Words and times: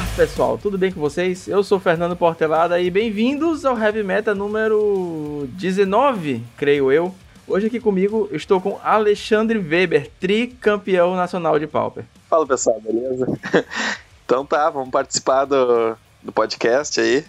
Olá, 0.00 0.08
pessoal, 0.16 0.56
tudo 0.56 0.78
bem 0.78 0.90
com 0.90 0.98
vocês? 0.98 1.46
Eu 1.46 1.62
sou 1.62 1.78
Fernando 1.78 2.16
Portelada 2.16 2.80
e 2.80 2.90
bem-vindos 2.90 3.66
ao 3.66 3.78
Heavy 3.78 4.02
Meta 4.02 4.34
número 4.34 5.46
19, 5.52 6.42
creio 6.56 6.90
eu. 6.90 7.14
Hoje 7.46 7.66
aqui 7.66 7.78
comigo 7.78 8.26
estou 8.32 8.62
com 8.62 8.80
Alexandre 8.82 9.58
Weber, 9.58 10.10
tricampeão 10.18 11.14
nacional 11.14 11.58
de 11.58 11.66
Pauper. 11.66 12.04
Fala 12.30 12.46
pessoal, 12.46 12.80
beleza? 12.80 13.26
então 14.24 14.46
tá, 14.46 14.70
vamos 14.70 14.88
participar 14.88 15.44
do, 15.44 15.94
do 16.22 16.32
podcast 16.32 16.98
aí. 16.98 17.22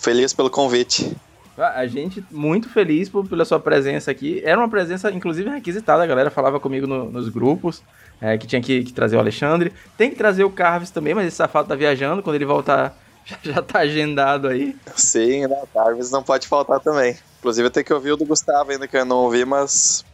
Feliz 0.00 0.34
pelo 0.34 0.50
convite. 0.50 1.16
A 1.56 1.86
gente 1.86 2.24
muito 2.28 2.68
feliz 2.68 3.08
por, 3.08 3.28
pela 3.28 3.44
sua 3.44 3.60
presença 3.60 4.10
aqui. 4.10 4.42
Era 4.44 4.58
uma 4.58 4.68
presença, 4.68 5.12
inclusive, 5.12 5.48
requisitada. 5.48 6.02
A 6.02 6.06
galera 6.06 6.30
falava 6.30 6.58
comigo 6.58 6.88
no, 6.88 7.08
nos 7.08 7.28
grupos 7.28 7.84
é, 8.20 8.36
que 8.36 8.46
tinha 8.46 8.60
que, 8.60 8.84
que, 8.84 8.92
trazer 8.92 9.16
o 9.16 9.20
Alexandre. 9.20 9.72
Tem 9.96 10.10
que 10.10 10.16
trazer 10.16 10.44
o 10.44 10.50
Carves 10.50 10.90
também, 10.90 11.14
mas 11.14 11.26
esse 11.26 11.36
safado 11.36 11.68
tá 11.68 11.74
viajando. 11.74 12.22
Quando 12.22 12.36
ele 12.36 12.44
voltar, 12.44 12.96
já, 13.24 13.36
já 13.42 13.62
tá 13.62 13.80
agendado 13.80 14.48
aí. 14.48 14.76
Sim, 14.94 15.46
né? 15.46 15.58
O 15.62 15.66
Carves 15.66 16.10
não 16.10 16.22
pode 16.22 16.46
faltar 16.46 16.80
também. 16.80 17.16
Inclusive, 17.38 17.66
eu 17.66 17.70
tenho 17.70 17.86
que 17.86 17.94
ouvir 17.94 18.12
o 18.12 18.16
do 18.16 18.26
Gustavo 18.26 18.70
ainda, 18.70 18.86
que 18.86 18.96
eu 18.96 19.04
não 19.04 19.18
ouvi, 19.18 19.44
mas, 19.44 20.04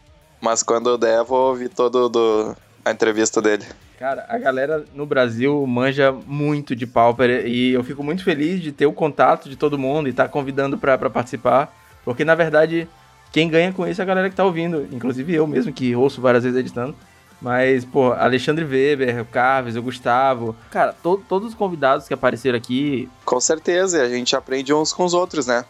mas 0.40 0.62
quando 0.62 0.96
der, 0.96 1.24
vou 1.24 1.48
ouvir 1.48 1.68
todo 1.68 2.08
do, 2.08 2.56
a 2.84 2.92
entrevista 2.92 3.42
dele. 3.42 3.64
Cara, 3.98 4.26
a 4.28 4.36
galera 4.36 4.84
no 4.94 5.06
Brasil 5.06 5.66
manja 5.66 6.12
muito 6.12 6.76
de 6.76 6.86
Pauper 6.86 7.46
e 7.46 7.72
eu 7.72 7.82
fico 7.82 8.04
muito 8.04 8.22
feliz 8.22 8.60
de 8.60 8.70
ter 8.70 8.84
o 8.86 8.92
contato 8.92 9.48
de 9.48 9.56
todo 9.56 9.78
mundo 9.78 10.06
e 10.06 10.10
estar 10.10 10.24
tá 10.24 10.28
convidando 10.28 10.76
para 10.76 10.98
participar, 11.08 11.74
porque 12.04 12.22
na 12.22 12.34
verdade 12.34 12.86
quem 13.32 13.48
ganha 13.48 13.72
com 13.72 13.86
isso 13.86 14.00
é 14.00 14.04
a 14.04 14.06
galera 14.06 14.28
que 14.28 14.36
tá 14.36 14.44
ouvindo, 14.44 14.86
inclusive 14.92 15.34
eu 15.34 15.46
mesmo 15.46 15.72
que 15.72 15.96
ouço 15.96 16.20
várias 16.20 16.44
vezes 16.44 16.58
editando. 16.58 16.94
Mas, 17.40 17.84
pô, 17.84 18.12
Alexandre 18.12 18.64
Weber, 18.64 19.20
o 19.20 19.24
Carves, 19.26 19.76
o 19.76 19.82
Gustavo, 19.82 20.56
cara, 20.70 20.92
to 20.92 21.22
todos 21.28 21.48
os 21.48 21.54
convidados 21.54 22.08
que 22.08 22.14
apareceram 22.14 22.56
aqui. 22.56 23.08
Com 23.24 23.40
certeza, 23.40 23.98
e 23.98 24.00
a 24.00 24.08
gente 24.08 24.34
aprende 24.34 24.72
uns 24.72 24.92
com 24.92 25.04
os 25.04 25.12
outros, 25.12 25.46
né? 25.46 25.64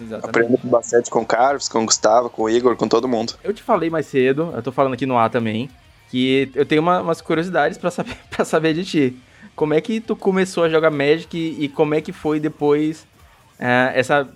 Exatamente. 0.00 0.28
Aprendo 0.28 0.58
bastante 0.64 1.10
com 1.10 1.20
o 1.20 1.26
Carves, 1.26 1.68
com 1.68 1.82
o 1.82 1.86
Gustavo, 1.86 2.30
com 2.30 2.42
o 2.42 2.50
Igor, 2.50 2.74
com 2.76 2.88
todo 2.88 3.06
mundo. 3.06 3.34
Eu 3.44 3.52
te 3.52 3.62
falei 3.62 3.90
mais 3.90 4.06
cedo, 4.06 4.52
eu 4.54 4.62
tô 4.62 4.72
falando 4.72 4.94
aqui 4.94 5.06
no 5.06 5.16
ar 5.16 5.30
também, 5.30 5.70
que 6.10 6.50
eu 6.54 6.66
tenho 6.66 6.82
uma, 6.82 7.00
umas 7.00 7.20
curiosidades 7.20 7.78
para 7.78 7.90
saber, 7.90 8.16
pra 8.30 8.44
saber 8.44 8.74
de 8.74 8.84
ti. 8.84 9.16
Como 9.54 9.74
é 9.74 9.80
que 9.80 10.00
tu 10.00 10.16
começou 10.16 10.64
a 10.64 10.68
jogar 10.68 10.90
Magic 10.90 11.36
e, 11.36 11.64
e 11.64 11.68
como 11.68 11.94
é 11.94 12.00
que 12.00 12.12
foi 12.12 12.40
depois 12.40 13.06
é, 13.58 13.92
essa... 13.94 14.28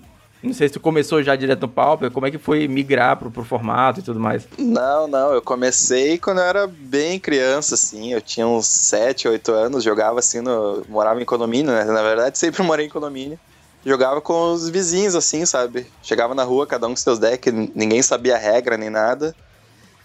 Não 0.42 0.52
sei 0.54 0.68
se 0.68 0.74
tu 0.74 0.80
começou 0.80 1.22
já 1.22 1.34
direto 1.34 1.62
no 1.62 1.68
Pauper, 1.68 2.10
como 2.10 2.26
é 2.26 2.30
que 2.30 2.38
foi 2.38 2.68
migrar 2.68 3.16
pro, 3.16 3.30
pro 3.30 3.44
formato 3.44 4.00
e 4.00 4.02
tudo 4.02 4.20
mais? 4.20 4.46
Não, 4.56 5.08
não, 5.08 5.32
eu 5.32 5.42
comecei 5.42 6.16
quando 6.16 6.38
eu 6.38 6.44
era 6.44 6.66
bem 6.66 7.18
criança, 7.18 7.74
assim, 7.74 8.12
eu 8.12 8.20
tinha 8.20 8.46
uns 8.46 8.66
7, 8.66 9.26
8 9.26 9.52
anos, 9.52 9.82
jogava 9.82 10.20
assim, 10.20 10.40
no, 10.40 10.84
morava 10.88 11.20
em 11.20 11.24
condomínio, 11.24 11.72
né, 11.72 11.84
na 11.84 12.02
verdade 12.02 12.38
sempre 12.38 12.62
morei 12.62 12.86
em 12.86 12.90
condomínio 12.90 13.38
jogava 13.84 14.20
com 14.20 14.52
os 14.52 14.68
vizinhos, 14.68 15.14
assim, 15.14 15.46
sabe? 15.46 15.86
Chegava 16.02 16.34
na 16.34 16.42
rua, 16.42 16.66
cada 16.66 16.86
um 16.86 16.90
com 16.90 16.96
seus 16.96 17.18
decks, 17.18 17.52
ninguém 17.74 18.02
sabia 18.02 18.34
a 18.34 18.38
regra 18.38 18.76
nem 18.76 18.90
nada. 18.90 19.34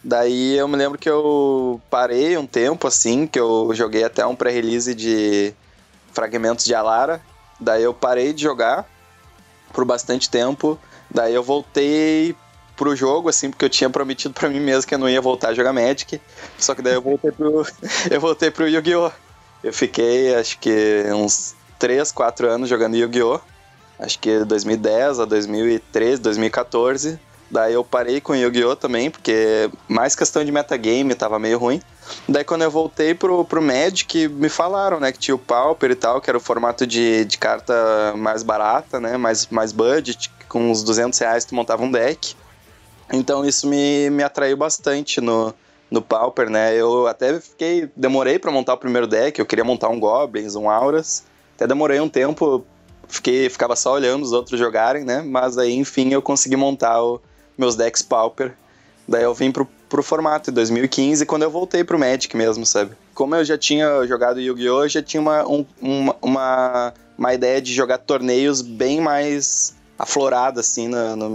Daí 0.03 0.58
eu 0.58 0.68
me 0.68 0.75
lembro 0.75 0.97
que 0.97 1.09
eu 1.09 1.81
parei 1.90 2.38
um 2.38 2.45
tempo 2.45 2.88
assim, 2.88 3.25
que 3.25 3.40
eu 3.40 3.72
joguei 3.73 4.03
até 4.03 4.25
um 4.25 4.36
pré-release 4.36 4.94
de 4.94 5.53
fragmentos 6.12 6.66
de 6.66 6.75
Alara. 6.75 7.22
Daí 7.59 7.84
eu 7.84 7.94
parei 7.94 8.34
de 8.34 8.44
jogar 8.44 8.86
por 9.74 9.84
bastante 9.84 10.30
tempo. 10.30 10.80
Daí 11.10 11.34
eu 11.34 11.44
voltei 11.44 12.36
pro 12.76 12.96
jogo, 12.96 13.30
assim, 13.30 13.50
porque 13.50 13.66
eu 13.66 13.70
tinha 13.70 13.90
prometido 13.90 14.34
para 14.34 14.50
mim 14.50 14.60
mesmo 14.60 14.88
que 14.88 14.96
eu 14.96 15.00
não 15.00 15.10
ia 15.10 15.20
voltar 15.20 15.50
a 15.50 15.54
jogar 15.54 15.74
Magic. 15.74 16.22
Só 16.58 16.74
que 16.74 16.82
daí 16.82 16.94
eu 16.94 17.02
voltei 17.02 17.32
pro. 17.32 17.66
eu 18.10 18.22
voltei 18.22 18.52
pro 18.52 18.68
Yu-Gi-Oh! 18.68 19.12
Eu 19.64 19.74
fiquei, 19.74 20.36
acho 20.36 20.60
que 20.60 21.06
uns 21.14 21.56
3, 21.80 22.12
4 22.12 22.50
anos 22.50 22.70
jogando 22.70 22.96
Yu-Gi-Oh! 22.96 23.40
Acho 24.00 24.20
que 24.20 24.44
2010 24.44 25.20
a 25.20 25.25
2013, 25.25 26.22
2014. 26.22 27.20
Daí 27.53 27.75
eu 27.75 27.84
parei 27.84 28.19
com 28.19 28.34
Yu-Gi-Oh! 28.34 28.75
também, 28.75 29.12
porque 29.12 29.69
mais 29.88 30.16
questão 30.16 30.44
de 30.44 30.52
metagame 30.52 31.14
tava 31.14 31.38
meio 31.38 31.59
ruim. 31.59 31.80
Daí 32.28 32.44
quando 32.44 32.64
eu 32.64 32.72
voltei 32.72 33.14
pro, 33.14 33.46
pro 33.46 33.62
Magic, 33.62 34.28
me 34.28 34.50
falaram, 34.50 35.00
né, 35.00 35.12
que 35.12 35.19
tinha 35.19 35.36
o 35.36 35.38
Pauper 35.38 35.91
e 35.91 35.96
tal, 35.96 36.19
que 36.19 36.31
era 36.31 36.38
o 36.38 36.41
formato 36.41 36.88
de, 36.88 37.24
de 37.25 37.38
carta 37.38 38.12
mais 38.18 38.41
barata, 38.41 39.00
né, 39.00 39.18
mais, 39.18 39.46
mais 39.50 39.72
budget, 39.72 40.31
com 40.50 40.72
uns 40.72 40.81
200 40.81 41.19
reais 41.19 41.46
tu 41.46 41.53
montava 41.53 41.84
um 41.84 41.91
deck. 41.91 42.36
Então 43.12 43.46
isso 43.46 43.68
me, 43.68 44.09
me 44.09 44.24
atraiu 44.24 44.58
bastante 44.58 45.22
no, 45.22 45.53
no 45.91 46.02
Pauper, 46.02 46.50
né, 46.50 46.74
eu 46.75 47.06
até 47.06 47.40
fiquei, 47.40 47.88
demorei 47.96 48.40
para 48.40 48.50
montar 48.50 48.74
o 48.74 48.78
primeiro 48.78 49.06
deck, 49.06 49.38
eu 49.38 49.46
queria 49.46 49.64
montar 49.64 49.90
um 49.90 50.00
Goblins, 50.00 50.56
um 50.56 50.72
Auras, 50.72 51.24
até 51.53 51.68
demorei 51.68 52.00
um 52.00 52.09
tempo, 52.09 52.66
fiquei, 53.08 53.47
ficava 53.47 53.75
só 53.75 53.94
olhando 53.94 54.24
os 54.24 54.31
outros 54.31 54.59
jogarem, 54.59 55.03
né, 55.03 55.22
mas 55.22 55.56
aí 55.59 55.75
enfim 55.75 56.12
eu 56.12 56.22
consegui 56.22 56.56
montar 56.56 57.00
o 57.00 57.22
meus 57.58 57.75
decks 57.75 58.02
Pauper. 58.02 58.53
Daí 59.08 59.24
eu 59.24 59.34
vim 59.34 59.52
pro, 59.52 59.68
pro 59.90 60.02
formato 60.02 60.50
em 60.50 60.53
2015, 60.53 61.25
quando 61.25 61.44
eu 61.44 61.52
voltei 61.52 61.84
pro 61.84 62.00
Magic 62.00 62.36
mesmo, 62.36 62.66
sabe? 62.66 62.91
Como 63.14 63.36
eu 63.36 63.44
já 63.44 63.58
tinha 63.58 64.06
jogado 64.08 64.40
Yu-Gi-Oh!, 64.40 64.88
já 64.88 65.02
tinha 65.02 65.22
uma, 65.22 65.46
um, 65.47 65.66
uma, 65.81 66.16
uma, 66.22 66.94
uma, 67.18 67.34
ideia 67.34 67.62
de 67.62 67.74
jogar 67.74 67.97
torneios 67.97 68.62
bem 68.62 69.02
mais 69.02 69.75
aflorada, 70.00 70.62
assim, 70.62 70.88
no, 70.88 71.16
no, 71.16 71.30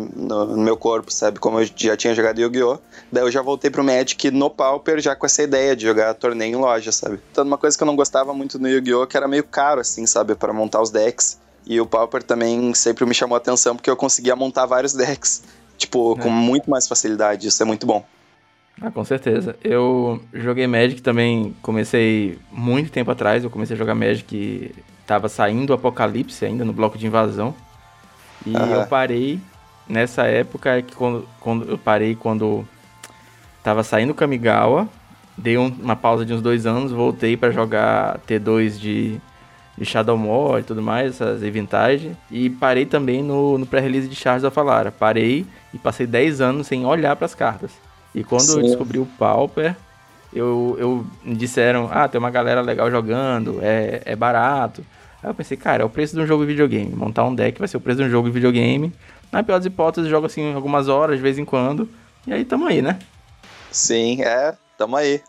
no, 0.46 0.56
meu 0.56 0.76
corpo, 0.76 1.12
sabe? 1.12 1.38
Como 1.38 1.60
eu 1.60 1.68
já 1.76 1.96
tinha 1.96 2.14
jogado 2.14 2.40
Yu-Gi-Oh! 2.40 2.78
Daí 3.12 3.22
eu 3.22 3.30
já 3.30 3.42
voltei 3.42 3.70
pro 3.70 3.84
Magic 3.84 4.30
no 4.30 4.48
Pauper, 4.48 4.98
já 4.98 5.14
com 5.14 5.26
essa 5.26 5.42
ideia 5.42 5.76
de 5.76 5.86
jogar 5.86 6.14
torneio 6.14 6.52
em 6.52 6.60
loja, 6.60 6.90
sabe? 6.90 7.20
Então, 7.30 7.44
uma 7.44 7.58
coisa 7.58 7.76
que 7.76 7.82
eu 7.82 7.86
não 7.86 7.96
gostava 7.96 8.32
muito 8.32 8.58
no 8.58 8.68
Yu-Gi-Oh! 8.68 9.06
que 9.06 9.16
era 9.16 9.28
meio 9.28 9.44
caro, 9.44 9.82
assim, 9.82 10.06
sabe? 10.06 10.34
para 10.34 10.52
montar 10.54 10.80
os 10.80 10.90
decks. 10.90 11.38
E 11.66 11.78
o 11.80 11.86
Pauper 11.86 12.22
também 12.22 12.72
sempre 12.72 13.04
me 13.04 13.14
chamou 13.14 13.34
a 13.34 13.38
atenção 13.38 13.76
porque 13.76 13.90
eu 13.90 13.96
conseguia 13.96 14.34
montar 14.34 14.64
vários 14.64 14.94
decks 14.96 15.42
tipo, 15.78 16.14
é. 16.18 16.22
com 16.22 16.28
muito 16.28 16.68
mais 16.68 16.86
facilidade. 16.86 17.48
Isso 17.48 17.62
é 17.62 17.66
muito 17.66 17.86
bom. 17.86 18.04
Ah, 18.80 18.90
com 18.90 19.04
certeza. 19.04 19.56
Eu 19.64 20.22
joguei 20.32 20.66
Magic 20.66 21.00
também, 21.00 21.56
comecei 21.62 22.38
muito 22.52 22.92
tempo 22.92 23.10
atrás, 23.10 23.42
eu 23.42 23.50
comecei 23.50 23.74
a 23.74 23.78
jogar 23.78 23.94
Magic, 23.94 24.74
tava 25.06 25.28
saindo 25.28 25.70
o 25.70 25.72
Apocalipse 25.72 26.44
ainda, 26.44 26.64
no 26.64 26.72
bloco 26.72 26.98
de 26.98 27.06
invasão. 27.06 27.54
E 28.46 28.54
eu 28.54 28.86
parei 28.86 29.40
nessa 29.88 30.26
época, 30.26 30.82
que 30.82 30.94
quando, 30.94 31.26
quando 31.40 31.68
eu 31.68 31.78
parei 31.78 32.14
quando 32.14 32.66
tava 33.64 33.82
saindo 33.82 34.14
Kamigawa, 34.14 34.88
dei 35.36 35.58
um, 35.58 35.66
uma 35.66 35.96
pausa 35.96 36.24
de 36.24 36.32
uns 36.32 36.42
dois 36.42 36.66
anos, 36.66 36.92
voltei 36.92 37.36
para 37.36 37.50
jogar 37.50 38.18
T2 38.28 38.78
de 38.78 39.20
de 39.78 39.84
Shadowmoor 39.84 40.58
e 40.58 40.62
tudo 40.62 40.82
mais, 40.82 41.14
essas 41.14 41.40
vintage. 41.40 42.16
E 42.30 42.50
parei 42.50 42.84
também 42.84 43.22
no, 43.22 43.56
no 43.56 43.66
pré-release 43.66 44.08
de 44.08 44.16
Charles 44.16 44.44
of 44.44 44.58
Alara. 44.58 44.90
Parei 44.90 45.46
e 45.72 45.78
passei 45.78 46.06
10 46.06 46.40
anos 46.40 46.66
sem 46.66 46.84
olhar 46.84 47.14
para 47.14 47.26
as 47.26 47.34
cartas. 47.34 47.70
E 48.14 48.24
quando 48.24 48.42
Sim. 48.42 48.56
eu 48.56 48.62
descobri 48.62 48.98
o 48.98 49.06
Pauper, 49.06 49.76
eu, 50.32 50.76
eu 50.78 51.06
me 51.24 51.36
disseram, 51.36 51.88
ah, 51.92 52.08
tem 52.08 52.18
uma 52.18 52.30
galera 52.30 52.60
legal 52.60 52.90
jogando, 52.90 53.60
é, 53.62 54.02
é 54.04 54.16
barato. 54.16 54.84
Aí 55.22 55.30
eu 55.30 55.34
pensei, 55.34 55.56
cara, 55.56 55.82
é 55.82 55.86
o 55.86 55.90
preço 55.90 56.14
de 56.14 56.22
um 56.22 56.26
jogo 56.26 56.42
de 56.42 56.48
videogame. 56.48 56.94
Montar 56.94 57.24
um 57.24 57.34
deck 57.34 57.58
vai 57.58 57.68
ser 57.68 57.76
o 57.76 57.80
preço 57.80 58.00
de 58.00 58.06
um 58.06 58.10
jogo 58.10 58.28
de 58.28 58.34
videogame. 58.34 58.92
Na 59.30 59.42
pior 59.42 59.58
das 59.58 59.66
hipóteses, 59.66 60.10
jogo 60.10 60.26
assim 60.26 60.54
algumas 60.54 60.88
horas, 60.88 61.16
de 61.16 61.22
vez 61.22 61.38
em 61.38 61.44
quando. 61.44 61.88
E 62.26 62.32
aí 62.32 62.44
tamo 62.44 62.66
aí, 62.66 62.82
né? 62.82 62.98
Sim, 63.70 64.22
é, 64.22 64.54
tamo 64.76 64.96
aí. 64.96 65.20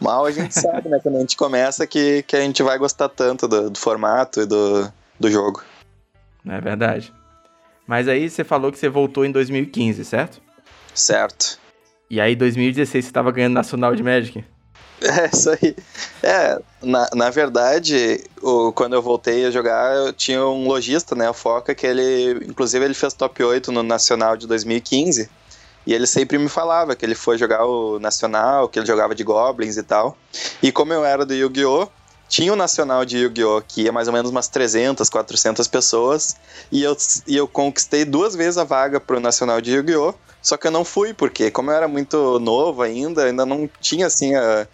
Mal 0.00 0.26
a 0.26 0.30
gente 0.30 0.54
sabe, 0.54 0.88
né, 0.88 0.98
quando 1.02 1.16
a 1.16 1.20
gente 1.20 1.36
começa, 1.36 1.86
que, 1.86 2.22
que 2.22 2.36
a 2.36 2.40
gente 2.40 2.62
vai 2.62 2.78
gostar 2.78 3.08
tanto 3.08 3.46
do, 3.46 3.70
do 3.70 3.78
formato 3.78 4.40
e 4.40 4.46
do, 4.46 4.92
do 5.18 5.30
jogo. 5.30 5.62
É 6.48 6.60
verdade. 6.60 7.12
Mas 7.86 8.06
aí 8.06 8.28
você 8.28 8.44
falou 8.44 8.70
que 8.70 8.78
você 8.78 8.88
voltou 8.88 9.24
em 9.24 9.32
2015, 9.32 10.04
certo? 10.04 10.40
Certo. 10.94 11.58
E 12.10 12.20
aí, 12.20 12.34
2016, 12.34 13.04
você 13.04 13.08
estava 13.08 13.30
ganhando 13.30 13.54
Nacional 13.54 13.94
de 13.94 14.02
Magic? 14.02 14.44
É, 15.00 15.26
isso 15.32 15.50
aí. 15.50 15.76
É, 16.22 16.58
na, 16.82 17.08
na 17.14 17.30
verdade, 17.30 18.20
o, 18.42 18.72
quando 18.72 18.94
eu 18.94 19.02
voltei 19.02 19.46
a 19.46 19.50
jogar, 19.50 19.94
eu 19.94 20.12
tinha 20.12 20.44
um 20.44 20.66
lojista, 20.66 21.14
né, 21.14 21.30
o 21.30 21.34
Foca, 21.34 21.74
que 21.74 21.86
ele, 21.86 22.44
inclusive, 22.46 22.84
ele 22.84 22.94
fez 22.94 23.14
top 23.14 23.42
8 23.42 23.70
no 23.70 23.82
Nacional 23.82 24.36
de 24.36 24.46
2015. 24.46 25.30
E 25.88 25.94
ele 25.94 26.06
sempre 26.06 26.36
me 26.36 26.50
falava 26.50 26.94
que 26.94 27.02
ele 27.02 27.14
foi 27.14 27.38
jogar 27.38 27.64
o 27.64 27.98
Nacional, 27.98 28.68
que 28.68 28.78
ele 28.78 28.84
jogava 28.84 29.14
de 29.14 29.24
Goblins 29.24 29.78
e 29.78 29.82
tal. 29.82 30.18
E 30.62 30.70
como 30.70 30.92
eu 30.92 31.02
era 31.02 31.24
do 31.24 31.32
Yu-Gi-Oh! 31.32 31.88
Tinha 32.28 32.52
o 32.52 32.56
Nacional 32.56 33.06
de 33.06 33.16
Yu-Gi-Oh! 33.16 33.62
que 33.66 33.84
ia 33.84 33.90
mais 33.90 34.06
ou 34.06 34.12
menos 34.12 34.30
umas 34.30 34.48
300, 34.48 35.08
400 35.08 35.66
pessoas. 35.66 36.36
E 36.70 36.82
eu, 36.82 36.94
e 37.26 37.34
eu 37.34 37.48
conquistei 37.48 38.04
duas 38.04 38.36
vezes 38.36 38.58
a 38.58 38.64
vaga 38.64 39.00
pro 39.00 39.18
Nacional 39.18 39.62
de 39.62 39.72
Yu-Gi-Oh! 39.72 40.12
Só 40.42 40.58
que 40.58 40.66
eu 40.66 40.70
não 40.70 40.84
fui, 40.84 41.14
porque 41.14 41.50
como 41.50 41.70
eu 41.70 41.76
era 41.76 41.88
muito 41.88 42.38
novo 42.38 42.82
ainda, 42.82 43.24
ainda 43.24 43.46
não 43.46 43.66
tinha 43.80 44.08
assim 44.08 44.34
a, 44.34 44.68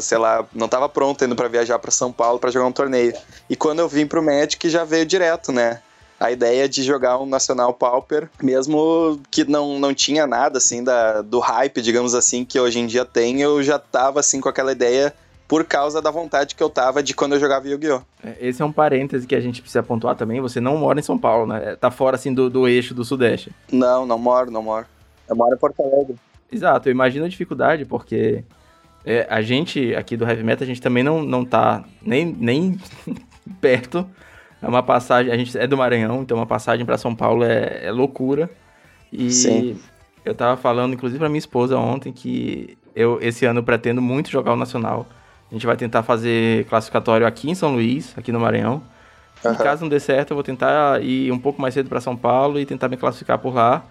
sei 0.00 0.18
lá, 0.18 0.46
não 0.54 0.68
tava 0.68 0.88
pronto 0.88 1.24
ainda 1.24 1.34
para 1.34 1.48
viajar 1.48 1.80
para 1.80 1.90
São 1.90 2.12
Paulo 2.12 2.38
para 2.38 2.52
jogar 2.52 2.66
um 2.66 2.72
torneio. 2.72 3.12
E 3.50 3.56
quando 3.56 3.80
eu 3.80 3.88
vim 3.88 4.06
pro 4.06 4.22
Magic 4.22 4.70
já 4.70 4.84
veio 4.84 5.04
direto, 5.04 5.50
né? 5.50 5.82
A 6.18 6.30
ideia 6.30 6.68
de 6.68 6.82
jogar 6.82 7.18
um 7.18 7.26
Nacional 7.26 7.72
Pauper, 7.72 8.28
mesmo 8.42 9.20
que 9.30 9.44
não, 9.44 9.78
não 9.78 9.94
tinha 9.94 10.26
nada 10.26 10.58
assim 10.58 10.82
da, 10.82 11.22
do 11.22 11.38
hype, 11.38 11.80
digamos 11.80 12.14
assim, 12.14 12.44
que 12.44 12.58
hoje 12.58 12.80
em 12.80 12.86
dia 12.86 13.04
tem, 13.04 13.40
eu 13.40 13.62
já 13.62 13.78
tava 13.78 14.20
assim 14.20 14.40
com 14.40 14.48
aquela 14.48 14.72
ideia 14.72 15.14
por 15.46 15.64
causa 15.64 16.02
da 16.02 16.10
vontade 16.10 16.54
que 16.54 16.62
eu 16.62 16.68
tava 16.68 17.02
de 17.02 17.14
quando 17.14 17.32
eu 17.32 17.40
jogava 17.40 17.66
Yu-Gi-Oh! 17.66 18.02
É, 18.22 18.36
esse 18.40 18.60
é 18.60 18.64
um 18.64 18.72
parêntese 18.72 19.26
que 19.26 19.34
a 19.34 19.40
gente 19.40 19.62
precisa 19.62 19.82
pontuar 19.82 20.14
também. 20.14 20.42
Você 20.42 20.60
não 20.60 20.76
mora 20.76 21.00
em 21.00 21.02
São 21.02 21.16
Paulo, 21.16 21.46
né? 21.46 21.74
Tá 21.76 21.90
fora, 21.90 22.16
assim, 22.16 22.34
do, 22.34 22.50
do 22.50 22.68
eixo 22.68 22.92
do 22.92 23.02
Sudeste. 23.02 23.50
Não, 23.72 24.04
não 24.04 24.18
moro, 24.18 24.50
não 24.50 24.62
moro. 24.62 24.86
Eu 25.26 25.34
moro 25.34 25.54
em 25.54 25.58
Porto 25.58 25.80
Alegre. 25.80 26.16
Exato, 26.52 26.88
eu 26.88 26.92
imagino 26.92 27.24
a 27.24 27.28
dificuldade, 27.28 27.86
porque 27.86 28.44
é, 29.04 29.26
a 29.30 29.40
gente 29.40 29.94
aqui 29.94 30.16
do 30.16 30.28
Heavy 30.28 30.42
Metal, 30.42 30.64
a 30.64 30.66
gente 30.66 30.82
também 30.82 31.02
não, 31.02 31.22
não 31.22 31.44
tá 31.44 31.82
nem, 32.02 32.26
nem 32.26 32.78
perto. 33.60 34.06
É 34.60 34.66
uma 34.66 34.82
passagem, 34.82 35.32
a 35.32 35.36
gente 35.36 35.56
é 35.56 35.66
do 35.66 35.76
Maranhão, 35.76 36.22
então 36.22 36.36
uma 36.36 36.46
passagem 36.46 36.84
para 36.84 36.98
São 36.98 37.14
Paulo 37.14 37.44
é, 37.44 37.86
é 37.86 37.92
loucura. 37.92 38.50
E 39.12 39.30
Sim. 39.30 39.78
eu 40.24 40.34
tava 40.34 40.56
falando, 40.56 40.94
inclusive, 40.94 41.18
pra 41.18 41.28
minha 41.28 41.38
esposa 41.38 41.78
ontem, 41.78 42.12
que 42.12 42.76
eu 42.94 43.18
esse 43.22 43.46
ano 43.46 43.62
pretendo 43.62 44.02
muito 44.02 44.30
jogar 44.30 44.52
o 44.52 44.56
Nacional. 44.56 45.06
A 45.50 45.54
gente 45.54 45.66
vai 45.66 45.76
tentar 45.76 46.02
fazer 46.02 46.66
classificatório 46.66 47.26
aqui 47.26 47.50
em 47.50 47.54
São 47.54 47.72
Luís, 47.72 48.12
aqui 48.16 48.32
no 48.32 48.40
Maranhão. 48.40 48.82
Uhum. 49.44 49.52
E 49.52 49.56
caso 49.56 49.82
não 49.82 49.88
dê 49.88 50.00
certo, 50.00 50.32
eu 50.32 50.34
vou 50.34 50.44
tentar 50.44 51.02
ir 51.02 51.30
um 51.32 51.38
pouco 51.38 51.62
mais 51.62 51.72
cedo 51.72 51.88
para 51.88 52.00
São 52.00 52.16
Paulo 52.16 52.58
e 52.58 52.66
tentar 52.66 52.88
me 52.88 52.96
classificar 52.96 53.38
por 53.38 53.54
lá. 53.54 53.84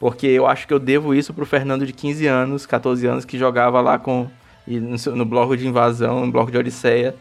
Porque 0.00 0.26
eu 0.26 0.46
acho 0.46 0.66
que 0.66 0.74
eu 0.74 0.78
devo 0.78 1.14
isso 1.14 1.32
pro 1.32 1.46
Fernando 1.46 1.86
de 1.86 1.92
15 1.92 2.26
anos, 2.26 2.66
14 2.66 3.06
anos, 3.06 3.24
que 3.24 3.38
jogava 3.38 3.80
lá 3.80 3.98
com 3.98 4.28
no, 4.66 5.16
no 5.16 5.24
bloco 5.24 5.56
de 5.56 5.66
invasão, 5.66 6.26
no 6.26 6.32
bloco 6.32 6.50
de 6.50 6.58
Odisseia, 6.58 7.14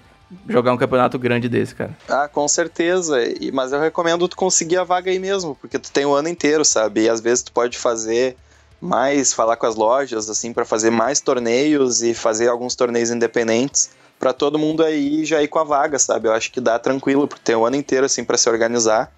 jogar 0.48 0.74
um 0.74 0.78
campeonato 0.78 1.18
grande 1.20 1.48
desse, 1.48 1.76
cara. 1.76 1.96
Ah, 2.10 2.28
com 2.28 2.48
certeza. 2.48 3.24
E, 3.24 3.52
mas 3.52 3.72
eu 3.72 3.80
recomendo 3.80 4.28
tu 4.28 4.36
conseguir 4.36 4.78
a 4.78 4.84
vaga 4.84 5.12
aí 5.12 5.20
mesmo, 5.20 5.56
porque 5.56 5.80
tu 5.80 5.92
tem 5.92 6.06
o 6.06 6.14
ano 6.14 6.30
inteiro, 6.30 6.66
sabe? 6.66 7.04
E 7.04 7.10
às 7.10 7.22
vezes 7.22 7.44
tu 7.44 7.52
pode 7.52 7.78
fazer 7.78 8.36
mais, 8.82 9.34
falar 9.34 9.56
com 9.56 9.66
as 9.66 9.76
lojas, 9.76 10.30
assim, 10.30 10.54
para 10.54 10.66
fazer 10.66 10.90
mais 10.90 11.20
torneios 11.20 12.02
e 12.02 12.14
fazer 12.14 12.50
alguns 12.50 12.76
torneios 12.76 13.10
independentes 13.10 13.90
para 14.20 14.34
todo 14.34 14.58
mundo 14.58 14.84
aí 14.84 15.26
já 15.26 15.42
ir 15.42 15.48
com 15.48 15.60
a 15.60 15.64
vaga, 15.64 16.00
sabe? 16.00 16.28
Eu 16.28 16.34
acho 16.34 16.52
que 16.52 16.62
dá 16.62 16.80
tranquilo, 16.80 17.28
porque 17.28 17.44
tem 17.44 17.56
o 17.56 17.66
ano 17.66 17.76
inteiro, 17.76 18.06
assim, 18.06 18.24
para 18.24 18.38
se 18.38 18.50
organizar. 18.50 19.12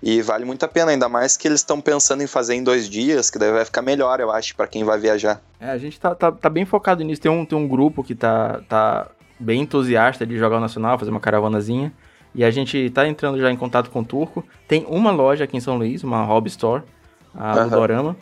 E 0.00 0.22
vale 0.22 0.44
muito 0.44 0.64
a 0.64 0.68
pena, 0.68 0.92
ainda 0.92 1.08
mais 1.08 1.36
que 1.36 1.48
eles 1.48 1.60
estão 1.60 1.80
pensando 1.80 2.22
em 2.22 2.26
fazer 2.26 2.54
em 2.54 2.62
dois 2.62 2.88
dias, 2.88 3.30
que 3.30 3.38
daí 3.38 3.50
vai 3.50 3.64
ficar 3.64 3.82
melhor, 3.82 4.20
eu 4.20 4.30
acho, 4.30 4.54
para 4.54 4.68
quem 4.68 4.84
vai 4.84 4.98
viajar. 4.98 5.40
É, 5.60 5.70
a 5.70 5.78
gente 5.78 5.98
tá, 5.98 6.14
tá, 6.14 6.30
tá, 6.30 6.48
bem 6.48 6.64
focado 6.64 7.02
nisso. 7.02 7.20
Tem 7.20 7.30
um, 7.30 7.44
tem 7.44 7.58
um 7.58 7.66
grupo 7.66 8.04
que 8.04 8.14
tá, 8.14 8.60
tá 8.68 9.08
bem 9.38 9.62
entusiasta 9.62 10.26
de 10.26 10.36
jogar 10.36 10.58
o 10.58 10.60
Nacional, 10.60 10.98
fazer 10.98 11.10
uma 11.10 11.20
caravanazinha. 11.20 11.92
E 12.34 12.44
a 12.44 12.50
gente 12.50 12.90
tá 12.90 13.06
entrando 13.08 13.38
já 13.38 13.50
em 13.50 13.56
contato 13.56 13.90
com 13.90 14.00
o 14.00 14.04
Turco. 14.04 14.44
Tem 14.66 14.84
uma 14.88 15.10
loja 15.10 15.44
aqui 15.44 15.56
em 15.56 15.60
São 15.60 15.76
Luís, 15.76 16.04
uma 16.04 16.24
Hobby 16.24 16.48
Store, 16.48 16.82
a 17.34 17.56
uhum. 17.56 17.64
Ludorama. 17.64 18.16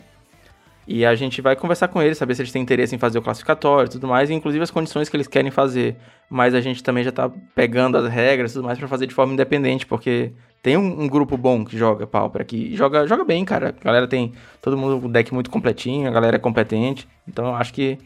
E 0.87 1.05
a 1.05 1.13
gente 1.15 1.41
vai 1.41 1.53
conversar 1.53 1.89
com 1.89 2.01
eles, 2.01 2.17
saber 2.17 2.33
se 2.33 2.41
eles 2.41 2.51
têm 2.51 2.61
interesse 2.61 2.95
em 2.95 2.97
fazer 2.97 3.19
o 3.19 3.21
classificatório 3.21 3.89
e 3.89 3.91
tudo 3.91 4.07
mais, 4.07 4.29
e 4.29 4.33
inclusive 4.33 4.63
as 4.63 4.71
condições 4.71 5.09
que 5.09 5.17
eles 5.17 5.27
querem 5.27 5.51
fazer. 5.51 5.97
Mas 6.29 6.53
a 6.53 6.61
gente 6.61 6.81
também 6.81 7.03
já 7.03 7.11
tá 7.11 7.29
pegando 7.53 7.97
as 7.97 8.09
regras 8.09 8.51
e 8.51 8.53
tudo 8.53 8.65
mais 8.65 8.79
para 8.79 8.87
fazer 8.87 9.05
de 9.05 9.13
forma 9.13 9.33
independente, 9.33 9.85
porque 9.85 10.31
tem 10.63 10.77
um, 10.77 11.01
um, 11.01 11.07
grupo 11.09 11.35
bom 11.35 11.65
que 11.65 11.77
joga 11.77 12.07
Pauper 12.07 12.41
aqui. 12.41 12.73
Joga, 12.73 13.05
joga 13.05 13.25
bem, 13.25 13.43
cara. 13.43 13.75
A 13.79 13.83
galera 13.83 14.07
tem 14.07 14.31
todo 14.61 14.77
mundo 14.77 15.05
um 15.05 15.11
deck 15.11 15.33
muito 15.33 15.49
completinho, 15.49 16.07
a 16.07 16.11
galera 16.11 16.37
é 16.37 16.39
competente. 16.39 17.05
Então 17.27 17.47
eu 17.47 17.55
acho 17.55 17.73
que, 17.73 17.97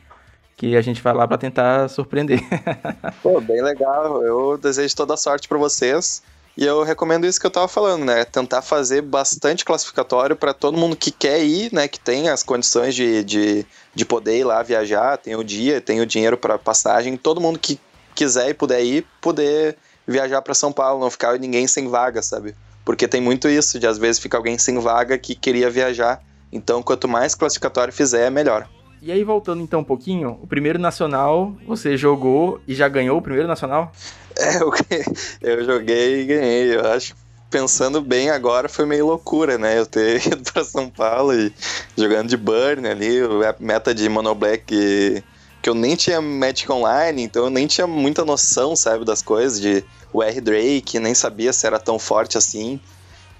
que 0.61 0.77
a 0.77 0.81
gente 0.81 1.01
vai 1.01 1.11
lá 1.11 1.27
para 1.27 1.39
tentar 1.39 1.89
surpreender. 1.89 2.39
Pô, 3.23 3.41
bem 3.41 3.63
legal. 3.63 4.23
Eu 4.23 4.59
desejo 4.59 4.95
toda 4.95 5.17
sorte 5.17 5.47
para 5.47 5.57
vocês. 5.57 6.21
E 6.55 6.63
eu 6.63 6.83
recomendo 6.83 7.25
isso 7.25 7.39
que 7.39 7.47
eu 7.47 7.51
tava 7.51 7.67
falando, 7.67 8.05
né? 8.05 8.23
Tentar 8.25 8.61
fazer 8.61 9.01
bastante 9.01 9.65
classificatório 9.65 10.35
para 10.35 10.53
todo 10.53 10.77
mundo 10.77 10.95
que 10.95 11.09
quer 11.09 11.43
ir, 11.43 11.73
né? 11.73 11.87
Que 11.87 11.99
tem 11.99 12.29
as 12.29 12.43
condições 12.43 12.93
de, 12.93 13.23
de, 13.23 13.65
de 13.95 14.05
poder 14.05 14.37
ir 14.37 14.43
lá 14.43 14.61
viajar, 14.61 15.17
tem 15.17 15.35
o 15.35 15.43
dia, 15.43 15.81
tem 15.81 15.99
o 15.99 16.05
dinheiro 16.05 16.37
para 16.37 16.59
passagem. 16.59 17.17
Todo 17.17 17.41
mundo 17.41 17.57
que 17.57 17.79
quiser 18.13 18.49
e 18.49 18.53
puder 18.53 18.83
ir, 18.83 19.03
poder 19.19 19.75
viajar 20.05 20.43
para 20.43 20.53
São 20.53 20.71
Paulo, 20.71 21.01
não 21.01 21.09
ficar 21.09 21.39
ninguém 21.39 21.65
sem 21.65 21.87
vaga, 21.87 22.21
sabe? 22.21 22.53
Porque 22.85 23.07
tem 23.07 23.19
muito 23.19 23.49
isso, 23.49 23.79
de 23.79 23.87
às 23.87 23.97
vezes 23.97 24.21
fica 24.21 24.37
alguém 24.37 24.59
sem 24.59 24.77
vaga 24.77 25.17
que 25.17 25.33
queria 25.33 25.71
viajar. 25.71 26.21
Então, 26.51 26.83
quanto 26.83 27.07
mais 27.07 27.33
classificatório 27.33 27.91
fizer, 27.91 28.29
melhor. 28.29 28.69
E 29.01 29.11
aí, 29.11 29.23
voltando 29.23 29.63
então 29.63 29.79
um 29.79 29.83
pouquinho, 29.83 30.37
o 30.43 30.45
primeiro 30.45 30.77
nacional 30.77 31.55
você 31.65 31.97
jogou 31.97 32.61
e 32.67 32.75
já 32.75 32.87
ganhou 32.87 33.17
o 33.17 33.21
primeiro 33.21 33.47
nacional? 33.47 33.91
É, 34.37 34.57
eu, 34.61 34.71
eu 35.41 35.65
joguei 35.65 36.21
e 36.21 36.25
ganhei. 36.25 36.75
Eu 36.75 36.85
acho 36.85 37.15
pensando 37.49 37.99
bem 37.99 38.29
agora, 38.29 38.69
foi 38.69 38.85
meio 38.85 39.07
loucura, 39.07 39.57
né? 39.57 39.79
Eu 39.79 39.87
ter 39.87 40.21
ido 40.27 40.43
pra 40.53 40.63
São 40.63 40.87
Paulo 40.87 41.33
e 41.33 41.51
jogando 41.97 42.29
de 42.29 42.37
Burn 42.37 42.87
ali, 42.87 43.17
meta 43.59 43.93
de 43.93 44.07
Mono 44.07 44.35
Black 44.35 44.65
que, 44.65 45.23
que 45.63 45.69
eu 45.69 45.73
nem 45.73 45.95
tinha 45.95 46.21
Magic 46.21 46.71
Online, 46.71 47.23
então 47.23 47.45
eu 47.45 47.49
nem 47.49 47.65
tinha 47.65 47.87
muita 47.87 48.23
noção, 48.23 48.75
sabe, 48.75 49.03
das 49.03 49.23
coisas, 49.23 49.59
de 49.59 49.83
o 50.13 50.21
R 50.21 50.39
Drake, 50.39 50.99
nem 50.99 51.15
sabia 51.15 51.51
se 51.51 51.65
era 51.65 51.79
tão 51.79 51.97
forte 51.97 52.37
assim. 52.37 52.79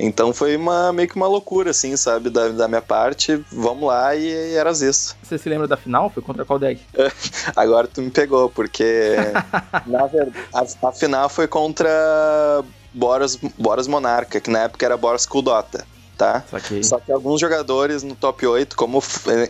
Então 0.03 0.33
foi 0.33 0.57
uma, 0.57 0.92
meio 0.92 1.07
que 1.07 1.15
uma 1.15 1.27
loucura, 1.27 1.69
assim, 1.69 1.95
sabe, 1.95 2.31
da, 2.31 2.50
da 2.50 2.68
minha 2.68 2.81
parte. 2.81 3.39
Vamos 3.51 3.88
lá 3.88 4.15
e, 4.15 4.25
e 4.25 4.56
era 4.56 4.71
isso. 4.71 5.15
Você 5.21 5.38
se 5.38 5.48
lembra 5.48 5.68
da 5.68 5.77
final? 5.77 6.09
Foi 6.09 6.24
contra 6.24 6.44
qual 6.44 6.57
deck? 6.57 6.81
Agora 7.56 7.88
tu 7.88 8.01
me 8.01 8.09
pegou, 8.09 8.50
porque 8.50 9.15
na 9.86 10.07
verdade, 10.07 10.36
a, 10.51 10.88
a, 10.88 10.92
final 10.92 11.30
foi 11.30 11.48
contra 11.48 12.63
Boros, 12.92 13.36
Boros 13.57 13.88
Monarca, 13.88 14.42
que 14.42 14.50
na 14.50 14.63
época 14.63 14.83
era 14.83 14.98
Boros 14.98 15.27
Kuldota. 15.27 15.86
Tá? 16.18 16.44
Só 16.83 17.00
que 17.00 17.12
alguns 17.12 17.39
jogadores 17.39 18.04
no 18.04 18.15
top 18.15 18.45
8, 18.45 18.75
como 18.75 19.04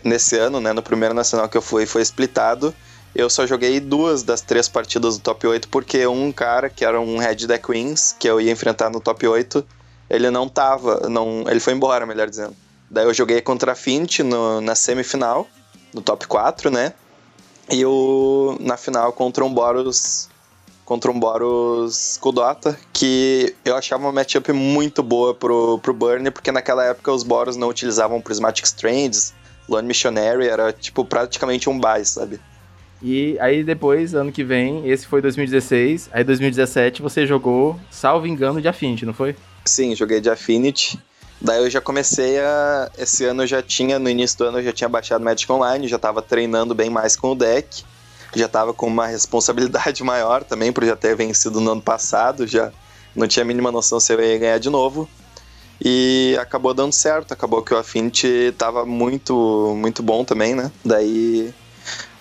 nesse 0.06 0.38
ano, 0.38 0.62
né, 0.62 0.72
no 0.72 0.82
primeiro 0.82 1.14
nacional 1.14 1.50
que 1.50 1.58
eu 1.58 1.62
fui, 1.62 1.86
foi 1.86 2.02
splitado. 2.02 2.74
Eu 3.14 3.30
só 3.30 3.46
joguei 3.46 3.80
duas 3.82 4.24
das 4.24 4.40
três 4.40 4.70
partidas 4.70 5.18
do 5.18 5.22
top 5.22 5.48
8, 5.48 5.68
porque 5.68 6.08
um 6.08 6.32
cara, 6.32 6.70
que 6.70 6.86
era 6.86 7.00
um 7.00 7.18
Red 7.18 7.48
Deck 7.48 7.68
Queens, 7.68 8.16
que 8.18 8.28
eu 8.28 8.40
ia 8.40 8.52
enfrentar 8.52 8.90
no 8.90 9.02
top 9.02 9.28
8, 9.28 9.66
ele 10.12 10.30
não 10.30 10.48
tava, 10.48 11.08
não, 11.10 11.46
ele 11.48 11.60
foi 11.60 11.74
embora, 11.74 12.06
melhor 12.06 12.30
dizendo. 12.30 12.54
Daí 12.90 13.06
eu 13.06 13.14
joguei 13.14 13.42
contra 13.42 13.72
a 13.72 13.76
Fint 13.76 14.20
no, 14.20 14.60
na 14.60 14.76
semifinal, 14.76 15.48
no 15.94 16.02
top 16.02 16.28
4, 16.28 16.70
né? 16.70 16.94
E 17.70 17.86
o, 17.86 18.58
na 18.60 18.76
final 18.76 19.14
contra 19.14 19.46
um 19.46 19.54
Boros 19.54 20.30
contra 20.84 21.10
um 21.10 21.18
Boros 21.18 22.18
Kudota, 22.20 22.78
que 22.92 23.56
eu 23.64 23.78
achava 23.78 24.04
uma 24.04 24.12
matchup 24.12 24.52
muito 24.52 25.02
boa 25.02 25.34
pro, 25.34 25.80
pro 25.80 25.94
Burner, 25.94 26.34
porque 26.34 26.52
naquela 26.52 26.84
época 26.84 27.14
os 27.14 27.24
Boros 27.24 27.56
não 27.56 27.70
utilizavam 27.70 28.20
Prismatic 28.20 28.66
Strands, 28.66 29.34
Lone 29.70 29.88
Missionary 29.88 30.50
era 30.50 30.74
tipo 30.74 31.06
praticamente 31.06 31.70
um 31.70 31.80
buy, 31.80 32.04
sabe? 32.04 32.42
E 33.02 33.38
aí 33.40 33.64
depois, 33.64 34.14
ano 34.14 34.34
que 34.34 34.44
vem, 34.44 34.86
esse 34.86 35.08
foi 35.08 35.22
2016, 35.22 36.10
aí 36.12 36.26
2017 36.26 37.02
você 37.02 37.26
jogou, 37.26 37.80
salvo 37.90 38.28
engano, 38.28 38.62
de 38.62 38.68
Affinity, 38.68 39.06
não 39.06 39.14
foi? 39.14 39.34
Sim, 39.66 39.96
joguei 39.96 40.20
de 40.20 40.30
Affinity. 40.30 41.00
Daí 41.40 41.64
eu 41.64 41.70
já 41.70 41.82
comecei 41.82 42.40
a. 42.40 42.92
Esse 42.98 43.26
ano 43.26 43.44
eu 43.44 43.48
já 43.48 43.62
tinha, 43.62 43.98
no 43.98 44.10
início 44.10 44.38
do 44.38 44.46
ano, 44.46 44.60
eu 44.60 44.64
já 44.64 44.72
tinha 44.72 44.90
baixado 44.90 45.24
Magic 45.24 45.52
Online, 45.52 45.88
já 45.88 45.98
tava 45.98 46.22
treinando 46.22 46.76
bem 46.76 46.90
mais 46.90 47.16
com 47.16 47.32
o 47.32 47.36
deck. 47.36 47.84
Já 48.36 48.48
tava 48.48 48.74
com 48.74 48.88
uma 48.88 49.08
responsabilidade 49.08 50.02
maior 50.06 50.44
também, 50.44 50.72
por 50.72 50.86
já 50.86 50.96
ter 50.96 51.16
vencido 51.16 51.60
no 51.60 51.72
ano 51.72 51.82
passado, 51.82 52.48
já 52.48 52.72
não 53.16 53.28
tinha 53.28 53.44
a 53.44 53.46
mínima 53.46 53.72
noção 53.72 54.00
se 54.00 54.14
eu 54.14 54.22
ia 54.22 54.38
ganhar 54.38 54.58
de 54.60 54.70
novo. 54.70 55.10
E 55.84 56.38
acabou 56.40 56.76
dando 56.76 56.94
certo, 56.94 57.34
acabou 57.34 57.64
que 57.64 57.74
o 57.74 57.78
Affinity 57.78 58.54
tava 58.56 58.86
muito, 58.86 59.76
muito 59.76 60.04
bom 60.04 60.24
também, 60.24 60.54
né? 60.54 60.72
Daí 60.86 61.52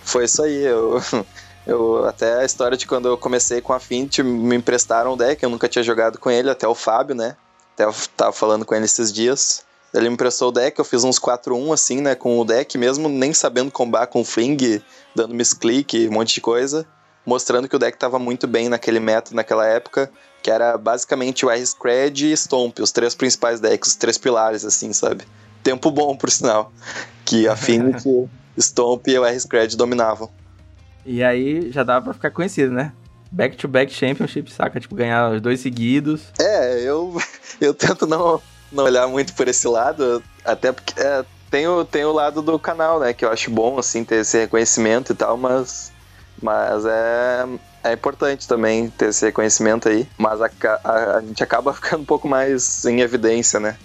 foi 0.02 0.24
isso 0.24 0.42
aí. 0.42 0.64
Eu, 0.64 1.00
eu, 1.70 2.04
até 2.04 2.40
a 2.40 2.44
história 2.44 2.76
de 2.76 2.86
quando 2.86 3.08
eu 3.08 3.16
comecei 3.16 3.60
com 3.60 3.72
a 3.72 3.76
Affinity, 3.76 4.22
me 4.22 4.56
emprestaram 4.56 5.12
o 5.12 5.16
deck, 5.16 5.42
eu 5.42 5.48
nunca 5.48 5.68
tinha 5.68 5.82
jogado 5.82 6.18
com 6.18 6.30
ele, 6.30 6.50
até 6.50 6.66
o 6.66 6.74
Fábio, 6.74 7.14
né? 7.14 7.36
Até 7.74 7.84
eu 7.84 7.94
tava 8.16 8.32
falando 8.32 8.64
com 8.64 8.74
ele 8.74 8.84
esses 8.84 9.12
dias. 9.12 9.64
Ele 9.94 10.08
me 10.08 10.14
emprestou 10.14 10.48
o 10.48 10.52
deck, 10.52 10.78
eu 10.78 10.84
fiz 10.84 11.04
uns 11.04 11.18
4-1 11.18 11.72
assim, 11.72 12.00
né, 12.00 12.14
com 12.14 12.38
o 12.38 12.44
deck, 12.44 12.78
mesmo 12.78 13.08
nem 13.08 13.32
sabendo 13.32 13.70
combar 13.70 14.06
com 14.06 14.24
Fling, 14.24 14.80
dando 15.14 15.34
misclick, 15.34 16.08
um 16.08 16.12
monte 16.12 16.34
de 16.34 16.40
coisa, 16.40 16.86
mostrando 17.26 17.68
que 17.68 17.74
o 17.74 17.78
deck 17.78 17.98
tava 17.98 18.18
muito 18.18 18.46
bem 18.46 18.68
naquele 18.68 19.00
método 19.00 19.34
naquela 19.34 19.66
época, 19.66 20.10
que 20.42 20.50
era 20.50 20.78
basicamente 20.78 21.44
o 21.44 21.50
R-Scred 21.50 22.32
e 22.32 22.36
Stomp, 22.36 22.78
os 22.80 22.92
três 22.92 23.14
principais 23.14 23.58
decks, 23.58 23.90
os 23.90 23.96
três 23.96 24.16
pilares, 24.16 24.64
assim, 24.64 24.92
sabe? 24.92 25.24
Tempo 25.62 25.90
bom, 25.90 26.16
por 26.16 26.30
sinal. 26.30 26.72
Que 27.24 27.48
Affinity, 27.48 28.28
Stomp 28.58 29.08
e 29.08 29.18
o 29.18 29.24
R-Scred 29.24 29.76
dominavam. 29.76 30.30
E 31.04 31.22
aí 31.22 31.70
já 31.70 31.82
dava 31.82 32.04
pra 32.04 32.14
ficar 32.14 32.30
conhecido, 32.30 32.72
né? 32.72 32.92
Back-to-back 33.30 33.92
-back 33.92 33.98
Championship, 33.98 34.52
saca? 34.52 34.80
Tipo, 34.80 34.94
ganhar 34.94 35.30
os 35.30 35.40
dois 35.40 35.60
seguidos. 35.60 36.22
É, 36.40 36.82
eu, 36.82 37.16
eu 37.60 37.72
tento 37.72 38.06
não, 38.06 38.40
não 38.72 38.84
olhar 38.84 39.06
muito 39.06 39.34
por 39.34 39.48
esse 39.48 39.68
lado, 39.68 40.22
até 40.44 40.72
porque 40.72 41.00
é, 41.00 41.24
tem, 41.50 41.66
o, 41.66 41.84
tem 41.84 42.04
o 42.04 42.12
lado 42.12 42.42
do 42.42 42.58
canal, 42.58 43.00
né? 43.00 43.12
Que 43.12 43.24
eu 43.24 43.30
acho 43.30 43.50
bom, 43.50 43.78
assim, 43.78 44.04
ter 44.04 44.16
esse 44.16 44.38
reconhecimento 44.38 45.12
e 45.12 45.14
tal, 45.14 45.36
mas, 45.36 45.92
mas 46.42 46.84
é, 46.84 47.46
é 47.84 47.92
importante 47.92 48.46
também 48.46 48.88
ter 48.90 49.10
esse 49.10 49.24
reconhecimento 49.24 49.88
aí. 49.88 50.06
Mas 50.18 50.40
a, 50.42 50.50
a, 50.84 51.16
a 51.16 51.20
gente 51.20 51.42
acaba 51.42 51.72
ficando 51.72 52.02
um 52.02 52.06
pouco 52.06 52.28
mais 52.28 52.84
em 52.84 53.00
evidência, 53.00 53.60
né? 53.60 53.76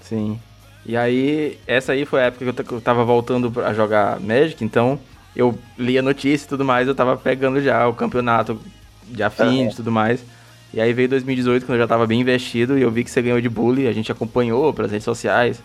Sim. 0.00 0.40
E 0.84 0.96
aí, 0.96 1.58
essa 1.66 1.92
aí 1.92 2.04
foi 2.04 2.20
a 2.20 2.26
época 2.26 2.62
que 2.62 2.72
eu 2.72 2.80
tava 2.80 3.04
voltando 3.04 3.52
a 3.60 3.74
jogar 3.74 4.20
Magic, 4.20 4.64
então 4.64 5.00
eu 5.36 5.56
li 5.78 5.98
a 5.98 6.02
notícia 6.02 6.46
e 6.46 6.48
tudo 6.48 6.64
mais, 6.64 6.88
eu 6.88 6.94
tava 6.94 7.16
pegando 7.16 7.60
já 7.60 7.86
o 7.86 7.92
campeonato 7.92 8.58
de 9.04 9.22
afim 9.22 9.68
e 9.68 9.74
tudo 9.74 9.92
mais. 9.92 10.24
E 10.72 10.80
aí 10.80 10.92
veio 10.92 11.08
2018, 11.08 11.64
quando 11.64 11.76
eu 11.76 11.82
já 11.82 11.86
tava 11.86 12.06
bem 12.06 12.20
investido, 12.20 12.76
e 12.78 12.82
eu 12.82 12.90
vi 12.90 13.04
que 13.04 13.10
você 13.10 13.22
ganhou 13.22 13.40
de 13.40 13.48
bully, 13.48 13.86
a 13.86 13.92
gente 13.92 14.10
acompanhou 14.10 14.72
pelas 14.72 14.90
redes 14.90 15.04
sociais, 15.04 15.62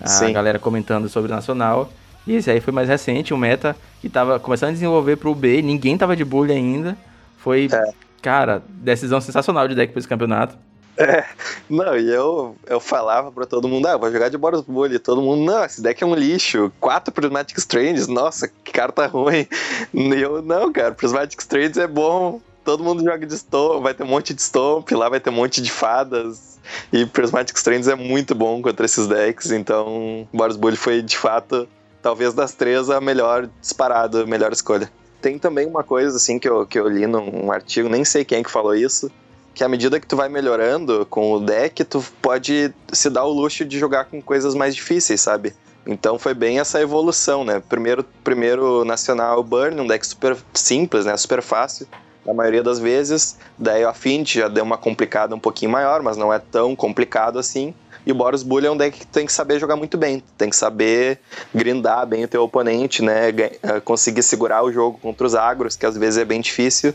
a 0.00 0.06
Sim. 0.06 0.32
galera 0.32 0.58
comentando 0.58 1.08
sobre 1.08 1.30
o 1.30 1.34
Nacional. 1.34 1.92
E 2.26 2.34
esse 2.34 2.50
aí 2.50 2.60
foi 2.60 2.72
mais 2.72 2.88
recente, 2.88 3.32
o 3.32 3.38
meta 3.38 3.76
que 4.00 4.08
tava 4.08 4.38
começando 4.40 4.70
a 4.70 4.72
desenvolver 4.72 5.16
pro 5.16 5.34
B, 5.34 5.62
ninguém 5.62 5.96
tava 5.96 6.16
de 6.16 6.24
bully 6.24 6.52
ainda. 6.52 6.96
Foi, 7.36 7.68
é. 7.72 7.92
cara, 8.20 8.62
decisão 8.68 9.20
sensacional 9.20 9.68
de 9.68 9.74
deck 9.74 9.92
pra 9.92 9.98
esse 9.98 10.08
campeonato. 10.08 10.56
É, 11.00 11.24
não, 11.68 11.96
e 11.96 12.12
eu, 12.12 12.54
eu 12.66 12.78
falava 12.78 13.32
pra 13.32 13.46
todo 13.46 13.66
mundo, 13.66 13.86
ah, 13.86 13.96
vou 13.96 14.12
jogar 14.12 14.28
de 14.28 14.36
Boros 14.36 14.60
Bully. 14.60 14.98
Todo 14.98 15.22
mundo, 15.22 15.42
não, 15.42 15.64
esse 15.64 15.80
deck 15.80 16.02
é 16.02 16.06
um 16.06 16.14
lixo. 16.14 16.70
Quatro 16.78 17.10
Prismatic 17.10 17.56
Strands, 17.56 18.06
nossa, 18.06 18.46
que 18.46 18.70
carta 18.70 19.06
ruim. 19.06 19.48
E 19.94 20.20
eu, 20.20 20.42
não, 20.42 20.70
cara, 20.70 20.92
Prismatic 20.92 21.40
Strands 21.40 21.78
é 21.78 21.86
bom. 21.86 22.38
Todo 22.62 22.84
mundo 22.84 23.02
joga 23.02 23.24
de 23.24 23.34
Stomp, 23.34 23.82
vai 23.82 23.94
ter 23.94 24.02
um 24.02 24.08
monte 24.08 24.34
de 24.34 24.42
Stomp, 24.42 24.90
lá 24.92 25.08
vai 25.08 25.18
ter 25.18 25.30
um 25.30 25.32
monte 25.32 25.62
de 25.62 25.72
fadas. 25.72 26.60
E 26.92 27.06
Prismatic 27.06 27.56
Strands 27.56 27.88
é 27.88 27.94
muito 27.94 28.34
bom 28.34 28.60
contra 28.60 28.84
esses 28.84 29.06
decks, 29.06 29.50
então 29.50 30.28
Boros 30.30 30.58
Bully 30.58 30.76
foi 30.76 31.00
de 31.00 31.16
fato, 31.16 31.66
talvez 32.02 32.34
das 32.34 32.52
três, 32.52 32.90
a 32.90 33.00
melhor 33.00 33.48
disparada, 33.62 34.24
a 34.24 34.26
melhor 34.26 34.52
escolha. 34.52 34.92
Tem 35.22 35.38
também 35.38 35.66
uma 35.66 35.82
coisa 35.82 36.16
assim 36.16 36.38
que 36.38 36.48
eu, 36.48 36.66
que 36.66 36.78
eu 36.78 36.86
li 36.86 37.06
num 37.06 37.50
artigo, 37.50 37.88
nem 37.88 38.04
sei 38.04 38.22
quem 38.22 38.42
que 38.42 38.50
falou 38.50 38.74
isso, 38.74 39.10
que 39.54 39.64
à 39.64 39.68
medida 39.68 40.00
que 40.00 40.06
tu 40.06 40.16
vai 40.16 40.28
melhorando 40.28 41.06
com 41.06 41.32
o 41.32 41.40
deck, 41.40 41.84
tu 41.84 42.02
pode 42.22 42.72
se 42.92 43.10
dar 43.10 43.24
o 43.24 43.32
luxo 43.32 43.64
de 43.64 43.78
jogar 43.78 44.06
com 44.06 44.22
coisas 44.22 44.54
mais 44.54 44.74
difíceis, 44.74 45.20
sabe? 45.20 45.54
Então 45.86 46.18
foi 46.18 46.34
bem 46.34 46.60
essa 46.60 46.80
evolução, 46.80 47.44
né? 47.44 47.62
Primeiro, 47.68 48.04
primeiro 48.22 48.84
Nacional 48.84 49.42
Burn, 49.42 49.80
um 49.80 49.86
deck 49.86 50.06
super 50.06 50.36
simples, 50.54 51.04
né? 51.04 51.16
Super 51.16 51.42
fácil, 51.42 51.86
na 52.24 52.34
maioria 52.34 52.62
das 52.62 52.78
vezes. 52.78 53.38
Daí 53.58 53.84
o 53.84 53.88
Affinity 53.88 54.38
já 54.40 54.48
deu 54.48 54.62
uma 54.62 54.78
complicada 54.78 55.34
um 55.34 55.40
pouquinho 55.40 55.70
maior, 55.70 56.02
mas 56.02 56.16
não 56.16 56.32
é 56.32 56.38
tão 56.38 56.76
complicado 56.76 57.38
assim. 57.38 57.74
E 58.04 58.12
o 58.12 58.14
Boros 58.14 58.42
Bully 58.42 58.66
é 58.66 58.70
um 58.70 58.76
deck 58.76 58.98
que 58.98 59.06
tem 59.06 59.26
que 59.26 59.32
saber 59.32 59.58
jogar 59.58 59.76
muito 59.76 59.98
bem. 59.98 60.22
Tem 60.38 60.48
que 60.48 60.56
saber 60.56 61.18
grindar 61.54 62.06
bem 62.06 62.24
o 62.24 62.28
teu 62.28 62.42
oponente, 62.42 63.02
né? 63.02 63.28
Eh, 63.28 63.80
conseguir 63.84 64.22
segurar 64.22 64.62
o 64.62 64.72
jogo 64.72 64.98
contra 64.98 65.26
os 65.26 65.34
agros, 65.34 65.76
que 65.76 65.84
às 65.84 65.96
vezes 65.96 66.18
é 66.18 66.24
bem 66.24 66.40
difícil. 66.40 66.94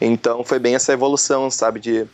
Então 0.00 0.44
foi 0.44 0.58
bem 0.58 0.74
essa 0.74 0.92
evolução, 0.92 1.50
sabe? 1.50 1.80
De 1.80 2.06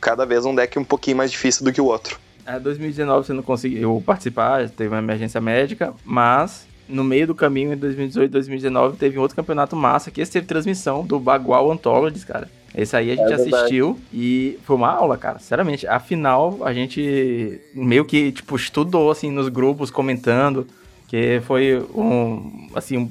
cada 0.00 0.24
vez 0.24 0.44
um 0.44 0.54
deck 0.54 0.78
um 0.78 0.84
pouquinho 0.84 1.16
mais 1.16 1.30
difícil 1.30 1.64
do 1.64 1.72
que 1.72 1.80
o 1.80 1.86
outro. 1.86 2.18
É, 2.44 2.58
2019 2.58 3.26
você 3.26 3.32
não 3.32 3.42
conseguiu 3.42 4.02
participar, 4.04 4.68
teve 4.68 4.88
uma 4.88 4.98
emergência 4.98 5.40
médica, 5.40 5.94
mas 6.04 6.66
no 6.88 7.04
meio 7.04 7.26
do 7.28 7.34
caminho, 7.34 7.72
em 7.72 7.76
2018 7.76 8.30
2019, 8.30 8.96
teve 8.96 9.18
um 9.18 9.22
outro 9.22 9.36
campeonato 9.36 9.76
massa, 9.76 10.10
que 10.10 10.20
esse 10.20 10.32
teve 10.32 10.46
transmissão 10.46 11.04
do 11.04 11.18
Bagual 11.18 11.70
Anthologies, 11.70 12.24
cara. 12.24 12.50
Esse 12.74 12.96
aí 12.96 13.10
a 13.10 13.16
gente 13.16 13.30
é 13.30 13.34
assistiu 13.34 13.98
e 14.12 14.58
foi 14.64 14.76
uma 14.76 14.90
aula, 14.90 15.16
cara. 15.18 15.38
Sinceramente, 15.38 15.86
afinal, 15.86 16.58
a 16.62 16.72
gente 16.72 17.60
meio 17.74 18.04
que, 18.04 18.32
tipo, 18.32 18.56
estudou, 18.56 19.10
assim, 19.10 19.30
nos 19.30 19.48
grupos, 19.48 19.90
comentando, 19.90 20.66
que 21.06 21.42
foi 21.46 21.78
um, 21.94 22.68
assim, 22.74 23.10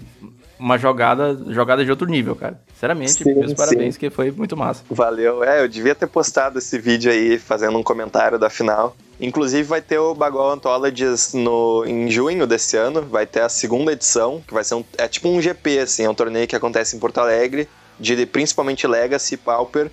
uma 0.58 0.78
jogada, 0.78 1.40
jogada 1.50 1.86
de 1.86 1.92
outro 1.92 2.08
nível, 2.08 2.36
cara. 2.36 2.60
Sinceramente, 2.74 3.24
sim, 3.24 3.34
meus 3.36 3.52
sim. 3.52 3.56
parabéns, 3.56 3.98
que 3.98 4.10
foi 4.10 4.32
muito 4.32 4.58
massa. 4.58 4.84
Valeu. 4.90 5.44
É, 5.44 5.64
eu 5.64 5.68
devia 5.68 5.94
ter 5.94 6.08
postado 6.08 6.58
esse 6.58 6.80
vídeo 6.80 7.12
aí, 7.12 7.38
fazendo 7.38 7.78
um 7.78 7.84
comentário 7.84 8.40
da 8.40 8.50
final. 8.50 8.96
Inclusive 9.20 9.64
vai 9.64 9.82
ter 9.82 10.00
o 10.00 10.16
Bagual 10.16 10.52
Anthologies 10.52 11.34
no, 11.34 11.86
em 11.86 12.10
junho 12.10 12.48
desse 12.48 12.76
ano, 12.76 13.04
vai 13.04 13.28
ter 13.28 13.42
a 13.42 13.50
segunda 13.50 13.92
edição, 13.92 14.42
que 14.48 14.54
vai 14.54 14.64
ser 14.64 14.74
um, 14.74 14.84
é 14.98 15.08
tipo 15.08 15.30
um 15.30 15.40
GP, 15.40 15.80
assim, 15.80 16.04
é 16.04 16.10
um 16.10 16.16
torneio 16.16 16.48
que 16.48 16.56
acontece 16.56 16.96
em 16.96 17.00
Porto 17.00 17.20
Alegre, 17.20 17.68
de 18.02 18.26
principalmente 18.26 18.88
Legacy, 18.88 19.38
Pauper, 19.38 19.90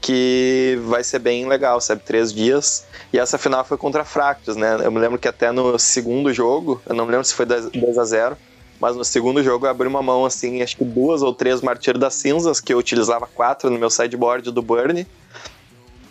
que 0.00 0.78
vai 0.84 1.04
ser 1.04 1.20
bem 1.20 1.46
legal, 1.46 1.80
sabe? 1.80 2.02
Três 2.04 2.32
dias. 2.32 2.84
E 3.12 3.18
essa 3.18 3.38
final 3.38 3.64
foi 3.64 3.78
contra 3.78 4.04
Fractus, 4.04 4.56
né? 4.56 4.78
Eu 4.82 4.90
me 4.90 4.98
lembro 4.98 5.18
que 5.18 5.28
até 5.28 5.52
no 5.52 5.78
segundo 5.78 6.32
jogo, 6.32 6.82
eu 6.86 6.94
não 6.94 7.06
me 7.06 7.12
lembro 7.12 7.24
se 7.24 7.34
foi 7.34 7.46
2 7.46 7.98
a 7.98 8.04
0 8.04 8.36
mas 8.80 8.96
no 8.96 9.04
segundo 9.04 9.44
jogo 9.44 9.64
eu 9.64 9.70
abri 9.70 9.86
uma 9.86 10.02
mão 10.02 10.26
assim, 10.26 10.60
acho 10.60 10.76
que 10.76 10.84
duas 10.84 11.22
ou 11.22 11.32
três 11.32 11.60
Martírio 11.60 12.00
das 12.00 12.14
Cinzas, 12.14 12.60
que 12.60 12.74
eu 12.74 12.78
utilizava 12.78 13.28
quatro 13.32 13.70
no 13.70 13.78
meu 13.78 13.88
sideboard 13.88 14.50
do 14.50 14.60
Burn. 14.60 15.06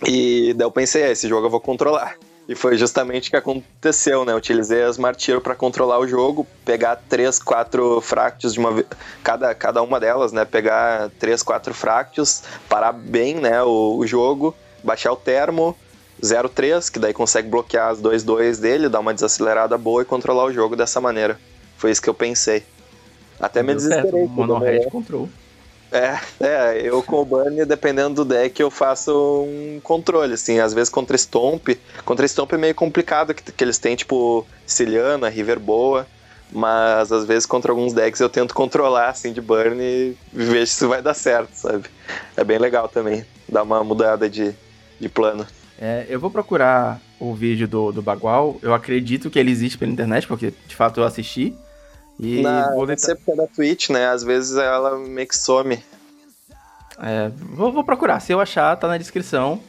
E 0.07 0.53
daí 0.53 0.65
eu 0.65 0.71
pensei, 0.71 1.03
é, 1.03 1.11
esse 1.11 1.27
jogo 1.27 1.47
eu 1.47 1.49
vou 1.49 1.59
controlar. 1.59 2.15
E 2.51 2.55
foi 2.55 2.77
justamente 2.77 3.29
o 3.29 3.31
que 3.31 3.37
aconteceu, 3.37 4.25
né? 4.25 4.33
Eu 4.33 4.35
utilizei 4.35 4.83
as 4.83 4.97
Martyr 4.97 5.39
para 5.39 5.55
controlar 5.55 5.99
o 5.99 6.05
jogo, 6.05 6.45
pegar 6.65 6.97
três, 6.97 7.39
quatro 7.39 8.01
fractos 8.01 8.53
de 8.53 8.59
uma 8.59 8.73
vez, 8.73 8.87
cada, 9.23 9.55
cada 9.55 9.81
uma 9.81 10.01
delas, 10.01 10.33
né? 10.33 10.43
Pegar 10.43 11.09
três, 11.17 11.41
quatro 11.41 11.73
fractos, 11.73 12.43
parar 12.67 12.91
bem, 12.91 13.35
né, 13.35 13.63
o, 13.63 13.95
o 13.95 14.05
jogo, 14.05 14.53
baixar 14.83 15.13
o 15.13 15.15
termo, 15.15 15.77
0-3, 16.21 16.91
que 16.91 16.99
daí 16.99 17.13
consegue 17.13 17.47
bloquear 17.47 17.87
as 17.87 18.01
2-2 18.01 18.59
dele, 18.59 18.89
dar 18.89 18.99
uma 18.99 19.13
desacelerada 19.13 19.77
boa 19.77 20.01
e 20.01 20.05
controlar 20.05 20.43
o 20.43 20.51
jogo 20.51 20.75
dessa 20.75 20.99
maneira. 20.99 21.39
Foi 21.77 21.89
isso 21.89 22.01
que 22.01 22.09
eu 22.09 22.13
pensei. 22.13 22.65
Até 23.39 23.63
me 23.63 23.73
desesperei. 23.73 24.11
Certo, 24.11 24.29
mono 24.29 24.59
red 24.59 24.89
control. 24.89 25.29
É, 25.91 26.19
é, 26.39 26.81
eu 26.87 27.03
com 27.03 27.21
o 27.21 27.25
Burn, 27.25 27.65
dependendo 27.65 28.23
do 28.23 28.25
deck, 28.25 28.59
eu 28.61 28.71
faço 28.71 29.43
um 29.43 29.81
controle, 29.83 30.33
assim, 30.33 30.59
às 30.59 30.73
vezes 30.73 30.89
contra 30.89 31.17
Stomp. 31.17 31.67
Contra 32.05 32.25
Stomp 32.25 32.53
é 32.53 32.57
meio 32.57 32.75
complicado, 32.75 33.33
que, 33.33 33.51
que 33.51 33.63
eles 33.63 33.77
têm, 33.77 33.95
tipo, 33.95 34.47
Ciliana, 34.65 35.27
River 35.27 35.59
Boa, 35.59 36.07
mas 36.49 37.11
às 37.11 37.25
vezes 37.25 37.45
contra 37.45 37.73
alguns 37.73 37.91
decks 37.91 38.21
eu 38.21 38.29
tento 38.29 38.53
controlar, 38.53 39.09
assim, 39.09 39.33
de 39.33 39.41
Burn 39.41 39.81
e 39.81 40.15
vejo 40.31 40.71
se 40.71 40.85
vai 40.85 41.01
dar 41.01 41.13
certo, 41.13 41.53
sabe? 41.53 41.83
É 42.37 42.43
bem 42.43 42.57
legal 42.57 42.87
também, 42.87 43.25
dar 43.47 43.63
uma 43.63 43.83
mudada 43.83 44.29
de, 44.29 44.53
de 44.97 45.09
plano. 45.09 45.45
É, 45.77 46.05
eu 46.07 46.19
vou 46.19 46.31
procurar 46.31 47.01
o 47.19 47.33
vídeo 47.33 47.67
do, 47.67 47.91
do 47.91 48.01
Bagual, 48.01 48.57
eu 48.61 48.73
acredito 48.73 49.29
que 49.29 49.37
ele 49.37 49.51
existe 49.51 49.77
pela 49.77 49.91
internet, 49.91 50.25
porque 50.25 50.53
de 50.67 50.75
fato 50.75 51.01
eu 51.01 51.03
assisti, 51.03 51.53
e 52.21 52.41
Na, 52.41 52.71
vou 52.71 52.85
tentar... 52.85 52.99
sempre 52.99 53.33
é 53.33 53.35
da 53.35 53.47
Twitch, 53.47 53.89
né? 53.89 54.07
Às 54.07 54.23
vezes 54.23 54.55
ela 54.55 54.97
meio 54.99 55.27
que 55.27 55.35
some. 55.35 55.83
É, 57.01 57.31
vou, 57.35 57.71
vou, 57.71 57.83
procurar. 57.83 58.19
Se 58.19 58.31
eu 58.31 58.39
achar, 58.39 58.75
tá 58.75 58.87
na 58.87 58.97
descrição. 58.97 59.59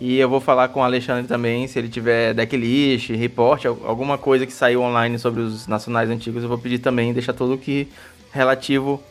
E 0.00 0.18
eu 0.18 0.28
vou 0.28 0.40
falar 0.40 0.68
com 0.68 0.80
o 0.80 0.82
Alexandre 0.82 1.26
também, 1.26 1.66
se 1.66 1.78
ele 1.78 1.88
tiver 1.88 2.32
decklist, 2.32 3.10
report, 3.10 3.66
alguma 3.66 4.16
coisa 4.16 4.46
que 4.46 4.52
saiu 4.52 4.80
online 4.80 5.18
sobre 5.18 5.42
os 5.42 5.66
nacionais 5.66 6.08
antigos, 6.08 6.42
eu 6.42 6.48
vou 6.48 6.56
pedir 6.56 6.78
também, 6.78 7.12
deixar 7.12 7.34
tudo 7.34 7.58
que 7.58 7.86
relativo 8.32 9.02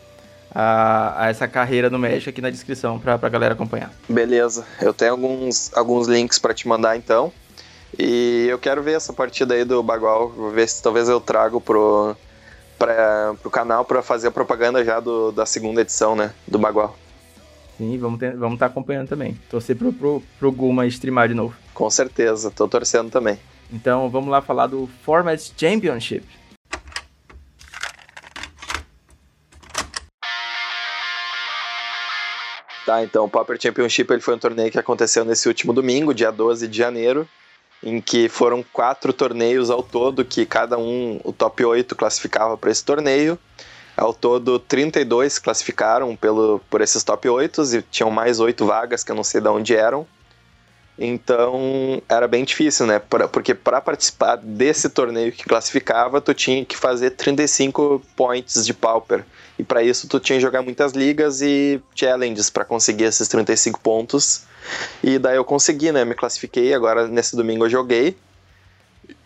a, 0.50 1.26
a, 1.26 1.30
essa 1.30 1.48
carreira 1.48 1.92
no 1.92 2.00
México 2.00 2.32
aqui 2.32 2.42
na 2.42 2.50
descrição 2.50 2.98
pra, 2.98 3.20
pra 3.20 3.30
galera 3.30 3.54
acompanhar. 3.54 3.94
Beleza, 4.08 4.66
eu 4.82 4.92
tenho 4.92 5.12
alguns, 5.12 5.72
alguns 5.76 6.08
links 6.08 6.40
para 6.40 6.56
te 6.56 6.68
mandar 6.68 6.98
então. 6.98 7.32
E 7.98 8.48
eu 8.50 8.58
quero 8.58 8.82
ver 8.82 8.94
essa 8.94 9.14
partida 9.14 9.54
aí 9.54 9.64
do 9.64 9.84
Bagual, 9.84 10.30
vou 10.30 10.50
ver 10.50 10.68
se 10.68 10.82
talvez 10.82 11.08
eu 11.08 11.22
trago 11.22 11.62
pro, 11.62 12.16
para 12.80 13.36
o 13.44 13.50
canal 13.50 13.84
para 13.84 14.02
fazer 14.02 14.30
a 14.30 14.32
propaganda 14.32 14.84
já 14.84 15.02
do, 15.02 15.32
da 15.32 15.46
segunda 15.46 15.82
edição, 15.82 16.16
né? 16.16 16.34
Do 16.48 16.58
Bagual. 16.58 16.98
Sim, 17.78 17.98
vamos 17.98 18.22
estar 18.22 18.38
vamos 18.38 18.58
tá 18.58 18.66
acompanhando 18.66 19.10
também. 19.10 19.38
Torcer 19.50 19.76
pro, 19.76 19.92
pro, 19.92 20.24
pro 20.40 20.52
Guma 20.52 20.88
streamar 20.88 21.28
de 21.28 21.34
novo. 21.34 21.56
Com 21.74 21.90
certeza, 21.90 22.50
tô 22.50 22.68
torcendo 22.68 23.12
também. 23.12 23.38
Então 23.72 24.10
vamos 24.10 24.30
lá 24.30 24.42
falar 24.42 24.68
do 24.68 24.90
Format 25.04 25.40
Championship. 25.56 26.26
Tá, 32.86 33.04
então 33.04 33.26
o 33.26 33.30
Pauper 33.30 33.62
Championship 33.62 34.12
ele 34.12 34.22
foi 34.22 34.34
um 34.34 34.40
torneio 34.40 34.72
que 34.72 34.80
aconteceu 34.80 35.24
nesse 35.24 35.48
último 35.48 35.72
domingo, 35.72 36.12
dia 36.12 36.32
12 36.32 36.68
de 36.68 36.76
janeiro 36.76 37.28
em 37.84 38.02
que 38.02 38.28
foram 38.28 38.64
quatro 38.74 39.14
torneios 39.14 39.70
ao 39.70 39.82
todo, 39.82 40.26
que 40.26 40.46
cada 40.46 40.78
um, 40.78 41.20
o 41.24 41.32
top 41.32 41.64
8 41.64 41.96
classificava 41.96 42.58
para 42.58 42.72
esse 42.72 42.84
torneio. 42.84 43.38
Ao 43.96 44.14
todo, 44.14 44.60
32 44.60 45.40
classificaram 45.40 46.16
pelo, 46.16 46.62
por 46.70 46.82
esses 46.82 47.04
top 47.04 47.28
8 47.28 47.62
e 47.76 47.82
tinham 47.82 48.10
mais 48.10 48.40
oito 48.40 48.66
vagas 48.66 49.04
que 49.04 49.12
eu 49.12 49.16
não 49.16 49.24
sei 49.24 49.42
de 49.42 49.50
onde 49.50 49.76
eram. 49.76 50.08
Então 51.00 52.02
era 52.10 52.28
bem 52.28 52.44
difícil, 52.44 52.86
né? 52.86 53.00
Pra, 53.00 53.26
porque 53.26 53.56
para 53.56 53.80
participar 53.80 54.36
desse 54.36 54.90
torneio 54.90 55.32
que 55.32 55.46
classificava, 55.46 56.20
tu 56.20 56.34
tinha 56.34 56.66
que 56.66 56.76
fazer 56.76 57.12
35 57.12 58.02
points 58.18 58.66
de 58.66 58.74
Pauper. 58.74 59.24
E 59.58 59.64
para 59.64 59.82
isso 59.82 60.10
tu 60.10 60.20
tinha 60.20 60.38
que 60.38 60.42
jogar 60.42 60.62
muitas 60.62 60.92
ligas 60.92 61.42
e 61.42 61.82
challenges 61.96 62.50
para 62.50 62.66
conseguir 62.66 63.06
esses 63.06 63.30
35 63.30 63.80
pontos. 63.80 64.44
E 65.02 65.18
daí 65.18 65.38
eu 65.38 65.46
consegui, 65.46 65.90
né? 65.94 66.04
Me 66.04 66.16
classifiquei, 66.16 66.74
agora 66.74 67.08
nesse 67.08 67.34
domingo 67.34 67.66
eu 67.66 67.70
joguei. 67.70 68.18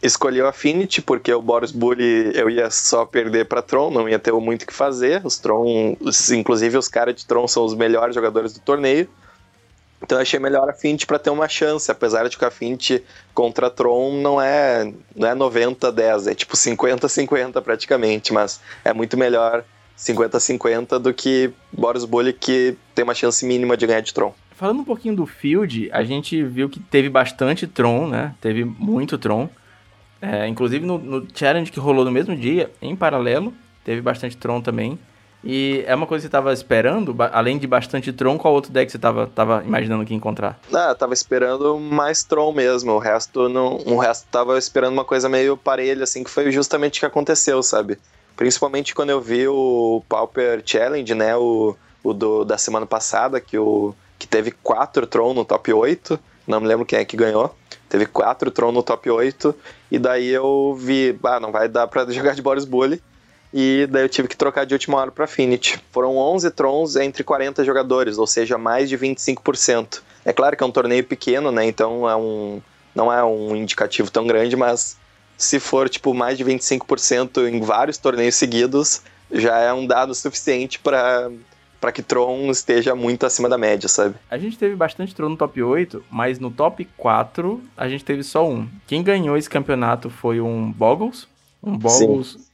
Escolhi 0.01 0.41
o 0.41 0.47
Affinity, 0.47 1.01
porque 1.01 1.33
o 1.33 1.41
Boris 1.41 1.71
Bully 1.71 2.31
eu 2.35 2.49
ia 2.49 2.69
só 2.69 3.03
perder 3.03 3.45
para 3.45 3.61
Tron, 3.63 3.89
não 3.89 4.07
ia 4.07 4.19
ter 4.19 4.31
muito 4.33 4.61
o 4.61 4.67
que 4.67 4.73
fazer. 4.73 5.21
Os 5.25 5.39
Tron, 5.39 5.97
inclusive 6.31 6.77
os 6.77 6.87
caras 6.87 7.15
de 7.15 7.25
Tron 7.25 7.47
são 7.47 7.65
os 7.65 7.73
melhores 7.73 8.13
jogadores 8.13 8.53
do 8.53 8.59
torneio. 8.59 9.09
Então 10.03 10.17
eu 10.17 10.21
achei 10.21 10.39
melhor 10.39 10.67
a 10.67 10.71
Affinity 10.71 11.07
para 11.07 11.17
ter 11.17 11.29
uma 11.29 11.47
chance, 11.47 11.89
apesar 11.89 12.27
de 12.27 12.37
que 12.37 12.43
a 12.43 12.49
Affinity 12.49 13.01
contra 13.33 13.69
Tron 13.69 14.21
não 14.21 14.39
é, 14.39 14.91
não 15.15 15.27
é 15.27 15.33
90-10, 15.33 16.29
é 16.29 16.35
tipo 16.35 16.57
50-50 16.57 17.61
praticamente, 17.61 18.33
mas 18.33 18.59
é 18.83 18.93
muito 18.93 19.17
melhor 19.17 19.63
50-50 19.97 20.99
do 20.99 21.13
que 21.13 21.51
Boris 21.71 22.03
Bully, 22.03 22.33
que 22.33 22.75
tem 22.93 23.03
uma 23.03 23.13
chance 23.13 23.45
mínima 23.45 23.77
de 23.77 23.87
ganhar 23.87 24.01
de 24.01 24.13
Tron. 24.13 24.33
Falando 24.51 24.81
um 24.81 24.85
pouquinho 24.85 25.15
do 25.15 25.25
field, 25.25 25.89
a 25.91 26.03
gente 26.03 26.43
viu 26.43 26.69
que 26.69 26.79
teve 26.79 27.09
bastante 27.09 27.65
Tron, 27.65 28.07
né? 28.07 28.35
Teve 28.41 28.65
muito 28.65 29.17
Tron. 29.17 29.49
É, 30.21 30.47
inclusive 30.47 30.85
no, 30.85 30.97
no 30.97 31.27
challenge 31.33 31.71
que 31.71 31.79
rolou 31.79 32.05
no 32.05 32.11
mesmo 32.11 32.35
dia, 32.35 32.71
em 32.81 32.95
paralelo, 32.95 33.53
teve 33.83 34.01
bastante 34.01 34.35
Tron 34.37 34.61
também. 34.61 34.99
E 35.43 35.83
é 35.85 35.93
uma 35.93 36.07
coisa 36.07 36.21
que 36.21 36.23
você 36.23 36.27
estava 36.27 36.53
esperando, 36.53 37.13
além 37.33 37.57
de 37.57 37.67
bastante 37.67 38.13
Tron, 38.13 38.37
qual 38.37 38.53
outro 38.53 38.71
deck 38.71 38.89
você 38.89 38.97
estava 38.97 39.27
tava 39.27 39.61
imaginando 39.65 40.05
que 40.05 40.13
encontrar? 40.13 40.57
Ah, 40.73 40.95
tava 40.95 41.13
esperando 41.13 41.77
mais 41.77 42.23
Tron 42.23 42.53
mesmo, 42.53 42.93
o 42.93 42.97
resto 42.97 43.49
não, 43.49 43.77
o 43.85 43.97
resto 43.97 44.25
tava 44.31 44.57
esperando 44.57 44.93
uma 44.93 45.03
coisa 45.03 45.27
meio 45.27 45.57
parelha, 45.57 46.05
assim, 46.05 46.23
que 46.23 46.29
foi 46.29 46.49
justamente 46.49 46.97
o 46.97 46.99
que 47.01 47.05
aconteceu, 47.05 47.61
sabe? 47.61 47.99
Principalmente 48.37 48.95
quando 48.95 49.09
eu 49.09 49.19
vi 49.19 49.47
o 49.47 50.01
Pauper 50.07 50.63
Challenge, 50.65 51.13
né, 51.13 51.35
o, 51.35 51.75
o 52.01 52.13
do, 52.13 52.45
da 52.45 52.57
semana 52.57 52.85
passada, 52.85 53.41
que, 53.41 53.57
o, 53.57 53.93
que 54.17 54.27
teve 54.27 54.51
quatro 54.51 55.05
Tron 55.05 55.33
no 55.33 55.43
top 55.43 55.73
8, 55.73 56.17
não 56.47 56.61
me 56.61 56.67
lembro 56.67 56.85
quem 56.85 56.99
é 56.99 57.05
que 57.05 57.17
ganhou. 57.17 57.53
Teve 57.89 58.05
quatro 58.05 58.49
Tron 58.49 58.71
no 58.71 58.81
top 58.81 59.09
8, 59.09 59.53
e 59.91 59.99
daí 59.99 60.29
eu 60.29 60.75
vi, 60.79 61.19
ah, 61.23 61.39
não 61.39 61.51
vai 61.51 61.67
dar 61.67 61.87
pra 61.87 62.05
jogar 62.09 62.33
de 62.33 62.41
Boris 62.41 62.65
Bully, 62.65 63.01
e 63.53 63.87
daí 63.91 64.03
eu 64.03 64.09
tive 64.09 64.27
que 64.27 64.35
trocar 64.35 64.65
de 64.65 64.73
última 64.73 64.97
hora 64.97 65.11
para 65.11 65.25
Affinity. 65.25 65.79
Foram 65.91 66.17
11 66.17 66.49
Trons 66.51 66.95
entre 66.95 67.23
40 67.23 67.63
jogadores, 67.63 68.17
ou 68.17 68.25
seja, 68.25 68.57
mais 68.57 68.89
de 68.89 68.97
25%. 68.97 70.01
É 70.25 70.33
claro 70.33 70.57
que 70.57 70.63
é 70.63 70.65
um 70.65 70.71
torneio 70.71 71.03
pequeno, 71.03 71.51
né? 71.51 71.63
Então 71.63 72.09
é 72.09 72.15
um, 72.15 72.59
não 72.95 73.13
é 73.13 73.23
um 73.23 73.55
indicativo 73.55 74.09
tão 74.09 74.25
grande, 74.25 74.55
mas 74.55 74.97
se 75.37 75.59
for 75.59 75.87
tipo 75.87 76.15
mais 76.15 76.35
de 76.35 76.43
25% 76.43 77.47
em 77.47 77.61
vários 77.61 77.99
torneios 77.99 78.35
seguidos, 78.35 79.03
já 79.31 79.59
é 79.59 79.71
um 79.71 79.85
dado 79.85 80.15
suficiente 80.15 80.79
para 80.79 81.29
para 81.79 81.91
que 81.91 82.01
Tron 82.01 82.49
esteja 82.49 82.95
muito 82.95 83.25
acima 83.25 83.49
da 83.49 83.57
média, 83.57 83.89
sabe? 83.89 84.15
A 84.31 84.37
gente 84.37 84.57
teve 84.57 84.73
bastante 84.73 85.13
Tron 85.13 85.27
no 85.27 85.35
top 85.35 85.61
8, 85.61 86.01
mas 86.09 86.39
no 86.39 86.49
top 86.49 86.87
4 86.95 87.61
a 87.75 87.89
gente 87.89 88.05
teve 88.05 88.23
só 88.23 88.49
um. 88.49 88.69
Quem 88.87 89.03
ganhou 89.03 89.35
esse 89.35 89.49
campeonato 89.49 90.09
foi 90.09 90.39
um 90.39 90.71
Boggles, 90.71 91.27
um 91.61 91.77
Boggles 91.77 92.31
Sim 92.31 92.52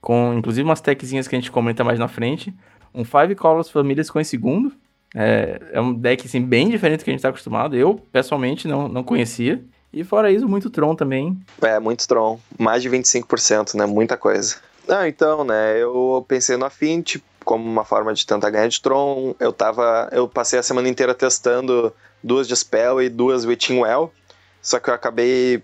com 0.00 0.34
inclusive 0.34 0.68
umas 0.68 0.80
techzinhas 0.80 1.28
que 1.28 1.36
a 1.36 1.38
gente 1.38 1.50
comenta 1.50 1.84
mais 1.84 1.98
na 1.98 2.08
frente. 2.08 2.54
Um 2.94 3.04
Five 3.04 3.34
Colors 3.34 3.70
Famílias 3.70 4.08
ficou 4.08 4.20
em 4.20 4.24
segundo. 4.24 4.72
É, 5.14 5.60
é 5.72 5.80
um 5.80 5.92
deck 5.92 6.26
assim, 6.26 6.40
bem 6.40 6.68
diferente 6.68 7.00
do 7.00 7.04
que 7.04 7.10
a 7.10 7.12
gente 7.12 7.18
está 7.18 7.28
acostumado. 7.28 7.76
Eu, 7.76 7.94
pessoalmente, 8.12 8.68
não, 8.68 8.88
não 8.88 9.02
conhecia. 9.02 9.62
E 9.92 10.04
fora 10.04 10.30
isso, 10.30 10.48
muito 10.48 10.70
Tron 10.70 10.94
também. 10.94 11.38
É, 11.62 11.78
muito 11.80 12.06
Tron. 12.06 12.38
Mais 12.58 12.82
de 12.82 12.88
25%, 12.88 13.74
né? 13.74 13.86
Muita 13.86 14.16
coisa. 14.16 14.56
Ah, 14.88 15.08
então, 15.08 15.44
né? 15.44 15.80
Eu 15.82 16.24
pensei 16.28 16.56
no 16.56 16.64
Affinity 16.64 17.22
como 17.44 17.68
uma 17.68 17.84
forma 17.84 18.12
de 18.14 18.24
tentar 18.24 18.50
ganhar 18.50 18.68
de 18.68 18.80
Tron. 18.80 19.34
Eu 19.40 19.52
tava. 19.52 20.08
Eu 20.12 20.28
passei 20.28 20.58
a 20.58 20.62
semana 20.62 20.88
inteira 20.88 21.14
testando 21.14 21.92
duas 22.22 22.46
de 22.46 22.54
Spell 22.54 23.02
e 23.02 23.08
duas 23.08 23.44
Witching 23.44 23.80
Well. 23.80 24.12
Só 24.62 24.78
que 24.78 24.90
eu 24.90 24.94
acabei 24.94 25.62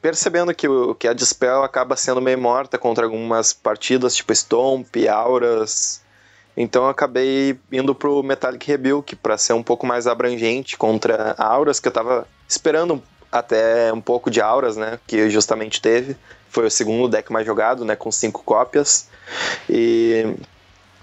percebendo 0.00 0.54
que, 0.54 0.68
o, 0.68 0.94
que 0.94 1.06
a 1.06 1.12
Dispel 1.12 1.62
acaba 1.62 1.96
sendo 1.96 2.20
meio 2.20 2.38
morta 2.38 2.78
contra 2.78 3.04
algumas 3.04 3.52
partidas, 3.52 4.14
tipo 4.14 4.34
Stomp, 4.34 4.96
Auras. 5.08 6.02
Então 6.56 6.84
eu 6.84 6.88
acabei 6.88 7.58
indo 7.70 7.94
pro 7.94 8.22
Metallic 8.22 8.66
Rebuke 8.66 9.16
para 9.16 9.38
ser 9.38 9.52
um 9.52 9.62
pouco 9.62 9.86
mais 9.86 10.06
abrangente 10.06 10.76
contra 10.76 11.34
Auras, 11.38 11.80
que 11.80 11.88
eu 11.88 11.92
tava 11.92 12.26
esperando 12.48 13.02
até 13.30 13.92
um 13.92 14.00
pouco 14.00 14.30
de 14.30 14.40
Auras, 14.40 14.76
né? 14.76 14.98
Que 15.06 15.30
justamente 15.30 15.80
teve. 15.80 16.16
Foi 16.48 16.66
o 16.66 16.70
segundo 16.70 17.08
deck 17.08 17.32
mais 17.32 17.46
jogado, 17.46 17.84
né? 17.84 17.94
Com 17.94 18.10
cinco 18.10 18.42
cópias. 18.42 19.08
E 19.68 20.34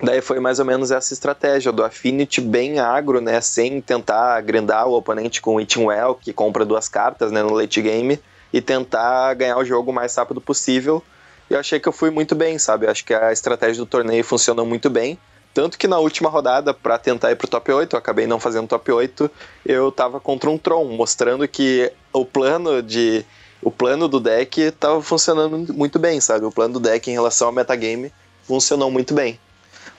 Daí 0.01 0.21
foi 0.21 0.39
mais 0.39 0.59
ou 0.59 0.65
menos 0.65 0.91
essa 0.91 1.11
estratégia 1.11 1.71
do 1.71 1.83
Affinity 1.83 2.39
bem 2.39 2.79
agro, 2.79 3.19
né? 3.19 3.41
Sem 3.41 3.81
tentar 3.81 4.39
grindar 4.41 4.87
o 4.87 4.93
oponente 4.93 5.41
com 5.41 5.59
Eating 5.59 5.85
Well, 5.85 6.13
que 6.13 6.31
compra 6.31 6.63
duas 6.63 6.87
cartas 6.87 7.31
né, 7.31 7.41
no 7.41 7.53
late 7.53 7.81
game 7.81 8.19
e 8.51 8.61
tentar 8.61 9.33
ganhar 9.33 9.57
o 9.57 9.65
jogo 9.65 9.91
o 9.91 9.93
mais 9.93 10.15
rápido 10.15 10.41
possível. 10.41 11.03
E 11.49 11.53
eu 11.53 11.59
achei 11.59 11.79
que 11.79 11.87
eu 11.87 11.93
fui 11.93 12.09
muito 12.09 12.35
bem, 12.35 12.57
sabe? 12.59 12.85
Eu 12.85 12.91
acho 12.91 13.05
que 13.05 13.13
a 13.13 13.31
estratégia 13.31 13.77
do 13.77 13.85
torneio 13.85 14.23
funcionou 14.23 14.65
muito 14.65 14.89
bem. 14.89 15.17
Tanto 15.53 15.77
que 15.77 15.87
na 15.87 15.97
última 15.97 16.29
rodada, 16.29 16.73
para 16.73 16.99
tentar 16.99 17.31
ir 17.31 17.35
pro 17.35 17.47
top 17.47 17.71
8, 17.71 17.95
eu 17.95 17.97
acabei 17.97 18.27
não 18.27 18.39
fazendo 18.39 18.67
top 18.67 18.91
8, 18.91 19.31
eu 19.65 19.91
tava 19.91 20.19
contra 20.19 20.49
um 20.49 20.57
Tron, 20.57 20.85
mostrando 20.85 21.47
que 21.47 21.91
o 22.13 22.23
plano 22.23 22.81
de. 22.83 23.25
O 23.59 23.71
plano 23.71 24.07
do 24.07 24.19
deck 24.19 24.69
tava 24.73 25.01
funcionando 25.01 25.73
muito 25.73 25.97
bem, 25.97 26.21
sabe? 26.21 26.45
O 26.45 26.51
plano 26.51 26.75
do 26.75 26.79
deck 26.79 27.09
em 27.09 27.13
relação 27.13 27.47
ao 27.47 27.53
metagame 27.53 28.13
funcionou 28.43 28.91
muito 28.91 29.15
bem. 29.15 29.39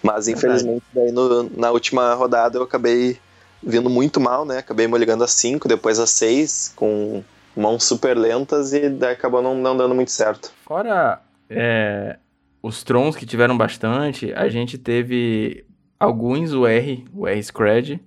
Mas 0.00 0.28
infelizmente 0.28 0.84
daí 0.92 1.10
no, 1.10 1.50
na 1.56 1.72
última 1.72 2.14
rodada 2.14 2.56
eu 2.56 2.62
acabei 2.62 3.18
vindo 3.60 3.90
muito 3.90 4.20
mal, 4.20 4.44
né? 4.44 4.58
Acabei 4.58 4.86
me 4.86 4.96
ligando 4.96 5.24
a 5.24 5.26
5, 5.26 5.66
depois 5.66 5.98
a 5.98 6.06
6, 6.06 6.72
com 6.76 7.24
mãos 7.58 7.84
super 7.84 8.16
lentas 8.16 8.72
e 8.72 8.88
daí 8.88 9.12
acabou 9.12 9.42
não, 9.42 9.54
não 9.54 9.76
dando 9.76 9.94
muito 9.94 10.12
certo. 10.12 10.52
Fora 10.64 11.20
é, 11.50 12.16
os 12.62 12.82
Trons 12.82 13.16
que 13.16 13.26
tiveram 13.26 13.56
bastante, 13.56 14.32
a 14.32 14.48
gente 14.48 14.78
teve 14.78 15.64
alguns 15.98 16.52
o 16.52 16.66
R, 16.66 17.04
o 17.12 17.26
R 17.26 17.42
Scred, 17.42 18.00